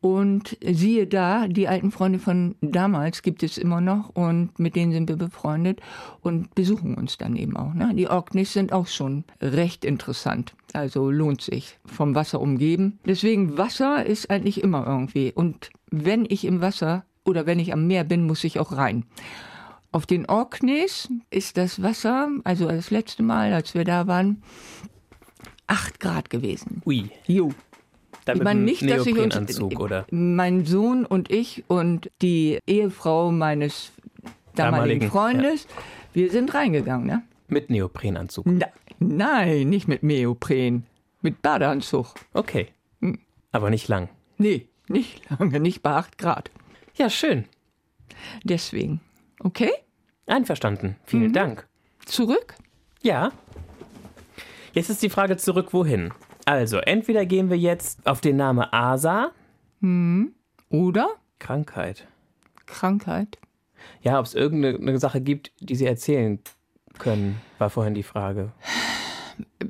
Und 0.03 0.59
siehe 0.61 1.07
da, 1.07 1.46
die 1.46 1.68
alten 1.68 1.92
Freunde 1.92 2.18
von 2.18 2.57
damals 2.61 3.22
gibt 3.22 3.44
es 3.44 3.57
immer 3.57 3.80
noch 3.80 4.09
und 4.09 4.59
mit 4.59 4.74
denen 4.74 4.90
sind 4.90 5.09
wir 5.09 5.14
befreundet 5.14 5.80
und 6.22 6.57
besuchen 6.57 6.96
uns 6.96 7.18
dann 7.18 7.36
eben 7.36 7.57
auch. 7.57 7.72
Ne? 7.72 7.92
Die 7.94 8.09
Orkneys 8.09 8.53
sind 8.53 8.72
auch 8.72 8.88
schon 8.88 9.22
recht 9.40 9.84
interessant. 9.84 10.55
Also 10.72 11.09
lohnt 11.09 11.40
sich. 11.40 11.78
Vom 11.84 12.16
Wasser 12.16 12.40
umgeben. 12.40 12.98
Deswegen 13.07 13.57
Wasser 13.57 14.05
ist 14.05 14.28
eigentlich 14.28 14.61
immer 14.61 14.84
irgendwie. 14.84 15.30
Und 15.32 15.70
wenn 15.92 16.26
ich 16.28 16.46
im 16.46 16.61
Wasser 16.61 17.05
oder 17.25 17.47
wenn 17.47 17.59
ich 17.59 17.73
am 17.73 17.87
Meer 17.87 18.05
bin, 18.05 18.27
muss 18.27 18.45
ich 18.45 18.59
auch 18.59 18.73
rein. 18.73 19.05
Auf 19.91 20.07
den 20.07 20.27
Orkneys 20.27 21.09
ist 21.31 21.57
das 21.57 21.83
Wasser, 21.83 22.31
also 22.45 22.66
das 22.66 22.91
letzte 22.91 23.23
Mal, 23.23 23.53
als 23.53 23.75
wir 23.75 23.85
da 23.85 24.07
waren, 24.07 24.43
acht 25.66 26.01
Grad 26.01 26.31
gewesen. 26.31 26.83
Ui. 26.87 27.11
Jo. 27.27 27.53
Da 28.25 28.35
Ich 28.35 28.43
meine 28.43 28.61
nicht, 28.61 28.89
dass 28.89 29.07
ich 29.07 29.18
uns, 29.18 29.61
oder? 29.61 30.07
mein 30.11 30.64
Sohn 30.64 31.05
und 31.05 31.31
ich 31.31 31.64
und 31.66 32.11
die 32.23 32.59
Ehefrau 32.66 33.33
meines 33.33 33.93
damaligen 34.55 35.01
Damaligen, 35.01 35.11
Freundes, 35.11 35.66
wir 36.12 36.31
sind 36.31 36.55
reingegangen, 36.55 37.07
ne? 37.07 37.23
Mit 37.49 37.68
Neoprenanzug. 37.68 38.47
Na, 38.47 38.66
nein, 39.01 39.68
nicht 39.68 39.89
mit 39.89 40.03
Neopren, 40.03 40.87
mit 41.20 41.43
Badeanzug. 41.43 42.14
Okay. 42.33 42.68
Hm. 43.01 43.18
Aber 43.51 43.70
nicht 43.70 43.89
lang. 43.89 44.09
Nee, 44.39 44.68
nicht 44.89 45.29
lange, 45.29 45.61
nicht 45.61 45.83
bei 45.83 45.91
8 45.91 46.16
Grad. 46.16 46.51
Ja, 47.03 47.11
schön. 47.11 47.46
Deswegen. 48.44 49.00
Okay? 49.40 49.72
Einverstanden. 50.28 50.94
Vielen 51.05 51.30
Mhm. 51.30 51.32
Dank. 51.32 51.66
Zurück? 52.07 52.55
Ja. 53.03 53.32
Jetzt 54.72 54.88
ist 54.88 55.03
die 55.03 55.11
Frage 55.11 55.36
zurück, 55.36 55.72
wohin? 55.72 56.14
Also, 56.44 56.78
entweder 56.78 57.26
gehen 57.26 57.50
wir 57.50 57.59
jetzt 57.59 58.07
auf 58.07 58.20
den 58.20 58.36
Namen 58.36 58.72
Asa. 58.72 59.32
Oder 60.68 61.09
Krankheit. 61.40 62.07
Krankheit. 62.66 63.36
Ja, 64.03 64.20
ob 64.20 64.26
es 64.26 64.34
irgendeine 64.34 65.00
Sache 65.00 65.20
gibt, 65.20 65.50
die 65.59 65.74
Sie 65.74 65.86
erzählen 65.86 66.38
können, 67.00 67.40
war 67.59 67.68
vorhin 67.68 67.94
die 67.94 68.05
Frage. 68.05 68.53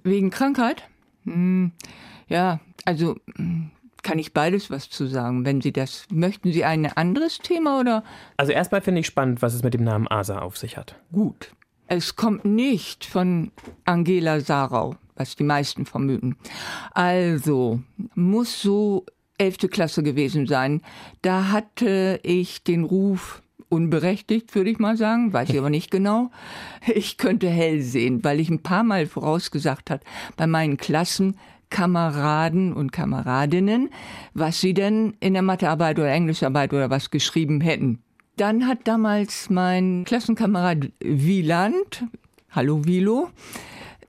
Wegen 0.02 0.28
Krankheit? 0.28 0.82
Hm, 1.24 1.72
ja, 2.28 2.60
also 2.84 3.16
hm, 3.36 3.70
kann 4.02 4.18
ich 4.18 4.32
beides 4.32 4.70
was 4.70 4.90
zu 4.90 5.06
sagen, 5.06 5.44
wenn 5.44 5.60
Sie 5.60 5.72
das. 5.72 6.06
Möchten 6.10 6.52
Sie 6.52 6.64
ein 6.64 6.86
anderes 6.86 7.38
Thema 7.38 7.80
oder? 7.80 8.04
Also 8.36 8.52
erstmal 8.52 8.80
finde 8.80 9.00
ich 9.00 9.06
spannend, 9.06 9.42
was 9.42 9.54
es 9.54 9.62
mit 9.62 9.74
dem 9.74 9.84
Namen 9.84 10.08
Asa 10.08 10.40
auf 10.40 10.56
sich 10.56 10.76
hat. 10.76 10.96
Gut. 11.12 11.54
Es 11.86 12.16
kommt 12.16 12.44
nicht 12.44 13.04
von 13.04 13.50
Angela 13.84 14.40
Sarau, 14.40 14.96
was 15.14 15.36
die 15.36 15.44
meisten 15.44 15.84
vermuten. 15.84 16.36
Also, 16.92 17.80
muss 18.14 18.62
so 18.62 19.04
elfte 19.36 19.68
Klasse 19.68 20.02
gewesen 20.02 20.46
sein. 20.46 20.80
Da 21.20 21.50
hatte 21.50 22.20
ich 22.22 22.62
den 22.62 22.84
Ruf, 22.84 23.42
unberechtigt, 23.72 24.54
würde 24.54 24.70
ich 24.70 24.78
mal 24.78 24.98
sagen, 24.98 25.32
weiß 25.32 25.48
ich 25.48 25.58
aber 25.58 25.70
nicht 25.70 25.90
genau. 25.90 26.30
Ich 26.94 27.16
könnte 27.16 27.48
hell 27.48 27.80
sehen, 27.80 28.22
weil 28.22 28.38
ich 28.38 28.50
ein 28.50 28.62
paar 28.62 28.84
Mal 28.84 29.06
vorausgesagt 29.06 29.88
hat 29.88 30.02
bei 30.36 30.46
meinen 30.46 30.76
Klassenkameraden 31.72 32.74
und 32.74 32.92
Kameradinnen, 32.92 33.88
was 34.34 34.60
sie 34.60 34.74
denn 34.74 35.16
in 35.20 35.32
der 35.32 35.42
Mathearbeit 35.42 35.98
oder 35.98 36.10
Englischarbeit 36.10 36.72
oder 36.72 36.90
was 36.90 37.10
geschrieben 37.10 37.60
hätten. 37.62 38.02
Dann 38.36 38.66
hat 38.66 38.80
damals 38.84 39.48
mein 39.48 40.04
Klassenkamerad 40.04 40.90
Wieland, 41.00 42.04
hallo 42.50 42.84
Vilo, 42.84 43.30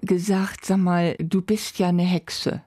gesagt, 0.02 0.66
sag 0.66 0.78
mal, 0.78 1.16
du 1.20 1.42
bist 1.42 1.80
ja 1.80 1.90
eine 1.90 2.04
Hexe. 2.04 2.62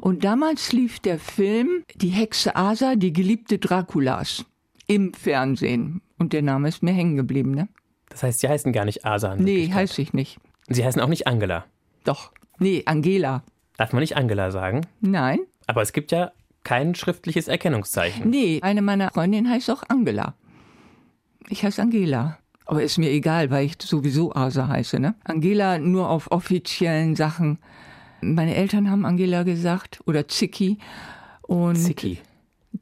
Und 0.00 0.24
damals 0.24 0.72
lief 0.72 0.98
der 0.98 1.18
Film 1.18 1.84
Die 1.94 2.08
Hexe 2.08 2.56
Asa, 2.56 2.96
die 2.96 3.12
geliebte 3.12 3.58
Draculas 3.58 4.44
im 4.88 5.14
Fernsehen. 5.14 6.02
Und 6.18 6.32
der 6.32 6.42
Name 6.42 6.68
ist 6.68 6.82
mir 6.82 6.92
hängen 6.92 7.16
geblieben, 7.16 7.52
ne? 7.52 7.68
Das 8.08 8.22
heißt, 8.22 8.40
Sie 8.40 8.48
heißen 8.48 8.72
gar 8.72 8.84
nicht 8.84 9.06
Asa. 9.06 9.36
Nee, 9.36 9.70
heiße 9.72 10.02
ich 10.02 10.12
nicht. 10.12 10.38
Sie 10.68 10.84
heißen 10.84 11.00
auch 11.00 11.08
nicht 11.08 11.26
Angela. 11.26 11.64
Doch. 12.04 12.32
Nee, 12.58 12.82
Angela. 12.84 13.42
Darf 13.82 13.92
man 13.92 13.98
nicht 13.98 14.16
Angela 14.16 14.52
sagen? 14.52 14.82
Nein. 15.00 15.40
Aber 15.66 15.82
es 15.82 15.92
gibt 15.92 16.12
ja 16.12 16.30
kein 16.62 16.94
schriftliches 16.94 17.48
Erkennungszeichen. 17.48 18.30
Nee, 18.30 18.60
eine 18.62 18.80
meiner 18.80 19.10
Freundinnen 19.10 19.50
heißt 19.50 19.68
auch 19.70 19.82
Angela. 19.88 20.36
Ich 21.48 21.64
heiße 21.64 21.82
Angela. 21.82 22.38
Aber 22.64 22.84
ist 22.84 22.98
mir 22.98 23.10
egal, 23.10 23.50
weil 23.50 23.66
ich 23.66 23.74
sowieso 23.82 24.36
Asa 24.36 24.68
heiße, 24.68 25.00
ne? 25.00 25.16
Angela 25.24 25.80
nur 25.80 26.10
auf 26.10 26.30
offiziellen 26.30 27.16
Sachen. 27.16 27.58
Meine 28.20 28.54
Eltern 28.54 28.88
haben 28.88 29.04
Angela 29.04 29.42
gesagt 29.42 29.98
oder 30.06 30.28
Zicki 30.28 30.78
und 31.42 31.74
Zicki. 31.74 32.20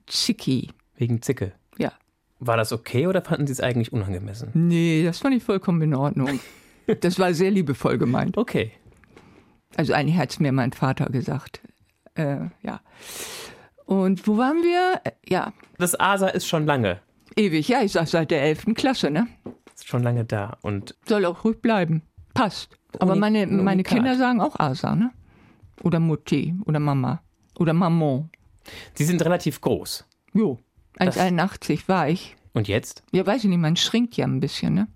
Zicki. 0.07 0.69
Wegen 0.99 1.23
Zicke. 1.23 1.53
Ja. 1.79 1.95
War 2.41 2.59
das 2.59 2.75
okay 2.75 3.07
oder 3.07 3.23
fanden 3.23 3.47
Sie 3.47 3.55
es 3.55 3.61
eigentlich 3.63 3.91
unangemessen? 3.91 4.51
Nee, 4.53 5.03
das 5.03 5.21
fand 5.21 5.35
ich 5.35 5.43
vollkommen 5.43 5.81
in 5.81 5.95
Ordnung. 5.95 6.41
Das 7.03 7.21
war 7.21 7.33
sehr 7.35 7.53
liebevoll 7.53 7.99
gemeint. 7.99 8.37
Okay. 8.37 8.73
Also 9.77 9.93
eigentlich 9.93 10.17
hat 10.17 10.31
es 10.31 10.41
mir 10.41 10.53
mein 10.53 10.73
Vater 10.73 11.07
gesagt. 11.07 11.61
Äh, 12.15 12.47
ja. 12.63 12.81
Und 13.87 14.27
wo 14.27 14.37
waren 14.37 14.63
wir? 14.63 15.01
Äh, 15.05 15.11
Ja, 15.29 15.53
Das 15.79 15.99
Asa 15.99 16.29
ist 16.29 16.47
schon 16.47 16.67
lange. 16.67 17.01
ewig. 17.37 17.69
Ja, 17.69 17.83
ich 17.83 17.93
sag 17.93 18.09
seit 18.09 18.31
der 18.31 18.43
11. 18.43 18.75
Klasse, 18.75 19.11
ne? 19.11 19.27
Ist 19.75 19.87
schon 19.89 20.03
lange 20.03 20.25
da. 20.25 20.59
Und 20.63 20.95
Soll 21.07 21.25
auch 21.25 21.45
ruhig 21.45 21.61
bleiben. 21.63 22.03
Passt. 22.35 22.77
Aber 22.99 23.13
Uni- 23.13 23.21
meine, 23.21 23.43
ein 23.43 23.57
meine 23.65 23.73
Unikat. 23.79 23.95
Kinder 23.99 24.17
sagen 24.17 24.41
auch 24.41 24.59
Asa, 24.59 24.95
ne? 24.95 25.11
Oder 25.83 26.01
Mutti 26.01 26.55
oder 26.67 26.79
Mama 26.81 27.23
oder 27.59 27.73
Maman. 27.73 28.31
Sie 28.95 29.05
sind 29.05 29.23
relativ 29.25 29.61
groß. 29.61 30.05
Jo. 30.35 30.59
1,81 30.99 31.89
war 31.89 32.09
ich. 32.09 32.37
Und 32.53 32.69
jetzt? 32.69 33.03
Ja, 33.13 33.25
weiß 33.27 33.45
ich 33.45 33.49
nicht, 33.51 33.59
man 33.59 33.77
schrinkt 33.77 34.17
ja 34.17 34.27
ein 34.27 34.41
bisschen, 34.41 34.75
ne? 34.75 34.89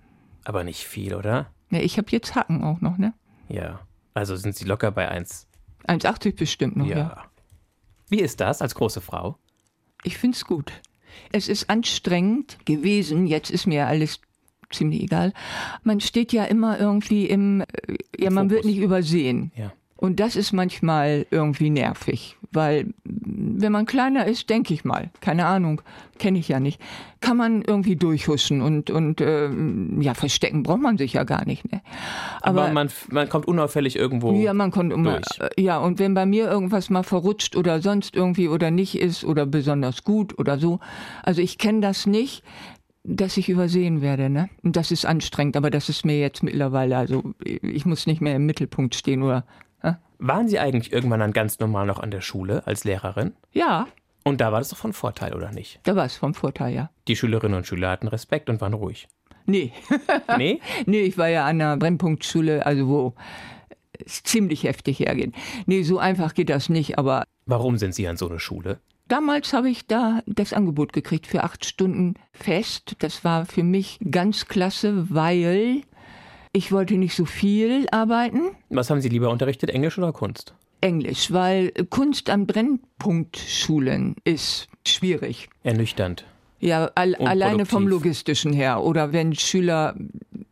Aber 0.44 0.64
nicht 0.64 0.84
viel, 0.84 1.14
oder? 1.14 1.46
Ja, 1.70 1.78
ich 1.80 1.96
habe 1.96 2.08
jetzt 2.10 2.34
Hacken 2.34 2.62
auch 2.62 2.80
noch, 2.80 2.98
ne? 2.98 3.14
Ja. 3.48 3.80
Also 4.14 4.36
sind 4.36 4.54
Sie 4.56 4.64
locker 4.64 4.90
bei 4.92 5.08
1. 5.08 5.46
1,80 5.88 6.36
bestimmt 6.36 6.76
noch, 6.76 6.86
Ja. 6.86 6.96
ja. 6.98 7.24
Wie 8.08 8.20
ist 8.20 8.40
das 8.40 8.62
als 8.62 8.74
große 8.74 9.00
Frau? 9.00 9.38
Ich 10.04 10.18
find's 10.18 10.44
gut. 10.44 10.72
Es 11.32 11.48
ist 11.48 11.68
anstrengend 11.70 12.58
gewesen, 12.64 13.26
jetzt 13.26 13.50
ist 13.50 13.66
mir 13.66 13.86
alles 13.86 14.20
ziemlich 14.70 15.02
egal. 15.02 15.32
Man 15.82 16.00
steht 16.00 16.32
ja 16.32 16.44
immer 16.44 16.78
irgendwie 16.78 17.26
im, 17.26 17.60
äh, 17.62 17.66
ja, 18.18 18.30
man 18.30 18.50
wird 18.50 18.62
Fokus. 18.62 18.74
nicht 18.74 18.82
übersehen. 18.84 19.52
Ja. 19.56 19.72
Und 19.96 20.18
das 20.20 20.34
ist 20.34 20.52
manchmal 20.52 21.24
irgendwie 21.30 21.70
nervig, 21.70 22.36
weil 22.50 22.92
wenn 23.04 23.72
man 23.72 23.86
kleiner 23.86 24.26
ist, 24.26 24.50
denke 24.50 24.74
ich 24.74 24.84
mal, 24.84 25.10
keine 25.20 25.46
Ahnung, 25.46 25.82
kenne 26.18 26.38
ich 26.38 26.48
ja 26.48 26.58
nicht, 26.58 26.80
kann 27.20 27.36
man 27.36 27.62
irgendwie 27.62 27.94
durchhuschen 27.94 28.60
und, 28.60 28.90
und 28.90 29.20
ähm, 29.20 30.02
ja, 30.02 30.14
verstecken 30.14 30.64
braucht 30.64 30.80
man 30.80 30.98
sich 30.98 31.12
ja 31.12 31.22
gar 31.22 31.46
nicht. 31.46 31.70
Ne? 31.70 31.80
Aber, 32.42 32.64
Aber, 32.64 32.72
man, 32.72 32.90
man 33.10 33.28
kommt 33.28 33.46
unauffällig 33.46 33.96
irgendwo. 33.96 34.32
ja, 34.32 34.52
man 34.52 34.72
konnte 34.72 34.94
immer, 34.94 35.20
durch. 35.20 35.40
äh, 35.56 35.62
ja, 35.62 35.78
und 35.78 36.00
wenn 36.00 36.12
bei 36.14 36.26
mir 36.26 36.50
irgendwas 36.50 36.90
mal 36.90 37.04
verrutscht 37.04 37.54
oder 37.56 37.80
sonst 37.80 38.16
irgendwie 38.16 38.48
oder 38.48 38.72
nicht 38.72 38.98
ist 38.98 39.24
oder 39.24 39.46
besonders 39.46 40.02
gut 40.02 40.38
oder 40.38 40.58
so, 40.58 40.80
also 41.22 41.40
ich 41.40 41.56
kenne 41.56 41.80
das 41.80 42.06
nicht, 42.06 42.42
dass 43.04 43.36
ich 43.36 43.48
übersehen 43.48 44.00
werde, 44.00 44.30
ne? 44.30 44.48
Und 44.62 44.76
das 44.76 44.90
ist 44.90 45.04
anstrengend, 45.04 45.56
aber 45.56 45.70
das 45.70 45.88
ist 45.88 46.04
mir 46.06 46.18
jetzt 46.18 46.42
mittlerweile, 46.42 46.96
also 46.96 47.22
ich 47.44 47.84
muss 47.84 48.06
nicht 48.06 48.22
mehr 48.22 48.36
im 48.36 48.46
Mittelpunkt 48.46 48.94
stehen 48.94 49.22
oder? 49.22 49.44
Waren 50.26 50.48
Sie 50.48 50.58
eigentlich 50.58 50.90
irgendwann 50.90 51.20
dann 51.20 51.32
ganz 51.34 51.58
normal 51.58 51.84
noch 51.84 52.00
an 52.00 52.10
der 52.10 52.22
Schule 52.22 52.66
als 52.66 52.84
Lehrerin? 52.84 53.34
ja, 53.52 53.86
Und 54.22 54.40
da 54.40 54.52
war 54.52 54.58
das 54.60 54.70
doch 54.70 54.78
von 54.78 54.94
Vorteil, 54.94 55.34
oder 55.34 55.50
nicht? 55.52 55.80
da 55.82 55.96
war 55.96 56.06
es 56.06 56.16
vom 56.16 56.32
Vorteil, 56.32 56.74
ja. 56.74 56.90
Die 57.08 57.14
Schülerinnen 57.16 57.58
und 57.58 57.66
Schüler 57.66 57.90
hatten 57.90 58.08
Respekt 58.08 58.48
und 58.48 58.60
waren 58.62 58.72
ruhig. 58.72 59.06
Nee, 59.44 59.72
Nee? 60.38 60.60
nee, 60.86 61.02
ich 61.02 61.18
war 61.18 61.28
ja 61.28 61.44
an 61.44 61.60
einer 61.60 61.76
Brennpunktschule, 61.76 62.64
also 62.64 62.88
wo 62.88 63.14
es 64.04 64.22
ziemlich 64.22 64.62
heftig 64.64 65.00
hergeht. 65.00 65.34
Nee, 65.66 65.82
so 65.82 65.98
einfach 65.98 66.32
geht 66.32 66.48
das 66.48 66.70
nicht, 66.70 66.96
aber 66.98 67.24
Warum 67.44 67.76
sind 67.76 67.94
Sie 67.94 68.08
an 68.08 68.16
so 68.16 68.26
eine 68.30 68.40
Schule? 68.40 68.78
Damals 69.08 69.52
habe 69.52 69.68
ich 69.68 69.86
da 69.86 70.22
das 70.24 70.54
Angebot 70.54 70.94
gekriegt 70.94 71.26
für 71.26 71.44
acht 71.44 71.66
Stunden 71.66 72.14
fest. 72.32 72.96
Das 73.00 73.22
war 73.24 73.44
für 73.44 73.62
mich 73.62 73.98
ganz 74.10 74.46
klasse, 74.46 75.10
weil 75.10 75.82
ich 76.54 76.72
wollte 76.72 76.94
nicht 76.94 77.14
so 77.14 77.24
viel 77.26 77.86
arbeiten. 77.90 78.52
Was 78.70 78.88
haben 78.88 79.00
Sie 79.00 79.08
lieber 79.10 79.28
unterrichtet, 79.28 79.70
Englisch 79.70 79.98
oder 79.98 80.12
Kunst? 80.12 80.54
Englisch, 80.80 81.32
weil 81.32 81.72
Kunst 81.90 82.30
an 82.30 82.46
Brennpunktschulen 82.46 84.16
ist 84.24 84.68
schwierig. 84.86 85.48
Ernüchternd. 85.64 86.24
Ja, 86.60 86.90
al 86.94 87.14
alleine 87.16 87.66
vom. 87.66 87.88
Logistischen 87.88 88.52
her. 88.52 88.82
Oder 88.82 89.12
wenn 89.12 89.34
Schüler 89.34 89.96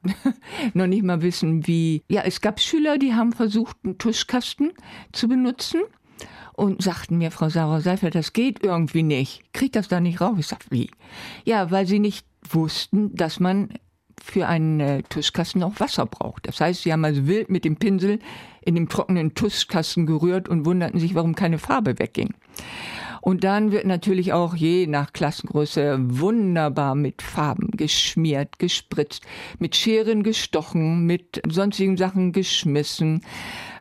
noch 0.74 0.86
nicht 0.86 1.05
mal 1.05 1.22
wissen, 1.22 1.66
wie. 1.66 2.03
Ja, 2.09 2.22
es 2.22 2.40
gab 2.40 2.61
Schüler, 2.61 2.98
die 2.98 3.14
haben 3.14 3.32
versucht, 3.32 3.76
einen 3.84 3.96
Tuschkasten 3.98 4.72
zu 5.12 5.28
benutzen. 5.28 5.82
und 6.55 6.82
sagten 6.82 7.16
mir, 7.18 7.30
Frau 7.30 7.48
Sauer-Seifert, 7.48 8.14
das 8.14 8.32
geht 8.32 8.62
irgendwie 8.62 9.03
nicht. 9.03 9.42
Kriegt 9.55 9.76
das 9.76 9.88
da 9.88 10.00
nicht 10.00 10.20
raus? 10.20 10.36
Ich 10.38 10.46
sag, 10.48 10.61
wie? 10.70 10.90
Ja, 11.44 11.70
weil 11.70 11.86
sie 11.86 11.98
nicht 11.98 12.26
wussten, 12.50 13.14
dass 13.14 13.40
man 13.40 13.70
für 14.22 14.46
einen 14.46 14.80
äh, 14.80 15.02
Tuschkasten 15.02 15.62
auch 15.62 15.80
Wasser 15.80 16.06
braucht. 16.06 16.46
Das 16.46 16.60
heißt, 16.60 16.82
sie 16.82 16.92
haben 16.92 17.04
also 17.04 17.26
wild 17.26 17.50
mit 17.50 17.64
dem 17.64 17.76
Pinsel 17.76 18.18
in 18.64 18.74
dem 18.74 18.88
trockenen 18.88 19.34
Tuschkasten 19.34 20.06
gerührt 20.06 20.48
und 20.48 20.64
wunderten 20.64 21.00
sich, 21.00 21.14
warum 21.14 21.34
keine 21.34 21.58
Farbe 21.58 21.98
wegging. 21.98 22.34
Und 23.20 23.44
dann 23.44 23.70
wird 23.70 23.86
natürlich 23.86 24.32
auch 24.32 24.56
je 24.56 24.88
nach 24.88 25.12
Klassengröße 25.12 25.96
wunderbar 26.00 26.96
mit 26.96 27.22
Farben 27.22 27.70
geschmiert, 27.70 28.58
gespritzt, 28.58 29.24
mit 29.60 29.76
Scheren 29.76 30.24
gestochen, 30.24 31.06
mit 31.06 31.40
sonstigen 31.48 31.96
Sachen 31.96 32.32
geschmissen. 32.32 33.22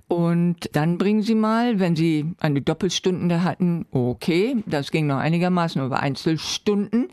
Und 0.08 0.70
dann 0.74 0.98
bringen 0.98 1.24
Sie 1.24 1.36
mal, 1.36 1.80
wenn 1.80 1.96
Sie 1.96 2.34
eine 2.40 2.62
Doppelstunde 2.62 3.44
hatten, 3.44 3.88
okay, 3.92 4.58
das 4.68 4.92
ging 4.92 5.08
noch 5.08 5.18
einigermaßen 5.18 5.84
über 5.84 6.02
Einzelstunden, 6.02 7.08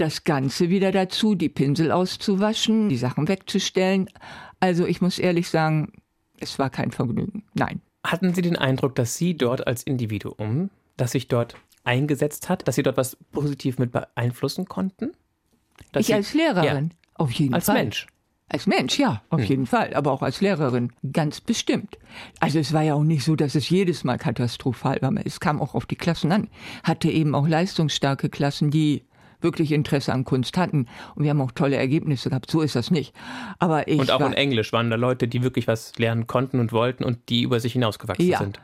das 0.00 0.24
Ganze 0.24 0.68
wieder 0.70 0.92
dazu, 0.92 1.34
die 1.34 1.48
Pinsel 1.48 1.92
auszuwaschen, 1.92 2.88
die 2.88 2.96
Sachen 2.96 3.28
wegzustellen. 3.28 4.08
Also 4.58 4.86
ich 4.86 5.00
muss 5.00 5.18
ehrlich 5.18 5.48
sagen, 5.48 5.92
es 6.38 6.58
war 6.58 6.70
kein 6.70 6.90
Vergnügen. 6.90 7.44
Nein. 7.54 7.80
Hatten 8.02 8.34
Sie 8.34 8.42
den 8.42 8.56
Eindruck, 8.56 8.94
dass 8.94 9.16
Sie 9.16 9.36
dort 9.36 9.66
als 9.66 9.82
Individuum, 9.82 10.70
das 10.96 11.12
sich 11.12 11.28
dort 11.28 11.54
eingesetzt 11.84 12.48
hat, 12.48 12.66
dass 12.66 12.76
Sie 12.76 12.82
dort 12.82 12.96
was 12.96 13.16
positiv 13.30 13.78
mit 13.78 13.92
beeinflussen 13.92 14.66
konnten? 14.66 15.12
Dass 15.92 16.02
ich 16.02 16.06
Sie, 16.08 16.14
als 16.14 16.34
Lehrerin, 16.34 16.90
ja, 16.92 16.96
auf 17.14 17.30
jeden 17.32 17.54
als 17.54 17.66
Fall. 17.66 17.76
Als 17.76 17.84
Mensch. 17.84 18.06
Als 18.52 18.66
Mensch, 18.66 18.98
ja, 18.98 19.22
auf 19.30 19.42
hm. 19.42 19.46
jeden 19.46 19.66
Fall, 19.66 19.94
aber 19.94 20.10
auch 20.10 20.22
als 20.22 20.40
Lehrerin, 20.40 20.92
ganz 21.12 21.40
bestimmt. 21.40 21.98
Also 22.40 22.58
es 22.58 22.72
war 22.72 22.82
ja 22.82 22.94
auch 22.94 23.04
nicht 23.04 23.22
so, 23.22 23.36
dass 23.36 23.54
es 23.54 23.70
jedes 23.70 24.02
Mal 24.02 24.18
katastrophal 24.18 25.00
war. 25.02 25.12
Es 25.24 25.38
kam 25.38 25.60
auch 25.60 25.74
auf 25.74 25.86
die 25.86 25.94
Klassen 25.94 26.32
an. 26.32 26.48
Hatte 26.82 27.10
eben 27.10 27.36
auch 27.36 27.46
leistungsstarke 27.46 28.28
Klassen, 28.28 28.72
die 28.72 29.04
wirklich 29.42 29.72
Interesse 29.72 30.12
an 30.12 30.24
Kunst 30.24 30.56
hatten. 30.56 30.86
Und 31.14 31.24
wir 31.24 31.30
haben 31.30 31.40
auch 31.40 31.52
tolle 31.52 31.76
Ergebnisse 31.76 32.30
gehabt. 32.30 32.50
So 32.50 32.60
ist 32.60 32.76
das 32.76 32.90
nicht. 32.90 33.14
Aber 33.58 33.88
ich 33.88 33.98
und 33.98 34.10
auch 34.10 34.20
in 34.20 34.32
Englisch 34.32 34.72
waren 34.72 34.90
da 34.90 34.96
Leute, 34.96 35.28
die 35.28 35.42
wirklich 35.42 35.66
was 35.66 35.96
lernen 35.98 36.26
konnten 36.26 36.60
und 36.60 36.72
wollten 36.72 37.04
und 37.04 37.28
die 37.28 37.42
über 37.42 37.60
sich 37.60 37.72
hinausgewachsen 37.72 38.26
ja. 38.26 38.38
sind. 38.38 38.60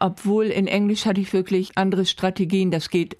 Obwohl 0.00 0.46
in 0.46 0.66
Englisch 0.66 1.06
hatte 1.06 1.20
ich 1.20 1.32
wirklich 1.32 1.72
andere 1.76 2.04
Strategien. 2.06 2.70
Das 2.70 2.90
geht 2.90 3.16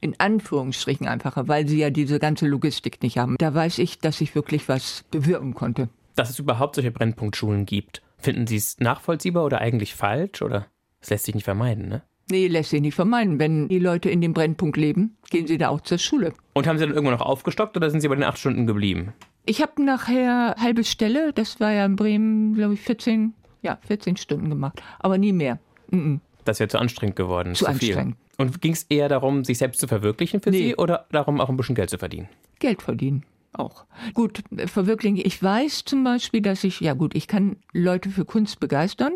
in 0.00 0.18
Anführungsstrichen 0.18 1.06
einfacher, 1.06 1.48
weil 1.48 1.66
sie 1.68 1.78
ja 1.78 1.90
diese 1.90 2.18
ganze 2.18 2.46
Logistik 2.46 3.02
nicht 3.02 3.18
haben. 3.18 3.36
Da 3.38 3.54
weiß 3.54 3.78
ich, 3.78 3.98
dass 3.98 4.20
ich 4.20 4.34
wirklich 4.34 4.68
was 4.68 5.04
bewirken 5.10 5.54
konnte. 5.54 5.88
Dass 6.14 6.30
es 6.30 6.38
überhaupt 6.38 6.76
solche 6.76 6.90
Brennpunktschulen 6.90 7.66
gibt. 7.66 8.02
Finden 8.18 8.46
Sie 8.46 8.56
es 8.56 8.78
nachvollziehbar 8.80 9.44
oder 9.44 9.60
eigentlich 9.60 9.94
falsch? 9.94 10.42
Oder 10.42 10.66
es 11.00 11.10
lässt 11.10 11.26
sich 11.26 11.34
nicht 11.34 11.44
vermeiden, 11.44 11.88
ne? 11.88 12.02
Nee, 12.28 12.48
lässt 12.48 12.70
sich 12.70 12.80
nicht 12.80 12.94
vermeiden. 12.94 13.38
Wenn 13.38 13.68
die 13.68 13.78
Leute 13.78 14.10
in 14.10 14.20
dem 14.20 14.32
Brennpunkt 14.32 14.76
leben, 14.76 15.16
gehen 15.30 15.46
sie 15.46 15.58
da 15.58 15.68
auch 15.68 15.80
zur 15.80 15.98
Schule. 15.98 16.32
Und 16.54 16.66
haben 16.66 16.78
Sie 16.78 16.84
dann 16.84 16.94
irgendwann 16.94 17.18
noch 17.18 17.26
aufgestockt 17.26 17.76
oder 17.76 17.90
sind 17.90 18.00
Sie 18.00 18.08
bei 18.08 18.16
den 18.16 18.24
acht 18.24 18.38
Stunden 18.38 18.66
geblieben? 18.66 19.12
Ich 19.44 19.62
habe 19.62 19.84
nachher 19.84 20.56
halbe 20.58 20.82
Stelle, 20.82 21.32
das 21.32 21.60
war 21.60 21.72
ja 21.72 21.84
in 21.84 21.94
Bremen, 21.94 22.54
glaube 22.54 22.74
ich, 22.74 22.80
14, 22.80 23.32
ja, 23.62 23.78
14 23.86 24.16
Stunden 24.16 24.50
gemacht, 24.50 24.82
aber 24.98 25.18
nie 25.18 25.32
mehr. 25.32 25.60
Mm 25.90 25.96
-mm. 25.96 26.20
Das 26.44 26.56
ist 26.56 26.60
ja 26.60 26.68
zu 26.68 26.78
anstrengend 26.78 27.16
geworden. 27.16 27.54
Zu, 27.54 27.64
zu 27.64 27.70
anstrengend. 27.70 28.16
Viel. 28.16 28.44
Und 28.44 28.60
ging 28.60 28.72
es 28.72 28.84
eher 28.84 29.08
darum, 29.08 29.44
sich 29.44 29.58
selbst 29.58 29.80
zu 29.80 29.86
verwirklichen 29.86 30.40
für 30.40 30.50
nee. 30.50 30.58
Sie 30.58 30.76
oder 30.76 31.06
darum, 31.10 31.40
auch 31.40 31.48
ein 31.48 31.56
bisschen 31.56 31.74
Geld 31.74 31.90
zu 31.90 31.98
verdienen? 31.98 32.28
Geld 32.58 32.82
verdienen 32.82 33.24
auch. 33.58 33.84
Gut, 34.14 34.42
verwirklichen. 34.66 35.20
Ich 35.22 35.42
weiß 35.42 35.84
zum 35.84 36.04
Beispiel, 36.04 36.42
dass 36.42 36.64
ich, 36.64 36.80
ja 36.80 36.94
gut, 36.94 37.14
ich 37.14 37.26
kann 37.26 37.56
Leute 37.72 38.10
für 38.10 38.24
Kunst 38.24 38.60
begeistern. 38.60 39.14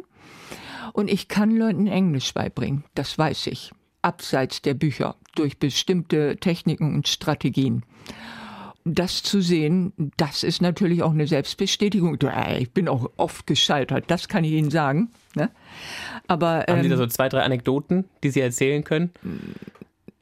Und 0.92 1.10
ich 1.10 1.28
kann 1.28 1.56
Leuten 1.56 1.86
Englisch 1.86 2.34
beibringen, 2.34 2.84
das 2.94 3.16
weiß 3.16 3.48
ich, 3.48 3.72
abseits 4.02 4.62
der 4.62 4.74
Bücher, 4.74 5.16
durch 5.34 5.58
bestimmte 5.58 6.36
Techniken 6.36 6.94
und 6.94 7.08
Strategien. 7.08 7.84
Das 8.84 9.22
zu 9.22 9.42
sehen, 9.42 9.92
das 10.16 10.42
ist 10.42 10.62
natürlich 10.62 11.02
auch 11.02 11.12
eine 11.12 11.26
Selbstbestätigung. 11.26 12.18
Ich 12.58 12.70
bin 12.70 12.88
auch 12.88 13.10
oft 13.18 13.46
gescheitert, 13.46 14.04
das 14.08 14.26
kann 14.26 14.42
ich 14.42 14.52
Ihnen 14.52 14.70
sagen. 14.70 15.10
Ne? 15.34 15.50
Aber, 16.28 16.64
Haben 16.66 16.78
ähm, 16.78 16.82
Sie 16.84 16.88
da 16.88 16.96
so 16.96 17.06
zwei, 17.06 17.28
drei 17.28 17.42
Anekdoten, 17.42 18.06
die 18.22 18.30
Sie 18.30 18.40
erzählen 18.40 18.82
können? 18.82 19.10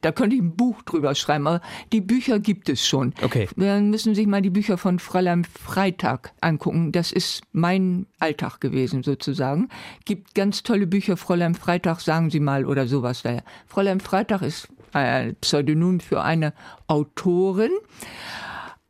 Da 0.01 0.11
könnte 0.11 0.35
ich 0.35 0.41
ein 0.41 0.55
Buch 0.55 0.81
drüber 0.83 1.13
schreiben, 1.15 1.47
aber 1.47 1.61
die 1.91 2.01
Bücher 2.01 2.39
gibt 2.39 2.69
es 2.69 2.87
schon. 2.87 3.13
Okay. 3.21 3.49
Dann 3.55 3.89
müssen 3.89 4.15
Sie 4.15 4.21
sich 4.21 4.27
mal 4.27 4.41
die 4.41 4.49
Bücher 4.49 4.77
von 4.77 4.99
Fräulein 4.99 5.43
Freitag 5.43 6.31
angucken. 6.41 6.91
Das 6.91 7.11
ist 7.11 7.41
mein 7.51 8.05
Alltag 8.19 8.59
gewesen 8.61 9.03
sozusagen. 9.03 9.69
Gibt 10.05 10.35
ganz 10.35 10.63
tolle 10.63 10.87
Bücher. 10.87 11.17
Fräulein 11.17 11.55
Freitag, 11.55 11.99
sagen 11.99 12.29
Sie 12.29 12.39
mal 12.39 12.65
oder 12.65 12.87
sowas 12.87 13.23
daher. 13.23 13.43
Fräulein 13.67 13.99
Freitag 13.99 14.41
ist 14.41 14.69
ein 14.93 15.35
Pseudonym 15.35 15.99
für 15.99 16.21
eine 16.21 16.53
Autorin 16.87 17.71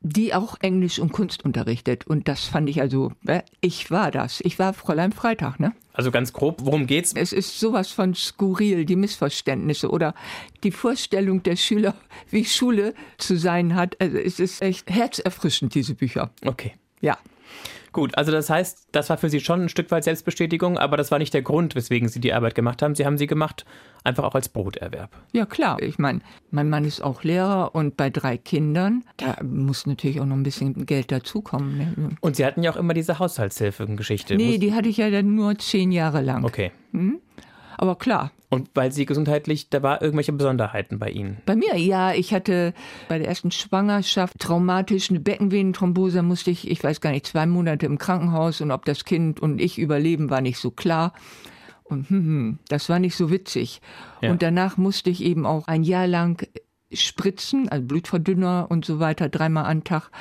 die 0.01 0.33
auch 0.33 0.55
Englisch 0.61 0.99
und 0.99 1.11
Kunst 1.11 1.43
unterrichtet. 1.43 2.07
Und 2.07 2.27
das 2.27 2.45
fand 2.45 2.69
ich 2.69 2.81
also, 2.81 3.11
äh, 3.25 3.41
ich 3.61 3.91
war 3.91 4.11
das. 4.11 4.39
Ich 4.41 4.57
war 4.57 4.73
Fräulein 4.73 5.11
Freitag, 5.11 5.59
ne? 5.59 5.73
Also 5.93 6.11
ganz 6.11 6.31
grob, 6.31 6.61
worum 6.63 6.87
geht's? 6.87 7.13
Es 7.13 7.33
ist 7.33 7.59
sowas 7.59 7.91
von 7.91 8.15
skurril, 8.15 8.85
die 8.85 8.95
Missverständnisse 8.95 9.89
oder 9.89 10.13
die 10.63 10.71
Vorstellung 10.71 11.43
der 11.43 11.57
Schüler, 11.57 11.95
wie 12.29 12.45
Schule 12.45 12.93
zu 13.17 13.37
sein 13.37 13.75
hat. 13.75 13.99
Also 13.99 14.17
es 14.17 14.39
ist 14.39 14.61
echt 14.61 14.89
herzerfrischend, 14.89 15.75
diese 15.75 15.95
Bücher. 15.95 16.31
Okay. 16.45 16.73
Ja. 17.01 17.17
Gut, 17.91 18.17
also 18.17 18.31
das 18.31 18.49
heißt, 18.49 18.89
das 18.91 19.09
war 19.09 19.17
für 19.17 19.29
Sie 19.29 19.39
schon 19.39 19.63
ein 19.63 19.69
Stück 19.69 19.91
weit 19.91 20.03
Selbstbestätigung, 20.03 20.77
aber 20.77 20.97
das 20.97 21.11
war 21.11 21.19
nicht 21.19 21.33
der 21.33 21.41
Grund, 21.41 21.75
weswegen 21.75 22.09
Sie 22.09 22.19
die 22.19 22.33
Arbeit 22.33 22.55
gemacht 22.55 22.81
haben. 22.81 22.95
Sie 22.95 23.05
haben 23.05 23.17
sie 23.17 23.27
gemacht 23.27 23.65
einfach 24.03 24.23
auch 24.23 24.35
als 24.35 24.49
Broterwerb. 24.49 25.11
Ja, 25.31 25.45
klar. 25.45 25.81
Ich 25.81 25.99
meine, 25.99 26.21
mein 26.51 26.69
Mann 26.69 26.85
ist 26.85 27.01
auch 27.01 27.23
Lehrer 27.23 27.75
und 27.75 27.97
bei 27.97 28.09
drei 28.09 28.37
Kindern, 28.37 29.03
da 29.17 29.37
muss 29.43 29.85
natürlich 29.85 30.19
auch 30.21 30.25
noch 30.25 30.35
ein 30.35 30.43
bisschen 30.43 30.85
Geld 30.85 31.11
dazukommen. 31.11 31.77
Ne? 31.77 32.09
Und 32.21 32.35
Sie 32.35 32.45
hatten 32.45 32.63
ja 32.63 32.71
auch 32.71 32.77
immer 32.77 32.93
diese 32.93 33.19
Haushaltshilfe-Geschichte. 33.19 34.35
Nee, 34.35 34.57
die 34.57 34.73
hatte 34.73 34.89
ich 34.89 34.97
ja 34.97 35.09
dann 35.09 35.35
nur 35.35 35.57
zehn 35.57 35.91
Jahre 35.91 36.21
lang. 36.21 36.43
Okay. 36.45 36.71
Hm? 36.91 37.19
Aber 37.81 37.95
klar. 37.95 38.31
Und 38.49 38.71
weil 38.73 38.91
Sie 38.91 39.05
gesundheitlich, 39.05 39.69
da 39.69 39.81
war 39.81 40.01
irgendwelche 40.01 40.33
Besonderheiten 40.33 40.99
bei 40.99 41.11
Ihnen? 41.11 41.37
Bei 41.45 41.55
mir, 41.55 41.77
ja. 41.77 42.13
Ich 42.13 42.33
hatte 42.33 42.73
bei 43.07 43.17
der 43.17 43.29
ersten 43.29 43.51
Schwangerschaft 43.51 44.37
traumatische 44.37 45.17
Beckenvenenthrombose, 45.17 46.21
musste 46.21 46.51
ich, 46.51 46.69
ich 46.69 46.83
weiß 46.83 46.99
gar 46.99 47.11
nicht, 47.11 47.25
zwei 47.25 47.45
Monate 47.45 47.85
im 47.85 47.97
Krankenhaus 47.97 48.59
und 48.59 48.71
ob 48.71 48.83
das 48.83 49.05
Kind 49.05 49.39
und 49.39 49.61
ich 49.61 49.79
überleben, 49.79 50.29
war 50.29 50.41
nicht 50.41 50.57
so 50.57 50.71
klar. 50.71 51.13
Und 51.85 52.09
hm, 52.09 52.25
hm, 52.25 52.59
das 52.67 52.89
war 52.89 52.99
nicht 52.99 53.15
so 53.15 53.31
witzig. 53.31 53.79
Ja. 54.19 54.31
Und 54.31 54.41
danach 54.41 54.75
musste 54.75 55.09
ich 55.09 55.23
eben 55.23 55.45
auch 55.45 55.67
ein 55.67 55.83
Jahr 55.83 56.05
lang 56.05 56.45
spritzen, 56.91 57.69
also 57.69 57.85
Blutverdünner 57.85 58.67
und 58.69 58.83
so 58.83 58.99
weiter, 58.99 59.29
dreimal 59.29 59.71
am 59.71 59.85
Tag. 59.85 60.11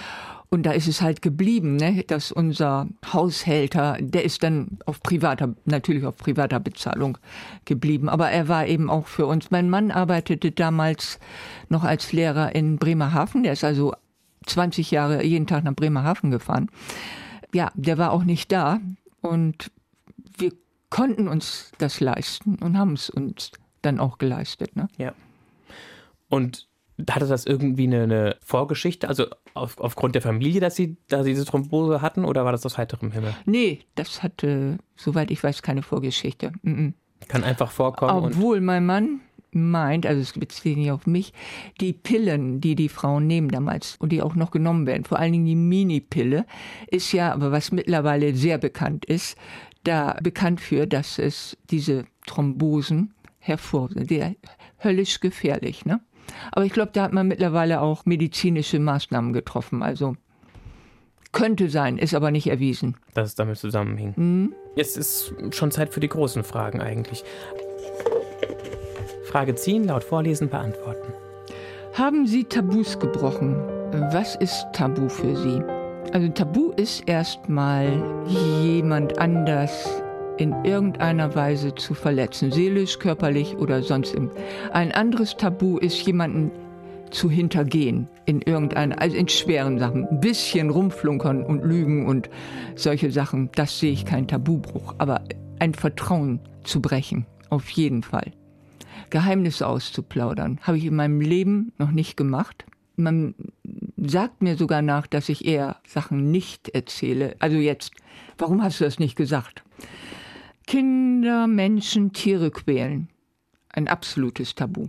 Und 0.51 0.63
da 0.65 0.73
ist 0.73 0.89
es 0.89 1.03
halt 1.03 1.21
geblieben, 1.21 1.77
ne, 1.77 2.05
dass 2.07 2.33
unser 2.33 2.89
Haushälter, 3.13 3.99
der 4.01 4.25
ist 4.25 4.43
dann 4.43 4.79
auf 4.87 5.03
privater, 5.03 5.55
natürlich 5.67 6.07
auf 6.07 6.17
privater 6.17 6.59
Bezahlung 6.59 7.19
geblieben. 7.67 8.09
Aber 8.09 8.31
er 8.31 8.49
war 8.49 8.67
eben 8.67 8.89
auch 8.89 9.07
für 9.07 9.27
uns. 9.27 9.51
Mein 9.51 9.69
Mann 9.69 9.91
arbeitete 9.91 10.51
damals 10.51 11.19
noch 11.69 11.85
als 11.85 12.13
Lehrer 12.13 12.55
in 12.55 12.79
Bremerhaven. 12.79 13.43
Der 13.43 13.53
ist 13.53 13.65
also 13.65 13.93
20 14.47 14.91
Jahre 14.91 15.23
jeden 15.23 15.47
Tag 15.47 15.65
nach 15.65 15.75
Bremerhaven 15.75 16.31
gefahren. 16.31 16.71
Ja, 17.53 17.71
der 17.75 17.99
war 17.99 18.13
auch 18.13 18.25
nicht 18.25 18.51
da. 18.51 18.81
Und 19.21 19.71
wir 20.39 20.53
konnten 20.89 21.29
uns 21.29 21.73
das 21.77 22.01
leisten 22.01 22.57
und 22.57 22.79
haben 22.79 22.95
es 22.95 23.11
uns 23.11 23.53
dann 23.83 24.01
auch 24.01 24.17
geleistet. 24.17 24.77
Ne? 24.77 24.89
Ja. 24.97 25.13
Und 26.29 26.68
hatte 27.11 27.27
das 27.27 27.47
irgendwie 27.47 27.85
eine, 27.85 28.03
eine 28.03 28.37
Vorgeschichte, 28.41 29.09
also 29.09 29.27
auf, 29.55 29.79
aufgrund 29.79 30.15
der 30.15 30.23
Familie, 30.23 30.61
dass 30.61 30.77
sie, 30.77 30.97
dass 31.09 31.25
sie 31.25 31.33
diese 31.33 31.45
Thrombose 31.45 32.03
hatten 32.03 32.25
oder 32.25 32.45
war 32.45 32.53
das 32.53 32.67
aus 32.67 32.79
heiterem 32.79 33.13
Himmel? 33.13 33.35
Nee, 33.45 33.81
das 33.95 34.23
hatte, 34.23 34.79
soweit 34.97 35.31
ich 35.31 35.43
weiß, 35.43 35.63
keine 35.63 35.83
Vorgeschichte. 35.83 36.53
Mm 36.63 36.71
-mm. 36.71 36.93
Kann 37.29 37.45
einfach 37.45 37.71
vorkommen. 37.71 38.25
Obwohl 38.25 38.61
mein 38.61 38.87
Mann 38.87 39.21
meint, 39.51 40.07
also 40.07 40.21
es 40.21 40.33
bezieht 40.33 40.77
nicht 40.77 40.91
auf 40.91 41.07
mich, 41.07 41.33
die 41.81 41.93
Pillen, 41.93 42.61
die 42.61 42.75
die 42.75 42.89
Frauen 42.89 43.27
nehmen 43.27 43.49
damals 43.49 43.97
und 43.99 44.13
die 44.13 44.23
auch 44.23 44.35
noch 44.35 44.51
genommen 44.51 44.87
werden, 44.87 45.05
vor 45.05 45.19
allen 45.19 45.33
Dingen 45.33 45.47
die 45.47 45.57
Mini-Pille, 45.57 46.47
ist 46.89 47.13
ja, 47.13 47.33
aber 47.33 47.51
was 47.53 47.73
mittlerweile 47.73 48.35
sehr 48.35 48.59
bekannt 48.59 49.05
ist, 49.05 49.37
da 49.85 50.19
bekannt 50.23 50.61
für, 50.61 50.87
dass 50.87 51.19
es 51.19 51.57
diese 51.71 52.05
Thrombosen 52.27 53.15
hervor, 53.39 53.89
der 53.95 54.35
höllisch 54.83 55.21
gefährlich, 55.21 55.85
ne? 55.85 56.01
Aber 56.53 56.65
ich 56.65 56.73
glaube, 56.73 56.91
da 56.93 57.03
hat 57.03 57.13
man 57.13 57.29
mittlerweile 57.29 57.81
auch 57.81 58.07
medizinische 58.07 58.79
Maßnahmen 58.79 59.33
getroffen. 59.33 59.83
Also 59.83 60.17
könnte 61.33 61.69
sein, 61.69 61.99
ist 61.99 62.15
aber 62.15 62.31
nicht 62.31 62.49
erwiesen. 62.49 62.97
Dass 63.15 63.29
es 63.29 63.35
damit 63.35 63.59
zusammenhing. 63.59 64.15
Mhm. 64.17 64.55
Jetzt 64.77 64.97
ist 64.97 65.35
schon 65.51 65.71
Zeit 65.71 65.93
für 65.93 66.01
die 66.01 66.09
großen 66.09 66.45
Fragen 66.45 66.81
eigentlich. 66.81 67.25
Frage 69.25 69.55
ziehen, 69.55 69.85
laut 69.85 70.05
vorlesen, 70.05 70.49
beantworten. 70.49 71.13
Haben 71.95 72.27
Sie 72.27 72.45
Tabus 72.45 72.99
gebrochen? 72.99 73.57
Was 74.13 74.37
ist 74.37 74.67
Tabu 74.73 75.09
für 75.09 75.37
Sie? 75.37 75.63
Also 76.13 76.29
Tabu 76.29 76.71
ist 76.77 77.07
erstmal 77.07 78.03
jemand 78.27 79.19
anders 79.19 80.03
in 80.39 80.55
irgendeiner 80.65 81.35
Weise 81.35 81.75
zu 81.75 81.95
verletzen, 81.95 82.53
seelisch, 82.53 82.99
körperlich 82.99 83.57
oder 83.57 83.83
sonst. 83.83 84.17
Ein 84.73 84.93
anderes 84.93 85.37
Tabu 85.37 85.79
ist, 85.79 86.07
jemanden 86.07 86.51
zu 87.11 87.31
hintergehen 87.31 88.09
in 88.27 88.43
irgendeiner, 88.43 89.01
also 89.01 89.17
in 89.17 89.29
schweren 89.29 89.79
Sachen. 89.79 90.07
Ein 90.07 90.21
bisschen 90.21 90.71
rumflunkern 90.71 91.43
und 91.43 91.65
lügen 91.65 92.07
und 92.07 92.31
solche 92.77 93.11
Sachen, 93.11 93.51
das 93.55 93.79
sehe 93.79 93.93
ich 93.93 94.05
kein 94.05 94.29
Tabubruch. 94.29 94.95
Aber 94.99 95.23
ein 95.59 95.75
Vertrauen 95.75 96.41
zu 96.65 96.81
brechen, 96.81 97.27
auf 97.51 97.69
jeden 97.71 98.03
Fall. 98.03 98.33
Geheimnisse 99.11 99.67
auszuplaudern, 99.67 100.61
habe 100.63 100.79
ich 100.79 100.85
in 100.85 100.95
meinem 100.95 101.21
Leben 101.21 101.73
noch 101.79 101.91
nicht 101.91 102.17
gemacht. 102.17 102.67
Man 102.97 103.35
sagt 103.97 104.43
mir 104.43 104.57
sogar 104.57 104.83
nach, 104.83 105.07
dass 105.07 105.29
ich 105.29 105.47
eher 105.47 105.77
Sachen 105.87 106.31
nicht 106.31 106.69
erzähle. 106.69 107.37
Also 107.39 107.57
jetzt, 107.57 107.93
warum 108.37 108.63
hast 108.63 108.81
du 108.81 108.85
das 108.85 108.99
nicht 108.99 109.17
gesagt? 109.17 109.63
Kinder, 110.69 111.47
Menschen, 111.47 112.13
Tiere 112.13 112.51
quälen. 112.51 113.09
Ein 113.71 113.89
absolutes 113.89 114.55
Tabu. 114.55 114.89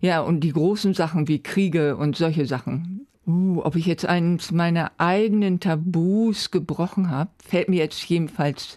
Ja, 0.00 0.22
und 0.22 0.40
die 0.40 0.54
großen 0.54 0.94
Sachen 0.94 1.28
wie 1.28 1.42
Kriege 1.42 1.98
und 1.98 2.16
solche 2.16 2.46
Sachen. 2.46 3.06
Uh, 3.26 3.60
ob 3.62 3.76
ich 3.76 3.84
jetzt 3.84 4.06
eines 4.06 4.52
meiner 4.52 4.90
eigenen 4.96 5.60
Tabus 5.60 6.50
gebrochen 6.50 7.10
habe, 7.10 7.30
fällt 7.44 7.68
mir 7.68 7.76
jetzt 7.76 8.02
jedenfalls 8.08 8.76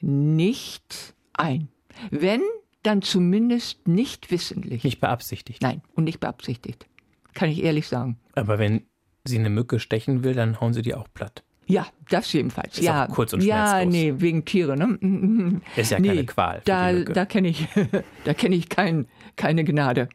nicht 0.00 1.14
ein. 1.34 1.68
Wenn, 2.10 2.40
dann 2.82 3.02
zumindest 3.02 3.86
nicht 3.86 4.30
wissentlich. 4.30 4.84
Nicht 4.84 5.00
beabsichtigt. 5.02 5.60
Nein, 5.60 5.82
und 5.94 6.04
nicht 6.04 6.18
beabsichtigt. 6.18 6.86
Kann 7.34 7.50
ich 7.50 7.62
ehrlich 7.62 7.88
sagen. 7.88 8.16
Aber 8.34 8.58
wenn 8.58 8.86
sie 9.26 9.38
eine 9.38 9.50
Mücke 9.50 9.80
stechen 9.80 10.24
will, 10.24 10.32
dann 10.32 10.62
hauen 10.62 10.72
sie 10.72 10.80
die 10.80 10.94
auch 10.94 11.08
platt. 11.12 11.44
Ja, 11.66 11.86
das 12.08 12.32
jedenfalls. 12.32 12.78
Ist 12.78 12.84
ja, 12.84 13.06
auch 13.06 13.08
kurz 13.14 13.32
und 13.32 13.42
ja, 13.42 13.68
schmerzlos. 13.80 13.92
nee, 13.92 14.14
wegen 14.18 14.44
Tiere, 14.44 14.76
ne? 14.76 15.60
Ist 15.76 15.90
ja 15.90 15.98
nee, 15.98 16.08
keine 16.08 16.24
Qual. 16.26 16.62
Da, 16.64 16.92
da 16.92 17.24
kenne 17.26 17.48
ich, 17.48 17.66
da 18.24 18.34
kenne 18.34 18.54
ich 18.54 18.68
kein, 18.68 19.06
keine 19.36 19.64
Gnade. 19.64 20.08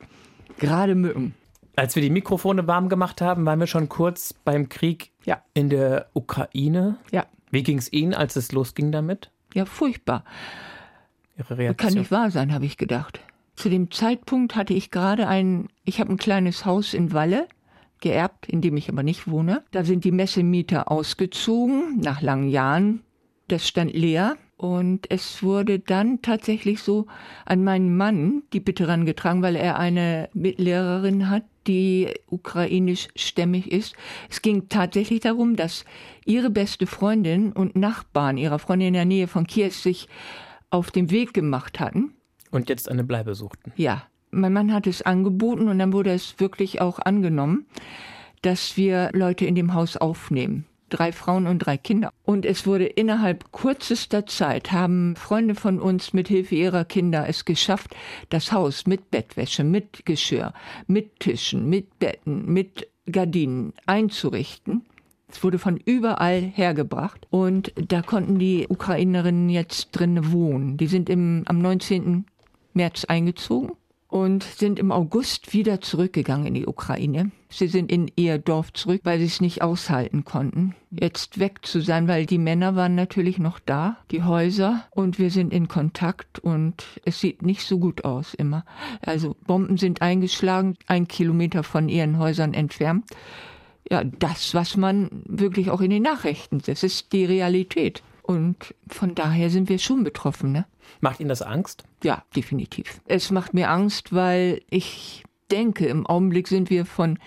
Gerade 0.59 0.95
Mücken. 0.95 1.33
Als 1.75 1.95
wir 1.95 2.01
die 2.03 2.09
Mikrofone 2.09 2.67
warm 2.67 2.87
gemacht 2.89 3.21
haben, 3.21 3.45
waren 3.45 3.59
wir 3.59 3.67
schon 3.67 3.89
kurz 3.89 4.33
beim 4.33 4.69
Krieg 4.69 5.11
Ja. 5.25 5.41
in 5.53 5.69
der 5.69 6.07
Ukraine. 6.13 6.97
Ja, 7.11 7.25
Wie 7.49 7.63
ging 7.63 7.77
es 7.77 7.91
Ihnen, 7.91 8.13
als 8.13 8.35
es 8.35 8.51
losging 8.51 8.91
damit? 8.91 9.29
ja, 9.53 9.65
furchtbar. 9.65 10.23
Ihre 11.37 11.57
Reaktion? 11.57 11.89
Kann 11.89 11.99
nicht 11.99 12.11
wahr 12.11 12.31
sein, 12.31 12.53
habe 12.53 12.65
ich 12.65 12.77
gedacht. 12.77 13.19
Zu 13.55 13.67
dem 13.69 13.91
Zeitpunkt 13.91 14.55
hatte 14.55 14.73
ich 14.73 14.91
gerade 14.91 15.27
ein, 15.27 15.67
ich 15.83 15.99
habe 15.99 16.11
ein 16.13 16.17
kleines 16.17 16.65
Haus 16.65 16.93
in 16.93 17.11
Walle 17.13 17.47
geerbt, 18.01 18.47
in 18.47 18.61
dem 18.61 18.77
ich 18.77 18.89
aber 18.89 19.03
nicht 19.03 19.29
wohne. 19.29 19.63
Da 19.71 19.83
sind 19.83 20.03
die 20.03 20.11
Messemieter 20.11 20.91
ausgezogen, 20.91 21.99
nach 21.99 22.21
langen 22.21 22.49
Jahren. 22.49 23.01
Das 23.47 23.67
stand 23.67 23.93
leer. 23.93 24.37
Und 24.57 25.09
es 25.09 25.41
wurde 25.41 25.79
dann 25.79 26.21
tatsächlich 26.21 26.83
so 26.83 27.07
an 27.45 27.63
meinen 27.63 27.97
Mann 27.97 28.43
die 28.53 28.59
Bitte 28.59 28.83
herangetragen, 28.85 29.41
weil 29.41 29.55
er 29.55 29.79
eine 29.79 30.29
Mitlehrerin 30.33 31.31
hat, 31.31 31.43
die 31.65 32.13
ukrainisch-stämmig 32.27 33.71
ist. 33.71 33.95
Es 34.29 34.43
ging 34.43 34.69
tatsächlich 34.69 35.21
darum, 35.21 35.55
dass 35.55 35.83
ihre 36.25 36.51
beste 36.51 36.85
Freundin 36.85 37.53
und 37.53 37.75
Nachbarn 37.75 38.37
ihrer 38.37 38.59
Freundin 38.59 38.89
in 38.89 38.93
der 38.93 39.05
Nähe 39.05 39.27
von 39.27 39.47
Kiew 39.47 39.71
sich 39.71 40.07
auf 40.69 40.91
den 40.91 41.09
Weg 41.09 41.33
gemacht 41.33 41.79
hatten. 41.79 42.13
Und 42.51 42.69
jetzt 42.69 42.87
eine 42.87 43.03
Bleibe 43.03 43.33
suchten. 43.33 43.73
Ja, 43.77 44.03
mein 44.31 44.53
Mann 44.53 44.73
hat 44.73 44.87
es 44.87 45.01
angeboten 45.01 45.67
und 45.67 45.79
dann 45.79 45.93
wurde 45.93 46.11
es 46.11 46.39
wirklich 46.39 46.81
auch 46.81 46.99
angenommen, 46.99 47.65
dass 48.41 48.77
wir 48.77 49.11
Leute 49.13 49.45
in 49.45 49.55
dem 49.55 49.73
Haus 49.73 49.97
aufnehmen. 49.97 50.65
Drei 50.89 51.13
Frauen 51.13 51.47
und 51.47 51.59
drei 51.59 51.77
Kinder. 51.77 52.11
Und 52.23 52.45
es 52.45 52.65
wurde 52.65 52.85
innerhalb 52.85 53.53
kürzester 53.53 54.25
Zeit, 54.25 54.73
haben 54.73 55.15
Freunde 55.15 55.55
von 55.55 55.79
uns 55.79 56.11
mit 56.11 56.27
Hilfe 56.27 56.55
ihrer 56.55 56.83
Kinder 56.83 57.29
es 57.29 57.45
geschafft, 57.45 57.95
das 58.29 58.51
Haus 58.51 58.87
mit 58.87 59.09
Bettwäsche, 59.09 59.63
mit 59.63 60.05
Geschirr, 60.05 60.53
mit 60.87 61.21
Tischen, 61.21 61.69
mit 61.69 61.99
Betten, 61.99 62.51
mit 62.51 62.89
Gardinen 63.09 63.73
einzurichten. 63.85 64.85
Es 65.29 65.41
wurde 65.45 65.59
von 65.59 65.77
überall 65.77 66.41
hergebracht 66.41 67.25
und 67.29 67.71
da 67.75 68.01
konnten 68.01 68.37
die 68.37 68.67
Ukrainerinnen 68.67 69.49
jetzt 69.49 69.91
drin 69.91 70.33
wohnen. 70.33 70.75
Die 70.75 70.87
sind 70.87 71.09
im, 71.09 71.43
am 71.45 71.59
19. 71.59 72.25
März 72.73 73.05
eingezogen 73.05 73.71
und 74.11 74.43
sind 74.43 74.77
im 74.77 74.91
August 74.91 75.53
wieder 75.53 75.79
zurückgegangen 75.79 76.45
in 76.45 76.53
die 76.53 76.67
Ukraine. 76.67 77.31
Sie 77.49 77.67
sind 77.67 77.89
in 77.89 78.11
ihr 78.17 78.37
Dorf 78.39 78.73
zurück, 78.73 79.01
weil 79.05 79.19
sie 79.19 79.25
es 79.25 79.39
nicht 79.39 79.61
aushalten 79.61 80.25
konnten, 80.25 80.75
jetzt 80.91 81.39
weg 81.39 81.65
zu 81.65 81.79
sein, 81.79 82.09
weil 82.09 82.25
die 82.25 82.37
Männer 82.37 82.75
waren 82.75 82.93
natürlich 82.93 83.39
noch 83.39 83.59
da, 83.59 83.97
die 84.11 84.23
Häuser, 84.23 84.83
und 84.91 85.17
wir 85.17 85.31
sind 85.31 85.53
in 85.53 85.69
Kontakt 85.69 86.39
und 86.39 86.83
es 87.05 87.21
sieht 87.21 87.41
nicht 87.41 87.65
so 87.65 87.79
gut 87.79 88.03
aus 88.03 88.33
immer. 88.33 88.65
Also 89.01 89.37
Bomben 89.47 89.77
sind 89.77 90.01
eingeschlagen, 90.01 90.75
ein 90.87 91.07
Kilometer 91.07 91.63
von 91.63 91.87
ihren 91.87 92.19
Häusern 92.19 92.53
entfernt. 92.53 93.05
Ja, 93.89 94.03
das, 94.03 94.53
was 94.53 94.75
man 94.75 95.09
wirklich 95.25 95.69
auch 95.69 95.79
in 95.79 95.89
den 95.89 96.03
Nachrichten, 96.03 96.61
das 96.65 96.83
ist 96.83 97.13
die 97.13 97.23
Realität. 97.23 98.03
Und 98.31 98.73
von 98.87 99.13
daher 99.13 99.49
sind 99.49 99.67
wir 99.67 99.77
schon 99.77 100.05
betroffen, 100.05 100.53
ne? 100.53 100.65
Macht 101.01 101.19
Ihnen 101.19 101.27
das 101.27 101.41
Angst? 101.41 101.83
Ja, 102.01 102.23
definitiv. 102.33 103.01
Es 103.05 103.29
macht 103.29 103.53
mir 103.53 103.69
Angst, 103.69 104.13
weil 104.13 104.61
ich 104.69 105.25
denke, 105.51 105.85
im 105.87 106.07
Augenblick 106.07 106.47
sind 106.47 106.69
wir 106.69 106.85
von, 106.85 107.19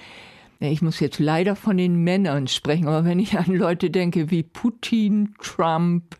ich 0.60 0.80
muss 0.80 1.00
jetzt 1.00 1.18
leider 1.18 1.56
von 1.56 1.76
den 1.76 1.96
Männern 1.96 2.48
sprechen, 2.48 2.88
aber 2.88 3.04
wenn 3.04 3.18
ich 3.18 3.38
an 3.38 3.54
Leute 3.54 3.90
denke 3.90 4.30
wie 4.30 4.42
Putin, 4.42 5.34
Trump, 5.42 6.16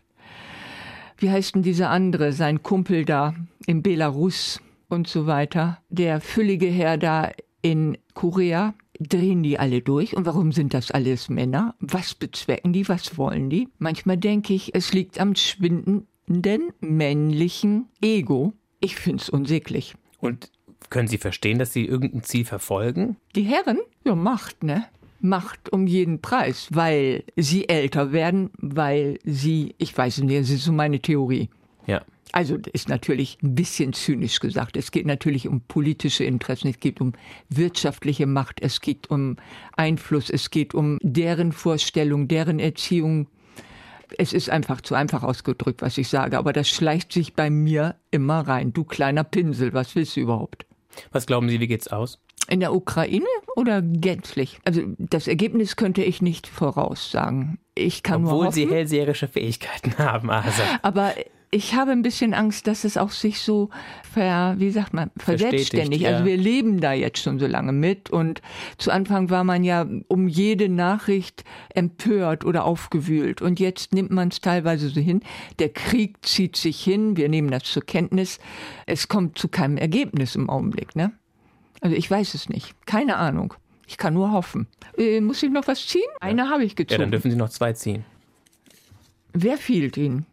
wie 1.17 1.31
heißt 1.31 1.55
denn 1.55 1.63
dieser 1.63 1.89
andere, 1.89 2.31
sein 2.31 2.61
Kumpel 2.61 3.05
da 3.05 3.33
in 3.65 3.81
Belarus 3.81 4.61
und 4.87 5.07
so 5.07 5.25
weiter, 5.25 5.79
der 5.89 6.21
füllige 6.21 6.67
Herr 6.67 6.99
da 6.99 7.31
in 7.63 7.97
Korea, 8.13 8.75
drehen 8.99 9.43
die 9.43 9.59
alle 9.59 9.81
durch? 9.81 10.15
Und 10.15 10.25
warum 10.25 10.51
sind 10.51 10.73
das 10.73 10.91
alles 10.91 11.29
Männer? 11.29 11.75
Was 11.79 12.15
bezwecken 12.15 12.73
die? 12.73 12.87
Was 12.87 13.17
wollen 13.17 13.49
die? 13.49 13.69
Manchmal 13.77 14.17
denke 14.17 14.53
ich, 14.53 14.73
es 14.75 14.93
liegt 14.93 15.19
am 15.19 15.35
schwindenden 15.35 16.71
männlichen 16.79 17.87
Ego. 18.01 18.53
Ich 18.79 18.95
find's 18.95 19.29
unsäglich. 19.29 19.95
Und 20.19 20.51
können 20.89 21.07
Sie 21.07 21.17
verstehen, 21.17 21.59
dass 21.59 21.73
Sie 21.73 21.85
irgendein 21.85 22.23
Ziel 22.23 22.45
verfolgen? 22.45 23.17
Die 23.35 23.43
Herren? 23.43 23.79
Ja, 24.03 24.15
Macht, 24.15 24.63
ne? 24.63 24.85
Macht 25.19 25.71
um 25.71 25.87
jeden 25.87 26.21
Preis, 26.21 26.67
weil 26.71 27.23
sie 27.35 27.67
älter 27.67 28.11
werden, 28.11 28.51
weil 28.57 29.17
sie, 29.23 29.73
ich 29.79 29.97
weiß 29.97 30.19
nicht, 30.19 30.39
das 30.39 30.49
ist 30.49 30.65
so 30.65 30.71
meine 30.71 30.99
Theorie. 30.99 31.49
Ja. 31.87 32.03
Also 32.31 32.57
das 32.57 32.73
ist 32.73 32.89
natürlich 32.89 33.37
ein 33.43 33.55
bisschen 33.55 33.93
zynisch 33.93 34.39
gesagt. 34.39 34.75
Es 34.77 34.91
geht 34.91 35.05
natürlich 35.05 35.47
um 35.47 35.61
politische 35.61 36.23
Interessen, 36.23 36.69
es 36.69 36.79
geht 36.79 36.99
um 36.99 37.13
wirtschaftliche 37.49 38.25
Macht, 38.25 38.61
es 38.61 38.81
geht 38.81 39.09
um 39.09 39.37
Einfluss, 39.77 40.29
es 40.29 40.49
geht 40.49 40.73
um 40.73 40.97
deren 41.01 41.51
Vorstellung, 41.51 42.27
deren 42.27 42.59
Erziehung. 42.59 43.27
Es 44.17 44.33
ist 44.33 44.49
einfach 44.49 44.81
zu 44.81 44.95
einfach 44.95 45.23
ausgedrückt, 45.23 45.81
was 45.81 45.97
ich 45.97 46.09
sage, 46.09 46.37
aber 46.37 46.53
das 46.53 46.67
schleicht 46.69 47.11
sich 47.13 47.33
bei 47.33 47.49
mir 47.49 47.95
immer 48.11 48.41
rein. 48.41 48.73
Du 48.73 48.83
kleiner 48.83 49.23
Pinsel, 49.23 49.73
was 49.73 49.95
willst 49.95 50.15
du 50.15 50.21
überhaupt? 50.21 50.65
Was 51.11 51.25
glauben 51.25 51.49
Sie, 51.49 51.59
wie 51.59 51.67
geht's 51.67 51.87
aus? 51.87 52.19
In 52.47 52.59
der 52.59 52.73
Ukraine 52.73 53.25
oder 53.55 53.81
gänzlich? 53.81 54.59
Also 54.65 54.81
das 54.99 55.27
Ergebnis 55.27 55.75
könnte 55.75 56.03
ich 56.03 56.21
nicht 56.21 56.45
voraussagen. 56.47 57.57
Ich 57.73 58.03
kann 58.03 58.21
nur 58.21 58.31
Obwohl 58.33 58.45
hoffen, 58.47 58.55
Sie 58.55 58.69
hellseherische 58.69 59.27
Fähigkeiten 59.27 59.97
haben, 59.97 60.29
Asa. 60.29 60.63
aber 60.83 61.13
ich 61.55 61.73
habe 61.73 61.91
ein 61.91 62.01
bisschen 62.01 62.33
Angst, 62.33 62.67
dass 62.67 62.83
es 62.83 62.97
auch 62.97 63.11
sich 63.11 63.39
so 63.39 63.69
ver, 64.13 64.55
wie 64.57 64.71
sagt 64.71 64.93
man, 64.93 65.09
verselbstständigt. 65.15 66.03
Ja. 66.03 66.09
Also 66.09 66.25
wir 66.25 66.35
leben 66.35 66.81
da 66.81 66.91
jetzt 66.91 67.19
schon 67.19 67.39
so 67.39 67.47
lange 67.47 67.71
mit 67.71 68.09
und 68.09 68.41
zu 68.77 68.91
Anfang 68.91 69.29
war 69.29 69.45
man 69.45 69.63
ja 69.63 69.87
um 70.09 70.27
jede 70.27 70.67
Nachricht 70.67 71.45
empört 71.73 72.43
oder 72.43 72.65
aufgewühlt 72.65 73.41
und 73.41 73.61
jetzt 73.61 73.93
nimmt 73.93 74.11
man 74.11 74.27
es 74.27 74.41
teilweise 74.41 74.89
so 74.89 74.99
hin. 74.99 75.21
Der 75.59 75.69
Krieg 75.69 76.25
zieht 76.25 76.57
sich 76.57 76.83
hin, 76.83 77.15
wir 77.15 77.29
nehmen 77.29 77.49
das 77.49 77.63
zur 77.63 77.83
Kenntnis. 77.85 78.39
Es 78.85 79.07
kommt 79.07 79.37
zu 79.37 79.47
keinem 79.47 79.77
Ergebnis 79.77 80.35
im 80.35 80.49
Augenblick, 80.49 80.93
ne? 80.97 81.13
Also 81.79 81.95
ich 81.95 82.11
weiß 82.11 82.33
es 82.33 82.49
nicht, 82.49 82.75
keine 82.85 83.15
Ahnung. 83.15 83.53
Ich 83.87 83.97
kann 83.97 84.13
nur 84.13 84.33
hoffen. 84.33 84.67
Äh, 84.97 85.21
muss 85.21 85.41
ich 85.41 85.51
noch 85.51 85.67
was 85.67 85.87
ziehen? 85.87 86.01
Eine 86.19 86.49
habe 86.49 86.65
ich 86.65 86.71
Ja, 86.71 86.75
gezogen. 86.75 86.99
dann 87.01 87.11
dürfen 87.11 87.31
Sie 87.31 87.37
noch 87.37 87.49
zwei 87.49 87.71
ziehen. 87.71 88.03
Wer 89.31 89.57
fehlt 89.57 89.95
Ihnen? 89.95 90.25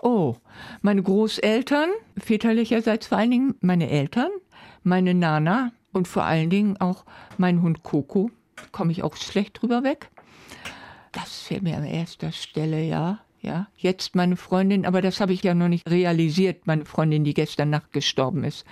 Oh, 0.00 0.36
meine 0.82 1.02
Großeltern, 1.02 1.88
väterlicherseits 2.16 3.06
vor 3.08 3.18
allen 3.18 3.30
Dingen 3.30 3.54
meine 3.60 3.90
Eltern, 3.90 4.30
meine 4.82 5.14
Nana 5.14 5.72
und 5.92 6.06
vor 6.08 6.24
allen 6.24 6.50
Dingen 6.50 6.76
auch 6.80 7.04
mein 7.36 7.62
Hund 7.62 7.82
Coco. 7.82 8.30
Komme 8.72 8.92
ich 8.92 9.02
auch 9.02 9.16
schlecht 9.16 9.60
drüber 9.62 9.82
weg. 9.82 10.10
Das 11.12 11.42
fällt 11.42 11.62
mir 11.62 11.76
an 11.76 11.84
erster 11.84 12.32
Stelle, 12.32 12.82
ja. 12.82 13.20
Ja, 13.40 13.68
jetzt 13.76 14.16
meine 14.16 14.36
Freundin, 14.36 14.84
aber 14.84 15.00
das 15.00 15.20
habe 15.20 15.32
ich 15.32 15.44
ja 15.44 15.54
noch 15.54 15.68
nicht 15.68 15.88
realisiert, 15.88 16.66
meine 16.66 16.84
Freundin, 16.84 17.22
die 17.22 17.34
gestern 17.34 17.70
Nacht 17.70 17.92
gestorben 17.92 18.42
ist. 18.42 18.64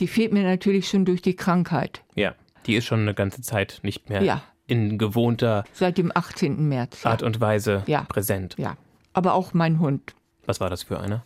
Die 0.00 0.06
fehlt 0.06 0.34
mir 0.34 0.42
natürlich 0.42 0.86
schon 0.88 1.06
durch 1.06 1.22
die 1.22 1.34
Krankheit. 1.34 2.02
Ja. 2.14 2.34
Die 2.66 2.74
ist 2.76 2.84
schon 2.84 3.00
eine 3.00 3.14
ganze 3.14 3.40
Zeit 3.40 3.80
nicht 3.82 4.10
mehr 4.10 4.22
Ja. 4.22 4.42
in 4.66 4.98
gewohnter 4.98 5.64
Seit 5.72 5.96
dem 5.96 6.12
18. 6.14 6.68
März. 6.68 7.04
Ja. 7.04 7.10
Art 7.12 7.22
und 7.22 7.40
Weise 7.40 7.84
Ja. 7.86 8.02
präsent. 8.04 8.54
ja. 8.58 8.76
Aber 9.14 9.32
auch 9.32 9.54
mein 9.54 9.78
Hund. 9.80 10.14
Was 10.46 10.60
war 10.60 10.70
das 10.70 10.84
für 10.84 11.00
eine? 11.00 11.22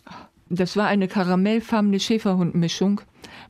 Das 0.49 0.75
war 0.75 0.87
eine 0.87 1.07
karamellfarbene 1.07 1.99
Schäferhundmischung 1.99 3.01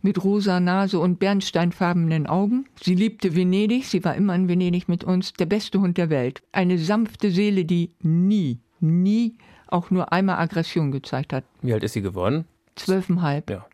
mit 0.03 0.23
rosa 0.23 0.59
Nase 0.59 0.99
und 0.99 1.17
bernsteinfarbenen 1.19 2.27
Augen. 2.27 2.65
Sie 2.79 2.93
liebte 2.93 3.35
Venedig, 3.35 3.85
sie 3.85 4.03
war 4.03 4.15
immer 4.15 4.35
in 4.35 4.47
Venedig 4.47 4.87
mit 4.87 5.03
uns, 5.03 5.33
der 5.33 5.47
beste 5.47 5.79
Hund 5.79 5.97
der 5.97 6.09
Welt. 6.09 6.43
Eine 6.51 6.77
sanfte 6.77 7.31
Seele, 7.31 7.65
die 7.65 7.91
nie, 8.01 8.59
nie 8.79 9.37
auch 9.67 9.89
nur 9.89 10.11
einmal 10.13 10.37
Aggression 10.37 10.91
gezeigt 10.91 11.33
hat. 11.33 11.43
Wie 11.61 11.73
alt 11.73 11.83
ist 11.83 11.93
sie 11.93 12.01
geworden? 12.01 12.45
Zwölfeinhalb. 12.75 13.49
Ja. 13.49 13.65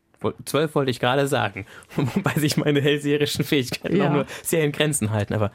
Zwölf 0.46 0.74
wollte 0.74 0.90
ich 0.92 1.00
gerade 1.00 1.28
sagen, 1.28 1.66
wobei 1.96 2.34
sich 2.36 2.58
meine 2.58 2.82
hellseherischen 2.82 3.44
Fähigkeiten 3.44 3.98
Ja. 3.98 4.08
auch 4.08 4.14
nur 4.14 4.26
sehr 4.42 4.64
in 4.64 4.72
Grenzen 4.72 5.12
halten. 5.12 5.34
Aber 5.34 5.52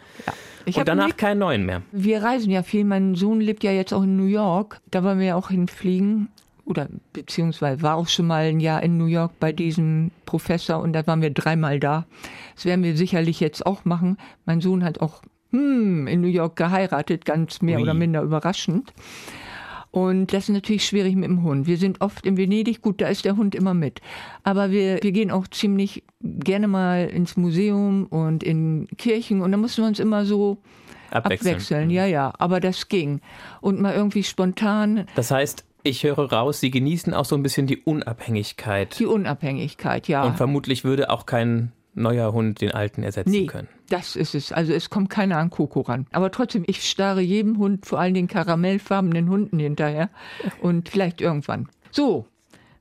Ich 0.64 0.76
und 0.76 0.88
danach 0.88 1.16
keinen 1.16 1.38
neuen 1.38 1.66
mehr. 1.66 1.82
Wir 1.92 2.22
reisen 2.22 2.50
ja 2.50 2.62
viel. 2.62 2.84
Mein 2.84 3.14
Sohn 3.14 3.40
lebt 3.40 3.64
ja 3.64 3.72
jetzt 3.72 3.92
auch 3.92 4.02
in 4.02 4.16
New 4.16 4.26
York. 4.26 4.80
Da 4.90 5.02
wollen 5.02 5.18
wir 5.18 5.26
ja 5.26 5.36
auch 5.36 5.50
hinfliegen. 5.50 6.28
Oder 6.64 6.88
beziehungsweise 7.12 7.82
war 7.82 7.96
auch 7.96 8.08
schon 8.08 8.26
mal 8.26 8.44
ein 8.44 8.60
Jahr 8.60 8.82
in 8.82 8.96
New 8.96 9.06
York 9.06 9.32
bei 9.40 9.52
diesem 9.52 10.12
Professor 10.26 10.80
und 10.80 10.92
da 10.92 11.06
waren 11.06 11.20
wir 11.20 11.30
dreimal 11.30 11.80
da. 11.80 12.06
Das 12.54 12.64
werden 12.64 12.84
wir 12.84 12.96
sicherlich 12.96 13.40
jetzt 13.40 13.66
auch 13.66 13.84
machen. 13.84 14.16
Mein 14.46 14.60
Sohn 14.60 14.84
hat 14.84 15.00
auch 15.00 15.22
hm, 15.50 16.06
in 16.06 16.20
New 16.20 16.28
York 16.28 16.54
geheiratet, 16.56 17.24
ganz 17.24 17.62
mehr 17.62 17.78
Ui. 17.78 17.82
oder 17.82 17.94
minder 17.94 18.22
überraschend. 18.22 18.92
Und 19.92 20.32
das 20.32 20.44
ist 20.44 20.54
natürlich 20.54 20.86
schwierig 20.86 21.14
mit 21.14 21.28
dem 21.28 21.42
Hund. 21.42 21.66
Wir 21.66 21.76
sind 21.76 22.00
oft 22.00 22.24
in 22.24 22.38
Venedig, 22.38 22.80
gut, 22.80 23.02
da 23.02 23.08
ist 23.08 23.26
der 23.26 23.36
Hund 23.36 23.54
immer 23.54 23.74
mit. 23.74 24.00
Aber 24.42 24.70
wir, 24.70 24.98
wir 25.02 25.12
gehen 25.12 25.30
auch 25.30 25.46
ziemlich 25.48 26.02
gerne 26.20 26.66
mal 26.66 27.08
ins 27.08 27.36
Museum 27.36 28.06
und 28.06 28.42
in 28.42 28.88
Kirchen 28.96 29.42
und 29.42 29.52
da 29.52 29.58
mussten 29.58 29.82
wir 29.82 29.88
uns 29.88 30.00
immer 30.00 30.24
so 30.24 30.56
Abwechseln. 31.10 31.54
abwechseln. 31.54 31.90
Ja, 31.90 32.06
ja, 32.06 32.32
aber 32.38 32.58
das 32.58 32.88
ging. 32.88 33.20
Und 33.60 33.80
mal 33.80 33.94
irgendwie 33.94 34.22
spontan 34.22 35.06
Das 35.14 35.30
heißt, 35.30 35.64
ich 35.82 36.04
höre 36.04 36.32
raus, 36.32 36.60
Sie 36.60 36.70
genießen 36.70 37.12
auch 37.12 37.26
so 37.26 37.36
ein 37.36 37.42
bisschen 37.42 37.66
die 37.66 37.78
Unabhängigkeit. 37.78 38.98
die 38.98 39.06
Unabhängigkeit, 39.06 40.08
ja. 40.08 40.24
Und 40.24 40.36
vermutlich 40.36 40.84
würde 40.84 41.10
auch 41.10 41.26
kein 41.26 41.72
neuer 41.94 42.32
Hund 42.32 42.60
den 42.60 42.72
alten 42.72 43.02
ersetzen 43.02 43.30
Nee, 43.30 43.46
können. 43.46 43.68
das 43.88 44.16
ist 44.16 44.34
es. 44.34 44.52
Also 44.52 44.72
es 44.72 44.90
kommt 44.90 45.10
keiner 45.10 45.38
an 45.38 45.50
Coco 45.50 45.80
ran. 45.82 46.06
Aber 46.12 46.30
trotzdem, 46.30 46.64
ich 46.66 46.88
starre 46.88 47.20
jedem 47.20 47.58
Hund, 47.58 47.86
vor 47.86 47.98
allen 48.00 48.14
den 48.14 48.28
karamellfarbenen 48.28 49.28
Hunden 49.28 49.58
hinterher. 49.58 50.10
Und 50.60 50.88
vielleicht 50.88 51.20
irgendwann. 51.20 51.68
So, 51.90 52.26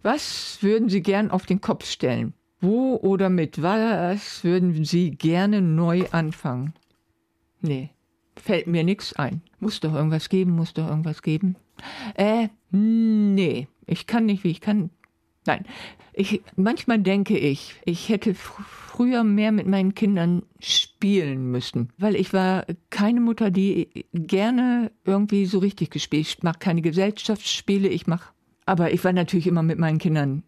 was 0.03 0.59
würden 0.61 0.89
Sie 0.89 1.01
gern 1.01 1.29
auf 1.31 1.45
den 1.45 1.61
Kopf 1.61 1.85
stellen? 1.85 2.33
Wo 2.61 2.95
oder 2.95 3.29
mit 3.29 3.61
was 3.61 4.43
würden 4.43 4.85
Sie 4.85 5.11
gerne 5.11 5.61
neu 5.61 6.05
anfangen? 6.11 6.73
Nee, 7.61 7.89
fällt 8.35 8.67
mir 8.67 8.83
nichts 8.83 9.13
ein. 9.13 9.41
Muss 9.59 9.79
doch 9.79 9.93
irgendwas 9.93 10.29
geben, 10.29 10.51
muss 10.51 10.73
doch 10.73 10.87
irgendwas 10.87 11.21
geben. 11.21 11.55
Äh, 12.15 12.49
nee, 12.71 13.67
ich 13.87 14.05
kann 14.07 14.25
nicht, 14.27 14.43
wie 14.43 14.51
ich 14.51 14.61
kann. 14.61 14.91
Nein, 15.45 15.65
ich, 16.13 16.41
manchmal 16.55 16.99
denke 16.99 17.37
ich, 17.37 17.75
ich 17.85 18.09
hätte 18.09 18.35
fr 18.35 18.63
früher 18.91 19.23
mehr 19.23 19.53
mit 19.53 19.67
meinen 19.67 19.95
Kindern 19.95 20.43
spielen 20.59 21.49
müssen, 21.49 21.93
weil 21.97 22.15
ich 22.15 22.33
war 22.33 22.65
keine 22.89 23.21
Mutter, 23.21 23.49
die 23.49 24.05
gerne 24.13 24.91
irgendwie 25.05 25.45
so 25.45 25.59
richtig 25.59 25.91
gespielt. 25.91 26.27
Ich 26.27 26.43
mache 26.43 26.59
keine 26.59 26.81
Gesellschaftsspiele, 26.81 27.87
ich 27.87 28.05
mache, 28.05 28.33
aber 28.65 28.93
ich 28.93 29.03
war 29.05 29.13
natürlich 29.13 29.47
immer 29.47 29.63
mit 29.63 29.79
meinen 29.79 29.97
Kindern 29.97 30.43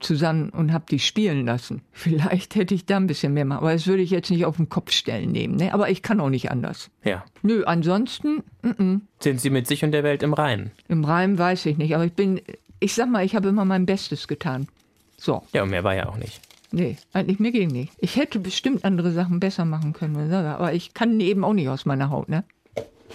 zusammen 0.00 0.50
und 0.50 0.72
habe 0.72 0.86
die 0.90 0.98
spielen 0.98 1.46
lassen. 1.46 1.82
Vielleicht 1.92 2.54
hätte 2.54 2.74
ich 2.74 2.86
da 2.86 2.96
ein 2.96 3.06
bisschen 3.06 3.34
mehr 3.34 3.44
machen, 3.44 3.58
aber 3.58 3.72
das 3.72 3.86
würde 3.86 4.02
ich 4.02 4.10
jetzt 4.10 4.30
nicht 4.30 4.44
auf 4.44 4.56
den 4.56 4.68
Kopf 4.68 4.90
stellen 4.90 5.30
nehmen. 5.32 5.56
Ne? 5.56 5.72
Aber 5.72 5.90
ich 5.90 6.02
kann 6.02 6.20
auch 6.20 6.30
nicht 6.30 6.50
anders. 6.50 6.90
Ja. 7.04 7.24
Nö, 7.42 7.64
ansonsten 7.64 8.42
mm 8.62 8.68
-mm. 8.68 9.00
Sind 9.20 9.40
Sie 9.40 9.50
mit 9.50 9.66
sich 9.66 9.84
und 9.84 9.92
der 9.92 10.02
Welt 10.02 10.22
im 10.22 10.32
Reinen? 10.32 10.70
im 10.88 11.04
Reim 11.04 11.38
weiß 11.38 11.66
ich 11.66 11.76
nicht, 11.76 11.94
aber 11.94 12.04
ich 12.04 12.12
bin, 12.12 12.40
ich 12.80 12.94
sag 12.94 13.08
mal, 13.08 13.24
ich 13.24 13.34
habe 13.34 13.48
immer 13.48 13.64
mein 13.64 13.86
Bestes 13.86 14.28
getan. 14.28 14.68
So. 15.16 15.42
Ja, 15.52 15.62
und 15.62 15.70
mehr 15.70 15.84
war 15.84 15.94
ja 15.94 16.08
auch 16.08 16.16
nicht. 16.16 16.40
Nee, 16.70 16.96
eigentlich 17.12 17.38
mir 17.38 17.52
ging 17.52 17.68
nicht. 17.68 17.92
Ich 17.98 18.16
hätte 18.16 18.40
bestimmt 18.40 18.84
andere 18.84 19.12
Sachen 19.12 19.38
besser 19.38 19.64
machen 19.64 19.92
können, 19.92 20.32
aber 20.32 20.72
ich 20.72 20.92
kann 20.92 21.20
eben 21.20 21.44
auch 21.44 21.52
nicht 21.52 21.68
aus 21.68 21.86
meiner 21.86 22.10
Haut, 22.10 22.28
ne? 22.28 22.44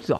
So, 0.01 0.19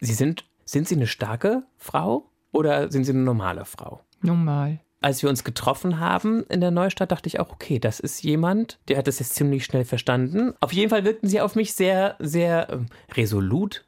Sie 0.00 0.14
sind, 0.14 0.44
sind 0.64 0.88
Sie 0.88 0.96
eine 0.96 1.06
starke 1.06 1.64
Frau 1.76 2.30
oder 2.50 2.90
sind 2.90 3.04
Sie 3.04 3.12
eine 3.12 3.22
normale 3.22 3.64
Frau? 3.64 4.00
normal. 4.22 4.80
Als 5.00 5.20
wir 5.22 5.28
uns 5.30 5.42
getroffen 5.42 5.98
haben 5.98 6.44
in 6.44 6.60
der 6.60 6.70
Neustadt, 6.70 7.10
dachte 7.10 7.26
ich 7.26 7.40
auch, 7.40 7.50
okay, 7.50 7.80
das 7.80 7.98
ist 7.98 8.22
jemand, 8.22 8.78
der 8.88 8.98
hat 8.98 9.08
das 9.08 9.18
jetzt 9.18 9.34
ziemlich 9.34 9.64
schnell 9.64 9.84
verstanden. 9.84 10.54
Auf 10.60 10.72
jeden 10.72 10.90
Fall 10.90 11.04
wirkten 11.04 11.28
Sie 11.28 11.40
auf 11.40 11.56
mich 11.56 11.72
sehr, 11.74 12.14
sehr 12.20 12.68
ähm, 12.70 12.86
resolut. 13.14 13.84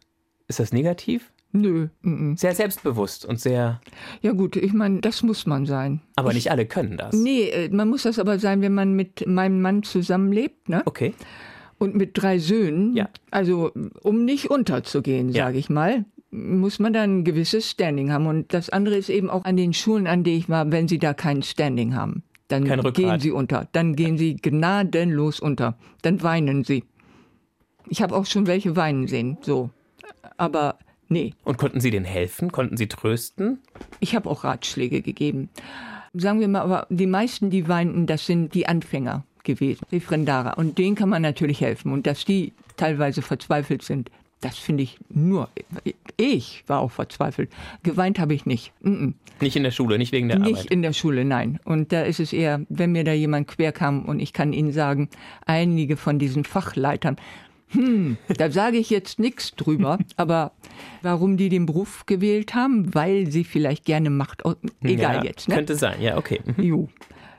Ist 0.49 0.59
das 0.59 0.73
negativ? 0.73 1.33
Nö, 1.57 1.87
mm, 2.03 2.33
mm. 2.33 2.37
Sehr 2.37 2.53
selbstbewusst 2.55 3.25
und 3.25 3.39
sehr. 3.39 3.81
ja 4.23 4.33
gut, 4.33 4.57
ich 4.57 4.73
meine, 4.73 5.01
das 5.01 5.23
muss 5.23 5.47
man 5.47 5.67
sein. 5.67 6.01
Aber 6.17 6.33
nicht 6.33 6.51
alle 6.51 6.67
können 6.67 6.97
das. 6.97 7.15
Nee, 7.15 7.49
äh, 7.49 7.69
man 7.71 7.89
muss 7.89 8.03
das 8.03 8.19
aber 8.19 8.41
sein, 8.41 8.61
wenn 8.61 8.75
man 8.75 8.95
mit 8.95 9.25
meinem 9.29 9.63
Mann 9.63 9.85
zusammenlebt, 9.85 10.69
ne? 10.69 10.83
Okay. 10.85 11.15
Und 11.79 11.95
mit 11.95 12.11
drei 12.15 12.39
Söhnen. 12.39 12.97
Ja. 12.97 13.09
Also, 13.31 13.71
um 14.03 14.25
nicht 14.25 14.51
unterzugehen, 14.51 15.29
Ja. 15.29 15.45
sage 15.47 15.59
ich 15.59 15.71
mal, 15.71 16.05
muss 16.33 16.81
man 16.81 16.93
dann 16.93 17.21
ein 17.21 17.25
gewisses 17.25 17.71
Standing 17.71 18.11
haben. 18.11 18.27
Und 18.27 18.53
das 18.53 18.69
andere 18.71 18.97
ist 18.97 19.09
eben 19.09 19.31
auch 19.31 19.45
an 19.45 19.57
den 19.57 19.73
Schulen, 19.73 20.09
an 20.09 20.25
denen 20.25 20.39
ich 20.39 20.49
war, 20.49 20.73
wenn 20.73 20.89
sie 20.89 20.99
da 20.99 21.15
kein 21.15 21.43
Standing 21.43 21.95
haben. 21.95 22.25
Dann 22.49 22.65
gehen 22.93 23.21
sie 23.21 23.31
unter. 23.31 23.69
Dann 23.71 23.95
gehen 23.95 24.19
sie 24.19 24.37
gnadenlos 24.37 25.39
unter. 25.39 25.77
Dann 26.03 26.21
weinen 26.23 26.65
sie. 26.65 26.83
Ich 27.89 28.03
habe 28.03 28.17
auch 28.17 28.27
schon 28.27 28.49
welche 28.49 28.75
weinen 28.75 29.07
sehen, 29.07 29.39
so. 29.41 29.71
Aber 30.37 30.79
nee, 31.09 31.35
Und 31.45 31.59
konnten 31.59 31.81
Sie 31.81 31.91
denen 31.91 32.05
helfen? 32.07 32.53
Konnten 32.53 32.77
Sie 32.77 32.89
trösten? 32.89 33.59
ich 34.01 34.15
habe 34.15 34.29
auch 34.31 34.45
Ratschläge 34.45 35.03
gegeben. 35.03 35.49
Sagen 36.13 36.41
wir 36.41 36.49
mal, 36.49 36.61
aber 36.61 36.87
die 36.91 37.07
meisten, 37.07 37.51
die 37.51 37.67
weinten, 37.69 38.07
das 38.07 38.27
sind 38.27 38.55
die 38.55 38.67
Anfänger 38.67 39.25
gewesen, 39.43 39.85
die 39.91 40.01
Frendara. 40.01 40.53
Und 40.53 40.79
denen 40.79 40.95
kann 40.95 41.09
man 41.09 41.23
natürlich 41.23 41.61
helfen. 41.61 41.93
Und 41.93 42.07
dass 42.07 42.25
die 42.25 42.53
teilweise 42.77 43.21
verzweifelt 43.23 43.83
sind, 43.83 44.11
das 44.41 44.59
finde 44.59 44.83
ich 44.83 44.99
nur. 45.09 45.49
Ich 46.19 46.65
war 46.67 46.81
auch 46.81 46.91
verzweifelt. 46.91 47.51
Geweint 47.83 48.19
habe 48.19 48.35
ich 48.35 48.45
nicht. 48.45 48.73
Mm 48.83 48.91
-mm. 48.91 49.13
Nicht 49.41 49.57
in 49.57 49.63
der 49.63 49.71
Schule, 49.71 49.97
nicht 49.99 50.13
wegen 50.13 50.29
der 50.29 50.39
Nicht 50.39 50.59
Arbeit. 50.59 50.71
in 50.71 50.83
der 50.83 50.93
Schule, 50.93 51.25
nein. 51.25 51.59
Und 51.65 51.93
da 51.93 52.03
ist 52.03 52.21
es 52.21 52.33
eher, 52.33 52.61
wenn 52.69 52.93
mir 52.93 53.05
da 53.05 53.13
jemand 53.13 53.49
quer 53.49 53.73
kam 53.73 54.05
und 54.05 54.21
ich 54.21 54.33
kann 54.33 54.53
Ihnen 54.53 54.71
sagen, 54.73 55.09
einige 55.47 55.97
von 55.97 56.19
diesen 56.19 56.45
Fachleitern, 56.45 57.17
hm, 57.75 58.17
da 58.37 58.51
sage 58.51 58.77
ich 58.79 58.91
jetzt 58.91 59.19
nichts 59.19 59.55
drüber, 59.55 59.99
aber 60.17 60.53
warum 61.03 61.37
die 61.37 61.49
den 61.49 61.67
Beruf 61.67 62.07
gewählt 62.07 62.55
haben, 62.55 62.95
weil 62.95 63.31
sie 63.31 63.45
vielleicht 63.45 63.85
gerne 63.85 64.11
Macht, 64.11 64.43
egal 64.83 65.17
ja, 65.17 65.25
jetzt, 65.25 65.49
ne? 65.49 65.57
Könnte 65.57 65.77
sein, 65.77 66.01
ja, 66.01 66.17
okay. 66.17 66.41
Mhm. 66.57 66.63
Jo. 66.63 66.89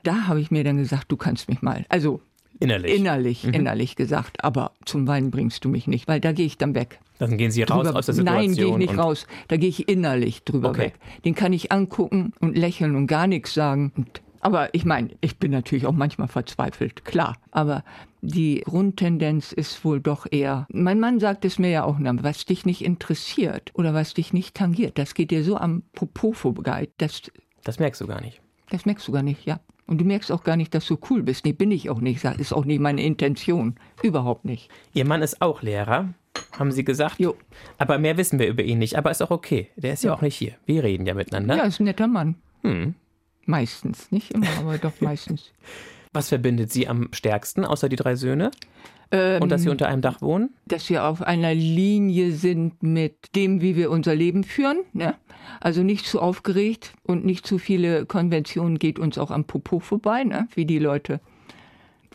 Da 0.03 0.27
habe 0.27 0.39
ich 0.39 0.51
mir 0.51 0.63
dann 0.63 0.77
gesagt, 0.77 1.11
du 1.11 1.17
kannst 1.17 1.49
mich 1.49 1.61
mal. 1.61 1.85
Also 1.89 2.21
Innerlich. 2.59 2.91
Mhm. 2.93 2.97
innerlich, 2.99 3.43
innerlich 3.43 3.95
gesagt, 3.97 4.43
aber 4.43 4.71
zum 4.85 5.07
Weinen 5.07 5.29
bringst 5.29 5.65
du 5.65 5.69
mich 5.69 5.87
nicht, 5.87 6.07
weil 6.07 6.21
da 6.21 6.31
gehe 6.31 6.45
ich 6.45 6.57
dann 6.57 6.73
weg. 6.73 6.99
Dann 7.19 7.37
gehen 7.37 7.51
Sie 7.51 7.63
raus 7.63 7.85
Drüber- 7.85 7.97
aus 7.99 8.05
der 8.05 8.15
Situation. 8.15 8.45
Nein, 8.45 8.55
gehe 8.55 8.67
ich 8.69 8.77
nicht 8.77 8.97
raus. 8.97 9.27
Da 9.49 9.57
gehe 9.57 9.67
ich 9.67 9.89
innerlich 9.89 10.43
drüber 10.43 10.69
Okay. 10.69 10.79
weg. 10.79 10.93
Den 11.25 11.35
kann 11.35 11.51
ich 11.53 11.71
angucken 11.73 12.31
und 12.39 12.57
lächeln 12.57 12.95
und 12.95 13.07
gar 13.07 13.27
nichts 13.27 13.53
sagen. 13.53 13.91
Und, 13.97 14.21
aber 14.39 14.73
ich 14.73 14.85
meine, 14.85 15.09
ich 15.19 15.37
bin 15.37 15.51
natürlich 15.51 15.85
auch 15.85 15.91
manchmal 15.93 16.27
verzweifelt, 16.29 17.03
klar. 17.03 17.35
Aber 17.51 17.83
die 18.25 18.61
Grundtendenz 18.65 19.51
ist 19.51 19.85
wohl 19.85 19.99
doch 20.01 20.25
eher, 20.29 20.67
mein 20.71 20.99
Mann 20.99 21.19
sagt 21.19 21.45
es 21.45 21.59
mir 21.59 21.69
ja 21.69 21.83
auch, 21.83 21.97
was 21.99 22.45
dich 22.45 22.65
nicht 22.65 22.83
interessiert 22.83 23.71
oder 23.73 23.93
was 23.93 24.13
dich 24.13 24.33
nicht 24.33 24.55
tangiert, 24.55 24.97
das 24.97 25.13
geht 25.13 25.31
dir 25.31 25.43
so 25.43 25.57
am 25.57 25.83
Popo 25.93 26.33
vorbei, 26.33 26.89
das, 26.97 27.21
Das 27.63 27.79
merkst 27.79 28.01
du 28.01 28.07
gar 28.07 28.21
nicht. 28.21 28.41
das 28.69 28.85
merkst 28.85 29.07
du 29.07 29.11
gar 29.11 29.23
nicht, 29.23 29.45
ja. 29.45 29.59
Und 29.87 29.99
du 30.01 30.05
merkst 30.05 30.31
auch 30.31 30.43
gar 30.43 30.55
nicht, 30.55 30.73
dass 30.73 30.87
du 30.87 30.97
cool 31.11 31.21
bist. 31.21 31.45
Nee, 31.45 31.53
bin 31.53 31.69
ich 31.69 31.91
auch 31.91 32.01
nicht. 32.01 32.23
Ist 32.23 32.53
auch 32.53 32.65
nicht 32.65 32.79
meine 32.79 33.03
Intention. 33.03 33.75
Überhaupt 34.01 34.43
nicht. 34.43 34.69
Ihr 34.93 35.05
Mann 35.05 35.21
ist 35.21 35.43
auch 35.43 35.61
Lehrer, 35.61 36.09
haben 36.57 36.71
Sie 36.71 36.83
gesagt. 36.83 37.19
Jo. 37.19 37.35
Aber 37.77 37.99
mehr 37.99 38.17
wissen 38.17 38.39
wir 38.39 38.47
über 38.47 38.63
ihn 38.63 38.79
nicht. 38.79 38.97
Aber 38.97 39.11
ist 39.11 39.21
auch 39.21 39.29
okay. 39.29 39.69
Der 39.75 39.93
ist 39.93 40.03
ja, 40.03 40.15
auch 40.15 40.21
nicht 40.21 40.35
hier. 40.37 40.53
Wir 40.65 40.83
reden 40.83 41.05
ja 41.05 41.13
miteinander. 41.13 41.57
Ja, 41.57 41.63
ist 41.65 41.79
ein 41.79 41.83
netter 41.83 42.07
Mann. 42.07 42.33
Hm. 42.63 42.95
Meistens. 43.45 44.11
Nicht 44.11 44.31
immer, 44.31 44.47
aber 44.57 44.79
doch 44.79 44.99
meistens. 45.01 45.51
Was 46.15 46.29
verbindet 46.29 46.71
Sie 46.71 46.87
am 46.87 47.09
stärksten, 47.11 47.65
außer 47.65 47.89
die 47.89 47.97
drei 47.97 48.15
Söhne? 48.15 48.51
Ähm, 49.11 49.41
Und 49.41 49.49
dass 49.49 49.63
Sie 49.63 49.69
unter 49.69 49.87
einem 49.87 50.01
Dach 50.01 50.21
wohnen? 50.21 50.55
dass 50.65 50.89
wir 50.89 51.03
auf 51.03 51.21
einer 51.21 51.53
Linie 51.53 52.31
sind 52.31 52.81
mit 52.81 53.35
dem, 53.35 53.61
wie 53.61 53.75
wir 53.75 53.91
unser 53.91 54.15
Leben 54.15 54.43
führen. 54.45 54.77
Ne? 54.93 55.15
Also 55.59 55.83
nicht 55.83 56.05
zu 56.05 56.21
aufgeregt 56.21 56.93
und 57.03 57.25
nicht 57.25 57.45
zu 57.45 57.57
viele 57.57 58.05
Konventionen 58.05 58.79
geht 58.79 58.97
uns 58.97 59.17
auch 59.17 59.29
am 59.29 59.43
Popo 59.43 59.79
vorbei, 59.79 60.23
ne? 60.23 60.47
wie 60.55 60.65
die 60.65 60.79
Leute. 60.79 61.19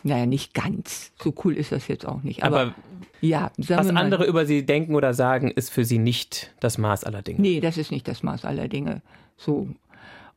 Naja, 0.03 0.25
nicht 0.25 0.55
ganz. 0.55 1.11
So 1.21 1.31
cool 1.45 1.55
ist 1.55 1.71
das 1.71 1.87
jetzt 1.87 2.07
auch 2.07 2.23
nicht. 2.23 2.43
Aber, 2.43 2.59
Aber 2.59 2.75
ja, 3.21 3.51
was 3.57 3.87
andere 3.89 4.25
über 4.25 4.47
Sie 4.47 4.65
denken 4.65 4.95
oder 4.95 5.13
sagen, 5.13 5.51
ist 5.51 5.69
für 5.69 5.85
Sie 5.85 5.99
nicht 5.99 6.51
das 6.59 6.79
Maß 6.79 7.03
aller 7.03 7.21
Dinge. 7.21 7.39
Nee, 7.39 7.59
das 7.59 7.77
ist 7.77 7.91
nicht 7.91 8.07
das 8.07 8.23
Maß 8.23 8.45
aller 8.45 8.67
Dinge. 8.67 9.03
So. 9.37 9.67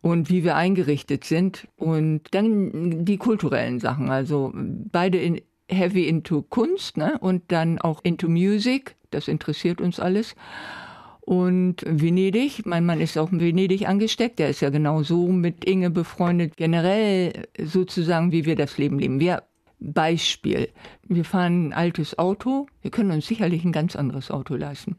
Und 0.05 0.29
wie 0.29 0.45
wir 0.45 0.55
eingerichtet 0.55 1.25
sind. 1.25 1.67
Und 1.77 2.23
dann 2.33 3.07
die 3.07 3.17
kulturellen 3.17 3.81
Sachen. 3.81 4.11
Also 4.11 4.53
beide 4.55 5.19
in, 5.19 5.41
heavy 5.71 6.07
into 6.07 6.43
Kunst 6.43 6.99
ne? 6.99 7.17
und 7.21 7.45
dann 7.49 7.79
auch 7.79 8.01
into 8.05 8.29
Music. 8.29 8.97
Das 9.11 9.29
interessiert 9.29 9.81
uns 9.81 9.99
alles. 9.99 10.35
Und 11.21 11.77
Venedig, 11.87 12.67
mein 12.67 12.85
Mann 12.85 13.01
ist 13.01 13.17
auch 13.17 13.33
in 13.33 13.41
Venedig 13.41 13.89
angesteckt, 13.89 14.39
der 14.39 14.51
ist 14.51 14.61
ja 14.61 14.69
genau 14.69 15.03
so 15.03 15.29
mit 15.29 15.65
Inge 15.65 15.89
befreundet, 15.89 16.59
generell 16.59 17.47
sozusagen, 17.59 18.31
wie 18.31 18.45
wir 18.45 18.57
das 18.57 18.77
Leben 18.77 18.99
leben. 18.99 19.21
Wir 19.21 19.43
Beispiel, 19.81 20.69
wir 21.09 21.25
fahren 21.25 21.69
ein 21.69 21.73
altes 21.73 22.19
Auto, 22.19 22.67
wir 22.83 22.91
können 22.91 23.11
uns 23.11 23.27
sicherlich 23.27 23.65
ein 23.65 23.73
ganz 23.73 23.97
anderes 23.97 24.31
Auto 24.31 24.55
leisten. 24.55 24.97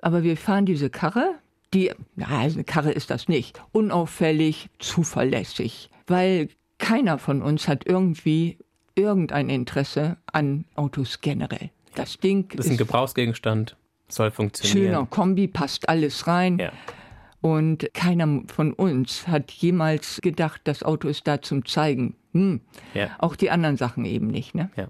Aber 0.00 0.22
wir 0.22 0.36
fahren 0.36 0.66
diese 0.66 0.90
Karre, 0.90 1.34
die, 1.74 1.90
na, 2.16 2.26
eine 2.38 2.64
Karre 2.64 2.92
ist 2.92 3.10
das 3.10 3.28
nicht, 3.28 3.60
unauffällig, 3.72 4.68
zuverlässig, 4.78 5.90
weil 6.06 6.48
keiner 6.78 7.18
von 7.18 7.42
uns 7.42 7.68
hat 7.68 7.86
irgendwie 7.86 8.58
irgendein 8.94 9.48
Interesse 9.48 10.16
an 10.26 10.64
Autos 10.74 11.20
generell. 11.20 11.70
Das 11.94 12.18
Ding 12.18 12.48
das 12.56 12.66
ist 12.66 12.72
ein 12.72 12.78
Gebrauchsgegenstand, 12.78 13.76
soll 14.08 14.30
funktionieren. 14.30 14.92
Schöner 14.92 15.06
Kombi, 15.06 15.48
passt 15.48 15.88
alles 15.88 16.26
rein. 16.26 16.58
Ja. 16.58 16.72
Und 17.40 17.92
keiner 17.92 18.42
von 18.46 18.72
uns 18.72 19.26
hat 19.26 19.50
jemals 19.50 20.20
gedacht, 20.22 20.60
das 20.64 20.82
Auto 20.82 21.08
ist 21.08 21.26
da 21.26 21.42
zum 21.42 21.64
Zeigen. 21.64 22.14
Hm. 22.32 22.60
Ja. 22.94 23.10
Auch 23.18 23.34
die 23.36 23.50
anderen 23.50 23.76
Sachen 23.76 24.04
eben 24.04 24.28
nicht, 24.28 24.54
ne? 24.54 24.70
Ja. 24.76 24.88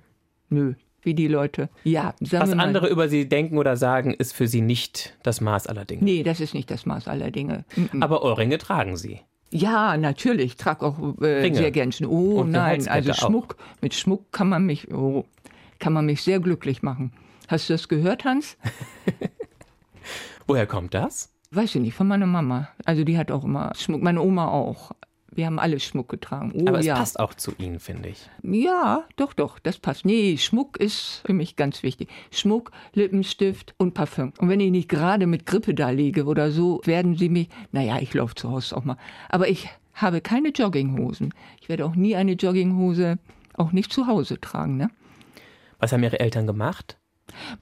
Nö, 0.50 0.74
wie 1.02 1.14
die 1.14 1.28
Leute. 1.28 1.68
Ja, 1.84 2.14
sagen 2.20 2.50
Was 2.52 2.58
andere 2.58 2.88
über 2.88 3.08
sie 3.08 3.28
denken 3.28 3.58
oder 3.58 3.76
sagen, 3.76 4.14
ist 4.14 4.32
für 4.32 4.46
sie 4.46 4.60
nicht 4.60 5.16
das 5.22 5.40
Maß 5.40 5.66
aller 5.66 5.84
Dinge. 5.84 6.04
Nee, 6.04 6.22
das 6.22 6.40
ist 6.40 6.54
nicht 6.54 6.70
das 6.70 6.86
Maß 6.86 7.08
aller 7.08 7.30
Dinge. 7.30 7.64
Mhm. 7.76 8.02
Aber 8.02 8.22
Ohrringe 8.22 8.58
tragen 8.58 8.96
sie. 8.96 9.20
Ja, 9.50 9.96
natürlich. 9.96 10.46
Ich 10.46 10.56
trage 10.56 10.86
auch 10.86 10.98
äh, 11.20 11.26
Ringe. 11.26 11.56
sehr 11.56 11.70
gern 11.70 11.92
Schmuck. 11.92 12.10
Oh 12.10 12.40
Und 12.40 12.48
eine 12.48 12.52
nein, 12.52 12.70
Halskette 12.70 12.94
also 12.96 13.12
auch. 13.12 13.28
Schmuck. 13.28 13.56
Mit 13.80 13.94
Schmuck 13.94 14.32
kann 14.32 14.48
man 14.48 14.64
mich, 14.64 14.92
oh, 14.92 15.24
kann 15.78 15.92
man 15.92 16.06
mich 16.06 16.22
sehr 16.22 16.40
glücklich 16.40 16.82
machen. 16.82 17.12
Hast 17.48 17.68
du 17.68 17.74
das 17.74 17.88
gehört, 17.88 18.24
Hans? 18.24 18.56
Woher 20.46 20.66
kommt 20.66 20.94
das? 20.94 21.32
Weiß 21.50 21.74
ich 21.74 21.82
nicht, 21.82 21.94
von 21.94 22.08
meiner 22.08 22.26
Mama. 22.26 22.68
Also 22.86 23.04
die 23.04 23.18
hat 23.18 23.30
auch 23.30 23.44
immer 23.44 23.72
Schmuck. 23.76 24.02
Meine 24.02 24.22
Oma 24.22 24.48
auch. 24.48 24.92
Wir 25.34 25.46
haben 25.46 25.58
alle 25.58 25.80
Schmuck 25.80 26.08
getragen. 26.08 26.52
Oh 26.54 26.68
Aber 26.68 26.80
es 26.80 26.86
ja. 26.86 26.94
passt 26.94 27.18
auch 27.18 27.32
zu 27.34 27.52
ihnen, 27.58 27.80
finde 27.80 28.10
ich. 28.10 28.28
Ja, 28.42 29.04
doch, 29.16 29.32
doch, 29.32 29.58
das 29.58 29.78
passt. 29.78 30.04
Nee, 30.04 30.36
Schmuck 30.36 30.76
ist 30.76 31.22
für 31.24 31.32
mich 31.32 31.56
ganz 31.56 31.82
wichtig. 31.82 32.10
Schmuck, 32.30 32.70
Lippenstift 32.92 33.74
und 33.78 33.94
Parfüm. 33.94 34.32
Und 34.38 34.48
wenn 34.48 34.60
ich 34.60 34.70
nicht 34.70 34.88
gerade 34.88 35.26
mit 35.26 35.46
Grippe 35.46 35.74
da 35.74 35.90
liege 35.90 36.26
oder 36.26 36.50
so, 36.50 36.80
werden 36.84 37.16
sie 37.16 37.30
mich, 37.30 37.48
naja, 37.72 37.98
ich 38.00 38.12
laufe 38.12 38.34
zu 38.34 38.50
Hause 38.50 38.76
auch 38.76 38.84
mal. 38.84 38.98
Aber 39.30 39.48
ich 39.48 39.68
habe 39.94 40.20
keine 40.20 40.50
Jogginghosen. 40.50 41.32
Ich 41.60 41.68
werde 41.68 41.86
auch 41.86 41.94
nie 41.94 42.14
eine 42.14 42.32
Jogginghose 42.32 43.18
auch 43.54 43.72
nicht 43.72 43.92
zu 43.92 44.06
Hause 44.06 44.40
tragen, 44.40 44.76
ne? 44.76 44.90
Was 45.78 45.92
haben 45.92 46.02
ihre 46.02 46.20
Eltern 46.20 46.46
gemacht? 46.46 46.98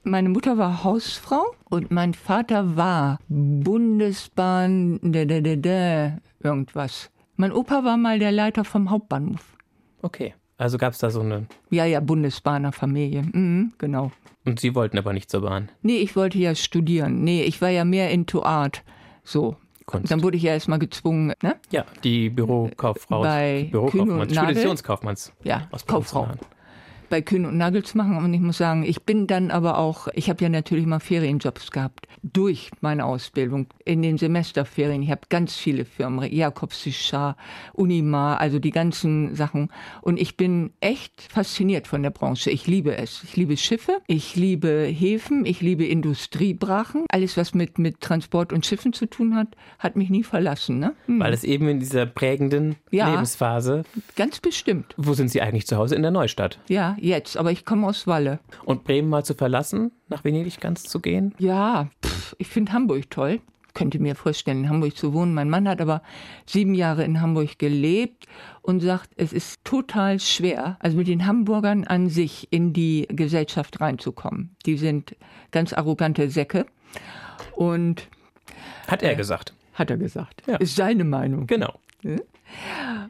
Meine 0.03 0.29
Mutter 0.29 0.57
war 0.57 0.83
Hausfrau 0.83 1.55
und 1.69 1.91
mein 1.91 2.13
Vater 2.13 2.75
war 2.75 3.19
Bundesbahn, 3.29 4.99
da, 5.01 5.25
da, 5.25 5.41
da, 5.41 5.55
da, 5.55 6.17
irgendwas. 6.43 7.09
Mein 7.41 7.53
Opa 7.53 7.83
war 7.83 7.97
mal 7.97 8.19
der 8.19 8.31
Leiter 8.31 8.63
vom 8.63 8.91
Hauptbahnhof. 8.91 9.57
Okay. 10.03 10.35
Also 10.59 10.77
gab 10.77 10.93
es 10.93 10.99
da 10.99 11.09
so 11.09 11.21
eine. 11.21 11.47
Ja, 11.71 11.85
ja, 11.85 11.99
Bundesbahner 11.99 12.71
Familie. 12.71 13.23
Mhm, 13.23 13.73
genau. 13.79 14.11
Und 14.45 14.59
sie 14.59 14.75
wollten 14.75 14.99
aber 14.99 15.11
nicht 15.11 15.31
zur 15.31 15.41
Bahn. 15.41 15.69
Nee, 15.81 15.97
ich 15.97 16.15
wollte 16.15 16.37
ja 16.37 16.53
studieren. 16.53 17.23
Nee, 17.23 17.41
ich 17.41 17.59
war 17.59 17.69
ja 17.69 17.83
mehr 17.83 18.11
into 18.11 18.43
Art. 18.43 18.83
So. 19.23 19.55
Kunst. 19.87 20.11
Dann 20.11 20.21
wurde 20.21 20.37
ich 20.37 20.43
ja 20.43 20.53
erstmal 20.53 20.77
gezwungen, 20.77 21.33
ne? 21.41 21.55
Ja, 21.71 21.83
die 22.03 22.29
Bürokauffrau. 22.29 23.23
Bei 23.23 23.69
Bürokaufmanns? 23.71 24.35
Speditionskaufmanns. 24.35 25.33
Ja, 25.43 25.67
aus 25.71 25.87
Kauffrau. 25.87 26.27
Bei 27.11 27.21
Kühn 27.21 27.45
und 27.45 27.57
Nagel 27.57 27.83
zu 27.83 27.97
machen. 27.97 28.17
Und 28.17 28.33
ich 28.33 28.39
muss 28.39 28.57
sagen, 28.57 28.83
ich 28.83 29.03
bin 29.03 29.27
dann 29.27 29.51
aber 29.51 29.77
auch, 29.77 30.07
ich 30.13 30.29
habe 30.29 30.41
ja 30.41 30.49
natürlich 30.49 30.85
mal 30.85 31.01
Ferienjobs 31.01 31.69
gehabt. 31.71 32.07
Durch 32.23 32.71
meine 32.79 33.05
Ausbildung. 33.05 33.67
In 33.83 34.01
den 34.01 34.17
Semesterferien. 34.17 35.03
Ich 35.03 35.11
habe 35.11 35.21
ganz 35.29 35.55
viele 35.57 35.83
Firmen. 35.83 36.31
Jakobs 36.31 36.81
Sichar, 36.83 37.35
Unimar, 37.73 38.39
also 38.39 38.59
die 38.59 38.71
ganzen 38.71 39.35
Sachen. 39.35 39.69
Und 40.01 40.19
ich 40.21 40.37
bin 40.37 40.71
echt 40.79 41.21
fasziniert 41.29 41.85
von 41.85 42.01
der 42.01 42.11
Branche. 42.11 42.49
Ich 42.49 42.65
liebe 42.65 42.95
es. 42.97 43.23
Ich 43.23 43.35
liebe 43.35 43.57
Schiffe. 43.57 43.99
Ich 44.07 44.37
liebe 44.37 44.85
Häfen. 44.85 45.45
Ich 45.45 45.59
liebe 45.61 45.85
Industriebrachen. 45.85 47.05
Alles, 47.09 47.35
was 47.35 47.53
mit, 47.53 47.77
mit 47.77 47.99
Transport 47.99 48.53
und 48.53 48.65
Schiffen 48.65 48.93
zu 48.93 49.05
tun 49.05 49.35
hat, 49.35 49.49
hat 49.79 49.97
mich 49.97 50.09
nie 50.09 50.23
verlassen. 50.23 50.79
Ne? 50.79 50.93
Hm. 51.07 51.19
Weil 51.19 51.33
es 51.33 51.43
eben 51.43 51.67
in 51.67 51.79
dieser 51.81 52.05
prägenden 52.05 52.77
Ja. 52.89 53.09
Lebensphase. 53.09 53.83
Ganz 54.15 54.39
bestimmt. 54.39 54.93
Wo 54.95 55.13
sind 55.13 55.29
Sie 55.29 55.41
eigentlich 55.41 55.67
zu 55.67 55.75
Hause? 55.75 55.95
In 55.95 56.03
der 56.03 56.11
Neustadt. 56.11 56.59
Ja, 56.69 56.95
jetzt. 57.01 57.37
Aber 57.37 57.51
ich 57.51 57.65
komme 57.65 57.87
aus 57.87 58.07
Walle. 58.07 58.39
Und 58.65 58.83
Bremen 58.83 59.09
mal 59.09 59.23
zu 59.25 59.33
verlassen, 59.33 59.91
nach 60.09 60.23
Venedig 60.23 60.59
ganz 60.59 60.83
zu 60.83 60.99
gehen? 60.99 61.33
Ja, 61.39 61.89
pff, 62.05 62.35
ich 62.37 62.47
finde 62.47 62.71
Hamburg 62.73 63.09
toll. 63.09 63.39
Könnte 63.73 63.99
mir 63.99 64.15
vorstellen, 64.15 64.65
in 64.65 64.69
Hamburg 64.69 64.97
zu 64.97 65.13
wohnen. 65.13 65.33
Mein 65.33 65.49
Mann 65.49 65.65
hat 65.67 65.79
aber 65.79 66.01
sieben 66.45 66.73
Jahre 66.73 67.05
in 67.05 67.21
Hamburg 67.21 67.57
gelebt 67.57 68.25
und 68.61 68.81
sagt, 68.81 69.09
es 69.15 69.31
ist 69.31 69.63
total 69.63 70.19
schwer, 70.19 70.75
also 70.81 70.97
mit 70.97 71.07
den 71.07 71.25
Hamburgern 71.25 71.85
an 71.85 72.09
sich 72.09 72.49
in 72.51 72.73
die 72.73 73.07
Gesellschaft 73.09 73.79
reinzukommen. 73.79 74.55
Die 74.65 74.75
sind 74.77 75.15
ganz 75.51 75.71
arrogante 75.71 76.29
Säcke. 76.29 76.65
Und 77.55 78.09
Hat 78.87 79.03
er 79.03 79.15
gesagt. 79.15 79.53
hat 79.75 79.89
er 79.89 79.95
gesagt, 79.97 80.43
Ja. 80.47 80.57
ist 80.57 80.75
seine 80.75 81.05
Meinung. 81.05 81.47
Genau. 81.47 81.79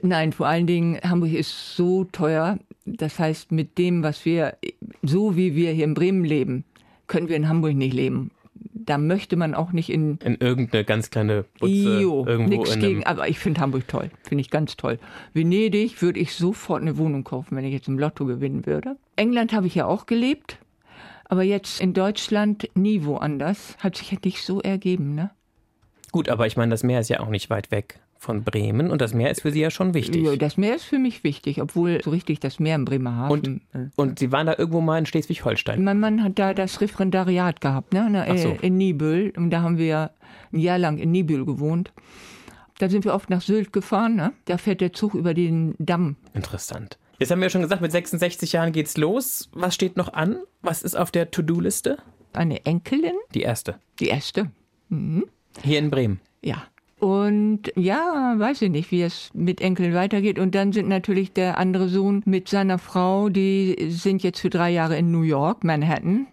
Nein, 0.03 0.31
vor 0.31 0.45
allen 0.47 0.67
Dingen, 0.67 0.99
Hamburg 1.03 1.31
ist 1.33 1.75
so 1.75 2.03
teuer. 2.03 2.59
Das 2.85 3.19
heißt, 3.19 3.51
mit 3.51 3.77
dem, 3.77 4.03
was 4.03 4.25
wir, 4.25 4.57
so 5.03 5.35
wie 5.35 5.55
wir 5.55 5.71
hier 5.71 5.85
in 5.85 5.93
Bremen 5.93 6.23
leben, 6.23 6.65
können 7.07 7.29
wir 7.29 7.35
in 7.35 7.47
Hamburg 7.47 7.75
nicht 7.75 7.93
leben. 7.93 8.31
Da 8.53 8.97
möchte 8.97 9.35
man 9.35 9.53
auch 9.53 9.71
nicht 9.71 9.89
in 9.89 10.17
In 10.23 10.35
irgendeine 10.39 10.83
ganz 10.83 11.09
kleine 11.09 11.45
Butze 11.59 11.99
Io, 11.99 12.25
irgendwo 12.25 12.63
in 12.63 12.79
gegen, 12.79 13.05
aber 13.05 13.27
ich 13.27 13.37
finde 13.37 13.61
Hamburg 13.61 13.87
toll. 13.87 14.09
Finde 14.23 14.41
ich 14.41 14.49
ganz 14.49 14.75
toll. 14.77 14.97
Venedig 15.33 16.01
würde 16.01 16.19
ich 16.19 16.33
sofort 16.33 16.81
eine 16.81 16.97
Wohnung 16.97 17.23
kaufen, 17.23 17.55
wenn 17.55 17.65
ich 17.65 17.73
jetzt 17.73 17.87
im 17.87 17.99
Lotto 17.99 18.25
gewinnen 18.25 18.65
würde. 18.65 18.97
England 19.15 19.53
habe 19.53 19.67
ich 19.67 19.75
ja 19.75 19.85
auch 19.85 20.05
gelebt, 20.05 20.57
aber 21.25 21.43
jetzt 21.43 21.79
in 21.79 21.93
Deutschland 21.93 22.69
nie 22.73 23.03
woanders. 23.03 23.77
Hat 23.79 23.97
sich 23.97 24.11
ja 24.11 24.17
nicht 24.23 24.43
so 24.43 24.61
ergeben, 24.61 25.15
ne? 25.15 25.31
Gut, 26.11 26.29
aber 26.29 26.47
ich 26.47 26.57
meine, 26.57 26.71
das 26.71 26.83
Meer 26.83 26.99
ist 26.99 27.09
ja 27.09 27.19
auch 27.19 27.29
nicht 27.29 27.49
weit 27.49 27.71
weg 27.71 27.99
von 28.21 28.43
Bremen 28.43 28.91
und 28.91 29.01
das 29.01 29.15
Meer 29.15 29.31
ist 29.31 29.41
für 29.41 29.51
Sie 29.51 29.61
ja 29.61 29.71
schon 29.71 29.95
wichtig. 29.95 30.23
Ja, 30.23 30.35
das 30.35 30.55
Meer 30.55 30.75
ist 30.75 30.83
für 30.83 30.99
mich 30.99 31.23
wichtig, 31.23 31.59
obwohl 31.59 32.01
so 32.03 32.11
richtig 32.11 32.39
das 32.39 32.59
Meer 32.59 32.75
in 32.75 32.85
Bremerhaven. 32.85 33.61
äh, 33.73 33.79
Und 33.95 34.19
Sie 34.19 34.31
waren 34.31 34.45
da 34.45 34.53
irgendwo 34.55 34.79
mal 34.79 34.99
in 34.99 35.07
Schleswig-Holstein. 35.07 35.83
Mein 35.83 35.99
Mann 35.99 36.23
hat 36.23 36.37
da 36.37 36.53
das 36.53 36.81
Referendariat 36.81 37.61
gehabt, 37.61 37.93
ne? 37.93 38.07
Na, 38.11 38.25
Ach 38.29 38.37
so. 38.37 38.49
äh, 38.49 38.57
in 38.67 38.77
Nibel. 38.77 39.33
Und 39.35 39.49
da 39.49 39.63
haben 39.63 39.79
wir 39.79 40.11
ein 40.53 40.59
Jahr 40.59 40.77
lang 40.77 40.99
in 40.99 41.09
Nibel 41.11 41.45
gewohnt. 41.45 41.91
Da 42.77 42.89
sind 42.89 43.05
wir 43.05 43.15
oft 43.15 43.31
nach 43.31 43.41
Sylt 43.41 43.73
gefahren, 43.73 44.15
ne? 44.15 44.33
Da 44.45 44.59
fährt 44.59 44.81
der 44.81 44.93
Zug 44.93 45.15
über 45.15 45.33
den 45.33 45.73
Damm. 45.79 46.15
Interessant. 46.35 46.99
Jetzt 47.17 47.31
haben 47.31 47.39
wir 47.39 47.45
ja 47.45 47.49
schon 47.49 47.61
gesagt, 47.63 47.81
mit 47.81 47.91
66 47.91 48.51
Jahren 48.53 48.71
geht's 48.71 48.97
los. 48.97 49.49
Was 49.53 49.73
steht 49.73 49.97
noch 49.97 50.13
an? 50.13 50.37
Was 50.61 50.83
ist 50.83 50.95
auf 50.95 51.09
der 51.09 51.31
To-Do-Liste? 51.31 51.97
Eine 52.33 52.65
Enkelin, 52.67 53.13
Die 53.33 53.41
erste. 53.41 53.75
die 53.99 54.07
erste, 54.09 54.51
Hier 55.63 55.79
in 55.79 55.89
Bremen. 55.89 56.19
ja. 56.43 56.63
Und 57.01 57.73
ja, 57.75 58.35
weiß 58.37 58.61
ich 58.61 58.69
nicht, 58.69 58.91
wie 58.91 59.01
es 59.01 59.31
mit 59.33 59.59
Enkeln 59.59 59.95
weitergeht. 59.95 60.37
Und 60.37 60.53
dann 60.53 60.71
sind 60.71 60.87
natürlich 60.87 61.33
der 61.33 61.57
andere 61.57 61.89
Sohn 61.89 62.21
mit 62.25 62.47
seiner 62.47 62.77
Frau, 62.77 63.29
die 63.29 63.87
sind 63.89 64.21
jetzt 64.21 64.39
für 64.39 64.51
drei 64.51 64.69
Jahre 64.69 64.97
in 64.97 65.09
New 65.09 65.23
York, 65.23 65.63
Manhattan. 65.63 66.27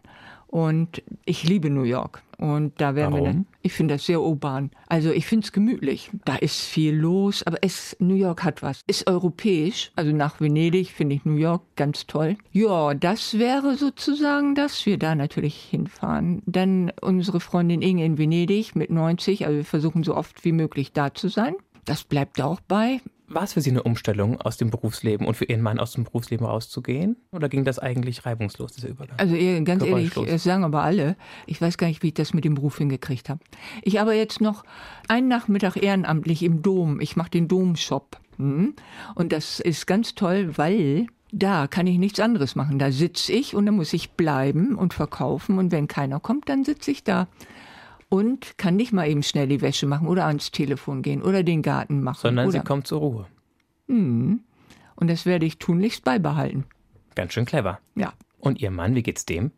Und 0.49 1.03
ich 1.27 1.45
liebe 1.45 1.71
New 1.71 1.83
York. 1.83 2.23
Und 2.39 2.81
da 2.81 2.95
werden 2.95 3.15
wir 3.15 3.21
Warum? 3.21 3.33
dann. 3.33 3.47
Ich 3.63 3.73
finde 3.73 3.95
das 3.95 4.07
sehr 4.07 4.23
urban. 4.23 4.71
Also 4.87 5.11
ich 5.11 5.27
finde 5.27 5.45
es 5.45 5.53
gemütlich. 5.53 6.11
Da 6.25 6.37
ist 6.37 6.61
viel 6.61 6.95
los, 6.95 7.43
aber 7.43 7.59
es, 7.63 7.97
New 7.99 8.15
York 8.15 8.45
hat 8.45 8.63
was. 8.63 8.83
Ist 8.87 9.09
europäisch. 9.09 9.91
Also 9.97 10.13
nach 10.13 10.41
Venedig 10.41 10.93
finde 10.93 11.17
ich 11.17 11.25
New 11.25 11.37
York 11.37 11.63
ganz 11.77 12.07
toll. 12.07 12.37
Ja, 12.53 12.95
das 12.95 13.39
wäre 13.39 13.77
sozusagen, 13.77 14.55
dass 14.55 14.87
wir 14.87 14.99
da 14.99 15.15
natürlich 15.15 15.57
hinfahren. 15.57 16.43
Dann 16.47 16.93
unsere 17.01 17.41
Freundin 17.41 17.83
Inge 17.83 18.05
in 18.05 18.19
Venedig 18.19 18.75
mit 18.77 18.91
90. 18.91 19.45
Also 19.45 19.59
wir 19.59 19.65
versuchen 19.65 20.05
so 20.05 20.15
oft 20.15 20.45
wie 20.45 20.53
möglich 20.53 20.93
da 20.93 21.13
zu 21.13 21.29
sein. 21.29 21.57
Das 21.85 22.05
bleibt 22.05 22.41
auch 22.41 22.61
bei. 22.61 23.01
War 23.31 23.43
es 23.43 23.53
für 23.53 23.61
Sie 23.61 23.71
eine 23.71 23.83
Umstellung 23.83 24.41
aus 24.41 24.57
dem 24.57 24.71
Berufsleben 24.71 25.27
und 25.27 25.37
für 25.37 25.45
Ihren 25.45 25.61
Mann 25.61 25.79
aus 25.79 25.93
dem 25.93 26.05
Berufsleben 26.05 26.47
rauszugehen? 26.47 27.17
Oder 27.31 27.49
ging 27.49 27.65
das 27.65 27.79
eigentlich 27.79 28.25
reibungslos, 28.25 28.73
dieser 28.73 28.89
Übergang? 28.89 29.19
Also 29.19 29.35
ihr- 29.35 29.61
ganz 29.63 29.85
ehrlich, 29.85 30.13
das 30.15 30.45
sagen 30.45 30.65
aber 30.65 30.83
alle. 30.83 31.17
Ich 31.47 31.61
weiß 31.61 31.77
gar 31.77 31.89
nicht, 31.89 32.03
wie 32.03 32.09
ich 32.09 32.15
das 32.15 32.33
mit 32.33 32.45
dem 32.45 32.55
Beruf 32.55 32.79
hingekriegt 32.79 33.29
habe. 33.29 33.41
Ich 33.83 34.01
aber 34.01 34.15
jetzt 34.15 34.41
noch 34.41 34.65
einen 35.09 35.29
Nachmittag 35.29 35.77
ehrenamtlich 35.77 36.43
im 36.43 36.63
Dom. 36.63 37.01
Ich 37.01 37.17
mache 37.17 37.31
den 37.31 37.49
Domshop. 37.49 38.19
Hm? 38.39 38.75
Und 39.15 39.33
das 39.33 39.61
ist 39.61 39.87
ganz 39.87 40.15
toll, 40.15 40.57
weil 40.57 41.07
da 41.31 41.67
kann 41.67 41.87
ich 41.87 41.99
nichts 41.99 42.21
anderes 42.21 42.57
machen. 42.57 42.79
Da 42.79 42.91
sitze 42.91 43.33
ich 43.33 43.55
und 43.55 43.67
da 43.67 43.73
muss 43.73 43.93
ich 43.93 44.13
bleiben 44.13 44.75
und 44.77 44.95
verkaufen. 44.95 45.59
Und 45.59 45.71
wenn 45.73 45.87
keiner 45.87 46.19
kommt, 46.21 46.49
dann 46.49 46.65
sitze 46.65 46.91
ich 46.91 47.05
da. 47.05 47.29
Und 48.09 48.57
kann 48.57 48.77
nicht 48.77 48.93
mal 48.93 49.09
eben 49.09 49.23
schnell 49.23 49.49
die 49.49 49.61
Wäsche 49.61 49.87
machen 49.87 50.07
oder 50.07 50.27
ans 50.27 50.51
Telefon 50.51 51.03
gehen 51.03 51.23
oder 51.23 51.43
den 51.43 51.63
Garten 51.63 52.03
machen. 52.03 52.21
Sondern 52.23 52.51
Sie 52.51 52.61
kommt 52.61 52.87
zur 52.87 53.01
Ruhe. 53.01 53.27
und 54.97 55.09
das 55.09 55.27
werde 55.27 55.45
ich 55.47 55.59
tunlichst 55.59 56.05
beibehalten. 56.05 56.65
Ganz 57.15 57.35
schön 57.35 57.45
clever. 57.45 57.81
Ja. 57.95 58.13
Und 58.39 58.61
Ihr 58.61 58.71
Mann, 58.71 58.95
wie 58.95 59.03
geht's 59.03 59.27
dem? 59.27 59.51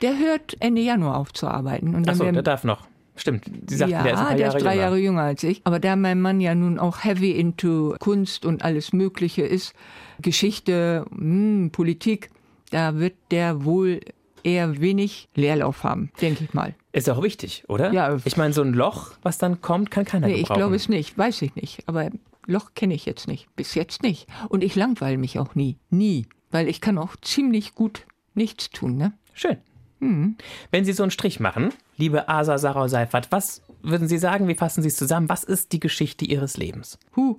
Der 0.00 0.18
hört 0.18 0.56
Ende 0.60 0.80
Januar 0.80 1.16
auf 1.18 1.32
zu 1.32 1.48
arbeiten. 1.48 1.94
Und 1.94 2.06
dann 2.06 2.14
Achso, 2.14 2.30
der 2.30 2.42
darf 2.42 2.64
noch. 2.64 2.86
Stimmt, 3.16 3.44
Sie 3.68 3.76
sagten, 3.76 3.92
ja, 3.92 4.02
der 4.02 4.12
ist 4.12 4.18
ein 4.18 4.26
paar 4.26 4.34
der 4.34 4.40
Jahre 4.46 4.56
ist 4.56 4.64
drei 4.64 4.70
jünger. 4.72 4.82
Jahre 4.82 4.98
jünger 4.98 5.22
als 5.22 5.42
ich. 5.44 5.60
Aber 5.64 5.78
da 5.78 5.94
mein 5.94 6.20
Mann 6.20 6.40
ja 6.40 6.54
nun 6.54 6.78
auch 6.80 7.04
heavy 7.04 7.30
into 7.30 7.94
Kunst 8.00 8.44
und 8.44 8.64
alles 8.64 8.92
Mögliche 8.92 9.42
ist, 9.42 9.72
Geschichte, 10.20 11.04
hm, 11.10 11.70
Politik, 11.70 12.30
da 12.70 12.96
wird 12.98 13.14
der 13.30 13.64
wohl 13.64 14.00
eher 14.44 14.80
wenig 14.80 15.28
Leerlauf 15.34 15.82
haben, 15.84 16.10
denke 16.20 16.44
ich 16.44 16.54
mal. 16.54 16.74
Ist 16.92 17.10
auch 17.10 17.22
wichtig, 17.22 17.64
oder? 17.68 17.92
Ja. 17.92 18.16
Ich 18.24 18.36
meine, 18.36 18.52
so 18.52 18.62
ein 18.62 18.72
Loch, 18.72 19.12
was 19.22 19.38
dann 19.38 19.60
kommt, 19.60 19.90
kann 19.90 20.04
keiner 20.04 20.26
Nee, 20.28 20.34
ich 20.34 20.38
gebrauchen. 20.42 20.58
glaube 20.58 20.76
es 20.76 20.88
nicht, 20.88 21.16
weiß 21.18 21.42
ich 21.42 21.54
nicht. 21.56 21.82
Aber 21.88 22.10
Loch 22.46 22.74
kenne 22.74 22.94
ich 22.94 23.06
jetzt 23.06 23.26
nicht, 23.26 23.48
bis 23.56 23.74
jetzt 23.74 24.02
nicht. 24.02 24.26
Und 24.48 24.62
ich 24.62 24.76
langweile 24.76 25.18
mich 25.18 25.38
auch 25.38 25.54
nie, 25.54 25.78
nie, 25.90 26.26
weil 26.50 26.68
ich 26.68 26.80
kann 26.80 26.98
auch 26.98 27.16
ziemlich 27.16 27.74
gut 27.74 28.06
nichts 28.34 28.70
tun, 28.70 28.96
ne? 28.96 29.12
Schön. 29.32 29.56
Hm. 30.00 30.36
Wenn 30.70 30.84
Sie 30.84 30.92
so 30.92 31.02
einen 31.02 31.10
Strich 31.10 31.40
machen, 31.40 31.70
liebe 31.96 32.28
Asa 32.28 32.58
Sarau 32.58 32.88
Seifert, 32.88 33.32
was 33.32 33.62
würden 33.82 34.08
Sie 34.08 34.18
sagen, 34.18 34.48
wie 34.48 34.54
fassen 34.54 34.82
Sie 34.82 34.88
es 34.88 34.96
zusammen? 34.96 35.28
Was 35.28 35.44
ist 35.44 35.72
die 35.72 35.80
Geschichte 35.80 36.24
Ihres 36.24 36.56
Lebens? 36.56 36.98
Huh, 37.16 37.38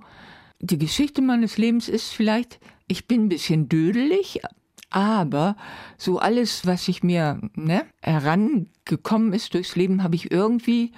die 0.58 0.78
Geschichte 0.78 1.22
meines 1.22 1.58
Lebens 1.58 1.88
ist 1.88 2.10
vielleicht, 2.12 2.58
ich 2.88 3.06
bin 3.06 3.26
ein 3.26 3.28
bisschen 3.28 3.68
dödelig, 3.68 4.40
aber 4.90 5.56
so 5.98 6.18
alles, 6.18 6.66
was 6.66 6.88
ich 6.88 7.02
mir 7.02 7.40
ne, 7.54 7.84
herangekommen 8.02 9.32
ist 9.32 9.54
durchs 9.54 9.76
Leben, 9.76 10.02
habe 10.02 10.14
ich 10.14 10.30
irgendwie 10.30 10.92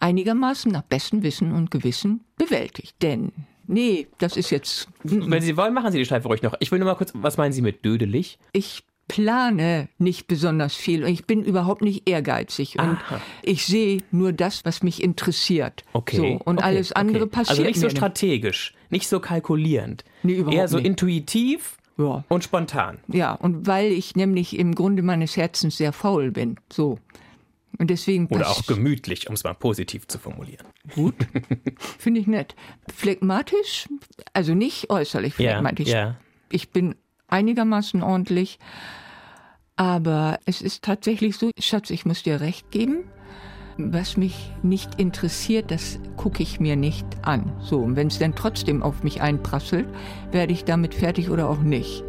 einigermaßen 0.00 0.70
nach 0.72 0.82
bestem 0.82 1.22
Wissen 1.22 1.52
und 1.52 1.70
Gewissen 1.70 2.24
bewältigt. 2.36 2.96
Denn, 3.02 3.32
nee, 3.66 4.06
das 4.18 4.36
ist 4.36 4.50
jetzt, 4.50 4.88
Wenn 5.02 5.42
Sie 5.42 5.56
wollen, 5.56 5.74
machen 5.74 5.92
Sie 5.92 5.98
die 5.98 6.04
Schleife 6.04 6.28
ruhig 6.28 6.42
noch. 6.42 6.54
Ich 6.60 6.70
will 6.70 6.78
nur 6.78 6.86
mal 6.86 6.94
kurz, 6.96 7.12
was 7.14 7.36
meinen 7.36 7.52
Sie 7.52 7.62
mit 7.62 7.84
dödelig? 7.84 8.38
ich 8.52 8.84
plane 9.08 9.88
nicht 9.98 10.26
besonders 10.26 10.74
viel 10.74 11.04
und 11.04 11.10
ich 11.10 11.26
bin 11.26 11.44
überhaupt 11.44 11.82
nicht 11.82 12.08
ehrgeizig 12.08 12.78
und 12.78 12.96
Aha. 12.96 13.20
ich 13.42 13.64
sehe 13.64 14.00
nur 14.10 14.32
das, 14.32 14.64
was 14.64 14.82
mich 14.82 15.02
interessiert. 15.02 15.84
Okay. 15.92 16.16
So, 16.16 16.24
und 16.44 16.58
okay, 16.58 16.66
alles 16.66 16.92
andere 16.92 17.24
okay. 17.24 17.30
passiert 17.30 17.50
Also 17.50 17.62
nicht 17.62 17.78
so 17.78 17.88
strategisch, 17.88 18.74
nicht 18.90 19.08
so 19.08 19.20
kalkulierend. 19.20 20.04
Nee, 20.24 20.34
überhaupt 20.34 20.56
Eher 20.56 20.68
so 20.68 20.78
nicht. 20.78 20.86
intuitiv 20.86 21.76
Ja. 21.98 22.24
und 22.28 22.44
spontan. 22.44 22.98
Ja, 23.08 23.32
und 23.32 23.66
weil 23.66 23.90
ich 23.92 24.16
nämlich 24.16 24.58
im 24.58 24.74
Grunde 24.74 25.02
meines 25.02 25.36
Herzens 25.36 25.76
sehr 25.78 25.92
faul 25.92 26.30
bin. 26.30 26.56
So. 26.72 26.98
Und 27.78 27.90
deswegen 27.90 28.26
Oder 28.28 28.48
auch 28.50 28.66
gemütlich, 28.66 29.28
um 29.28 29.34
es 29.34 29.44
mal 29.44 29.54
positiv 29.54 30.06
zu 30.08 30.18
formulieren. 30.18 30.66
finde 31.98 32.20
ich 32.20 32.26
nett. 32.26 32.54
Phlegmatisch, 32.94 33.88
also 34.32 34.54
nicht 34.54 34.90
äußerlich 34.90 35.38
Ja, 35.38 35.52
phlegmatisch. 35.52 35.88
ja. 35.88 36.16
Ich 36.50 36.70
bin 36.70 36.94
einigermaßen 37.28 38.02
ordentlich, 38.02 38.58
aber 39.76 40.38
es 40.46 40.62
ist 40.62 40.84
tatsächlich 40.84 41.36
so, 41.36 41.50
Schatz, 41.60 41.90
ich 41.90 42.06
muss 42.06 42.22
dir 42.22 42.40
recht 42.40 42.70
geben. 42.70 43.04
Was 43.78 44.16
mich 44.16 44.52
nicht 44.62 44.98
interessiert, 44.98 45.70
das 45.70 45.98
gucke 46.16 46.42
ich 46.42 46.60
mir 46.60 46.76
nicht 46.76 47.06
an. 47.22 47.52
So, 47.60 47.80
und 47.80 47.94
wenn 47.94 48.06
es 48.06 48.18
dann 48.18 48.34
trotzdem 48.34 48.82
auf 48.82 49.02
mich 49.02 49.20
einprasselt, 49.20 49.86
werde 50.32 50.52
ich 50.52 50.64
damit 50.64 50.94
fertig 50.94 51.30
oder 51.30 51.50
auch 51.50 51.60
nicht. 51.60 52.02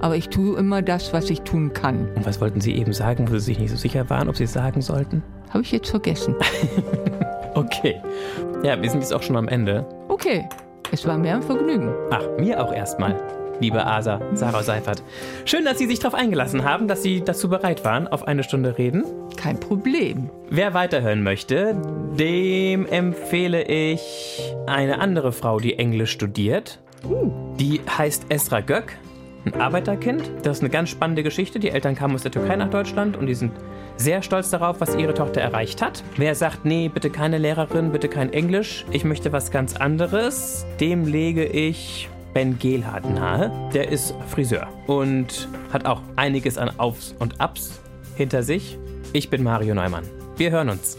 Aber 0.00 0.16
ich 0.16 0.28
tue 0.28 0.58
immer 0.58 0.82
das, 0.82 1.12
was 1.12 1.30
ich 1.30 1.42
tun 1.42 1.72
kann. 1.72 2.08
Und 2.16 2.26
was 2.26 2.40
wollten 2.40 2.60
Sie 2.60 2.74
eben 2.74 2.92
sagen, 2.92 3.28
wo 3.30 3.34
Sie 3.34 3.44
sich 3.46 3.58
nicht 3.60 3.70
so 3.70 3.76
sicher 3.76 4.10
waren, 4.10 4.28
ob 4.28 4.36
Sie 4.36 4.44
es 4.44 4.52
sagen 4.52 4.82
sollten? 4.82 5.22
Habe 5.50 5.62
ich 5.62 5.72
jetzt 5.72 5.90
vergessen. 5.90 6.34
Okay. 7.54 8.00
Ja, 8.64 8.80
wir 8.82 8.90
sind 8.90 9.00
jetzt 9.00 9.14
auch 9.14 9.22
schon 9.22 9.36
am 9.36 9.46
Ende. 9.46 9.86
Okay, 10.08 10.44
es 10.90 11.06
war 11.06 11.16
mir 11.16 11.34
ein 11.36 11.42
Vergnügen. 11.42 11.94
Ach, 12.10 12.24
mir 12.36 12.60
auch 12.60 12.72
erstmal, 12.72 13.14
liebe 13.60 13.86
Asa, 13.86 14.20
Sarah 14.34 14.62
Seifert. 14.62 15.02
Schön, 15.44 15.64
dass 15.64 15.78
Sie 15.78 15.86
sich 15.86 15.98
darauf 15.98 16.18
eingelassen 16.18 16.64
haben, 16.64 16.88
dass 16.88 17.02
Sie 17.02 17.22
dazu 17.22 17.48
bereit 17.48 17.84
waren, 17.84 18.08
auf 18.08 18.26
eine 18.26 18.42
Stunde 18.42 18.78
reden. 18.78 19.04
Kein 19.36 19.58
Problem. 19.58 20.30
Wer 20.50 20.74
weiterhören 20.74 21.22
möchte, 21.22 21.76
dem 22.18 22.86
empfehle 22.86 23.64
ich 23.64 24.54
eine 24.66 25.00
andere 25.00 25.32
Frau, 25.32 25.58
die 25.58 25.78
Englisch 25.78 26.12
studiert. 26.12 26.80
Die 27.58 27.80
heißt 27.98 28.26
Esra 28.30 28.60
Gök, 28.60 28.96
ein 29.44 29.60
Arbeiterkind. 29.60 30.30
Das 30.42 30.58
ist 30.58 30.62
eine 30.62 30.70
ganz 30.70 30.90
spannende 30.90 31.22
Geschichte. 31.22 31.58
Die 31.58 31.70
Eltern 31.70 31.94
kamen 31.94 32.14
aus 32.14 32.22
der 32.22 32.32
Türkei 32.32 32.56
nach 32.56 32.70
Deutschland 32.70 33.16
und 33.16 33.26
die 33.26 33.34
sind 33.34 33.52
sehr 33.96 34.22
stolz 34.22 34.50
darauf, 34.50 34.80
was 34.80 34.96
ihre 34.96 35.14
Tochter 35.14 35.40
erreicht 35.40 35.82
hat. 35.82 36.02
Wer 36.16 36.34
sagt, 36.34 36.64
nee, 36.64 36.88
bitte 36.88 37.10
keine 37.10 37.38
Lehrerin, 37.38 37.92
bitte 37.92 38.08
kein 38.08 38.32
Englisch, 38.32 38.84
ich 38.90 39.04
möchte 39.04 39.32
was 39.32 39.50
ganz 39.50 39.76
anderes, 39.76 40.66
dem 40.80 41.04
lege 41.04 41.44
ich 41.44 42.08
Ben 42.34 42.58
Gehlhardt 42.58 43.08
nahe. 43.08 43.50
Der 43.72 43.88
ist 43.88 44.14
Friseur 44.28 44.68
und 44.86 45.48
hat 45.72 45.86
auch 45.86 46.02
einiges 46.16 46.58
an 46.58 46.78
Aufs 46.78 47.14
und 47.18 47.40
Abs 47.40 47.80
hinter 48.16 48.42
sich. 48.42 48.76
Ich 49.12 49.30
bin 49.30 49.42
Mario 49.42 49.74
Neumann. 49.74 50.04
Wir 50.36 50.50
hören 50.50 50.68
uns. 50.68 50.98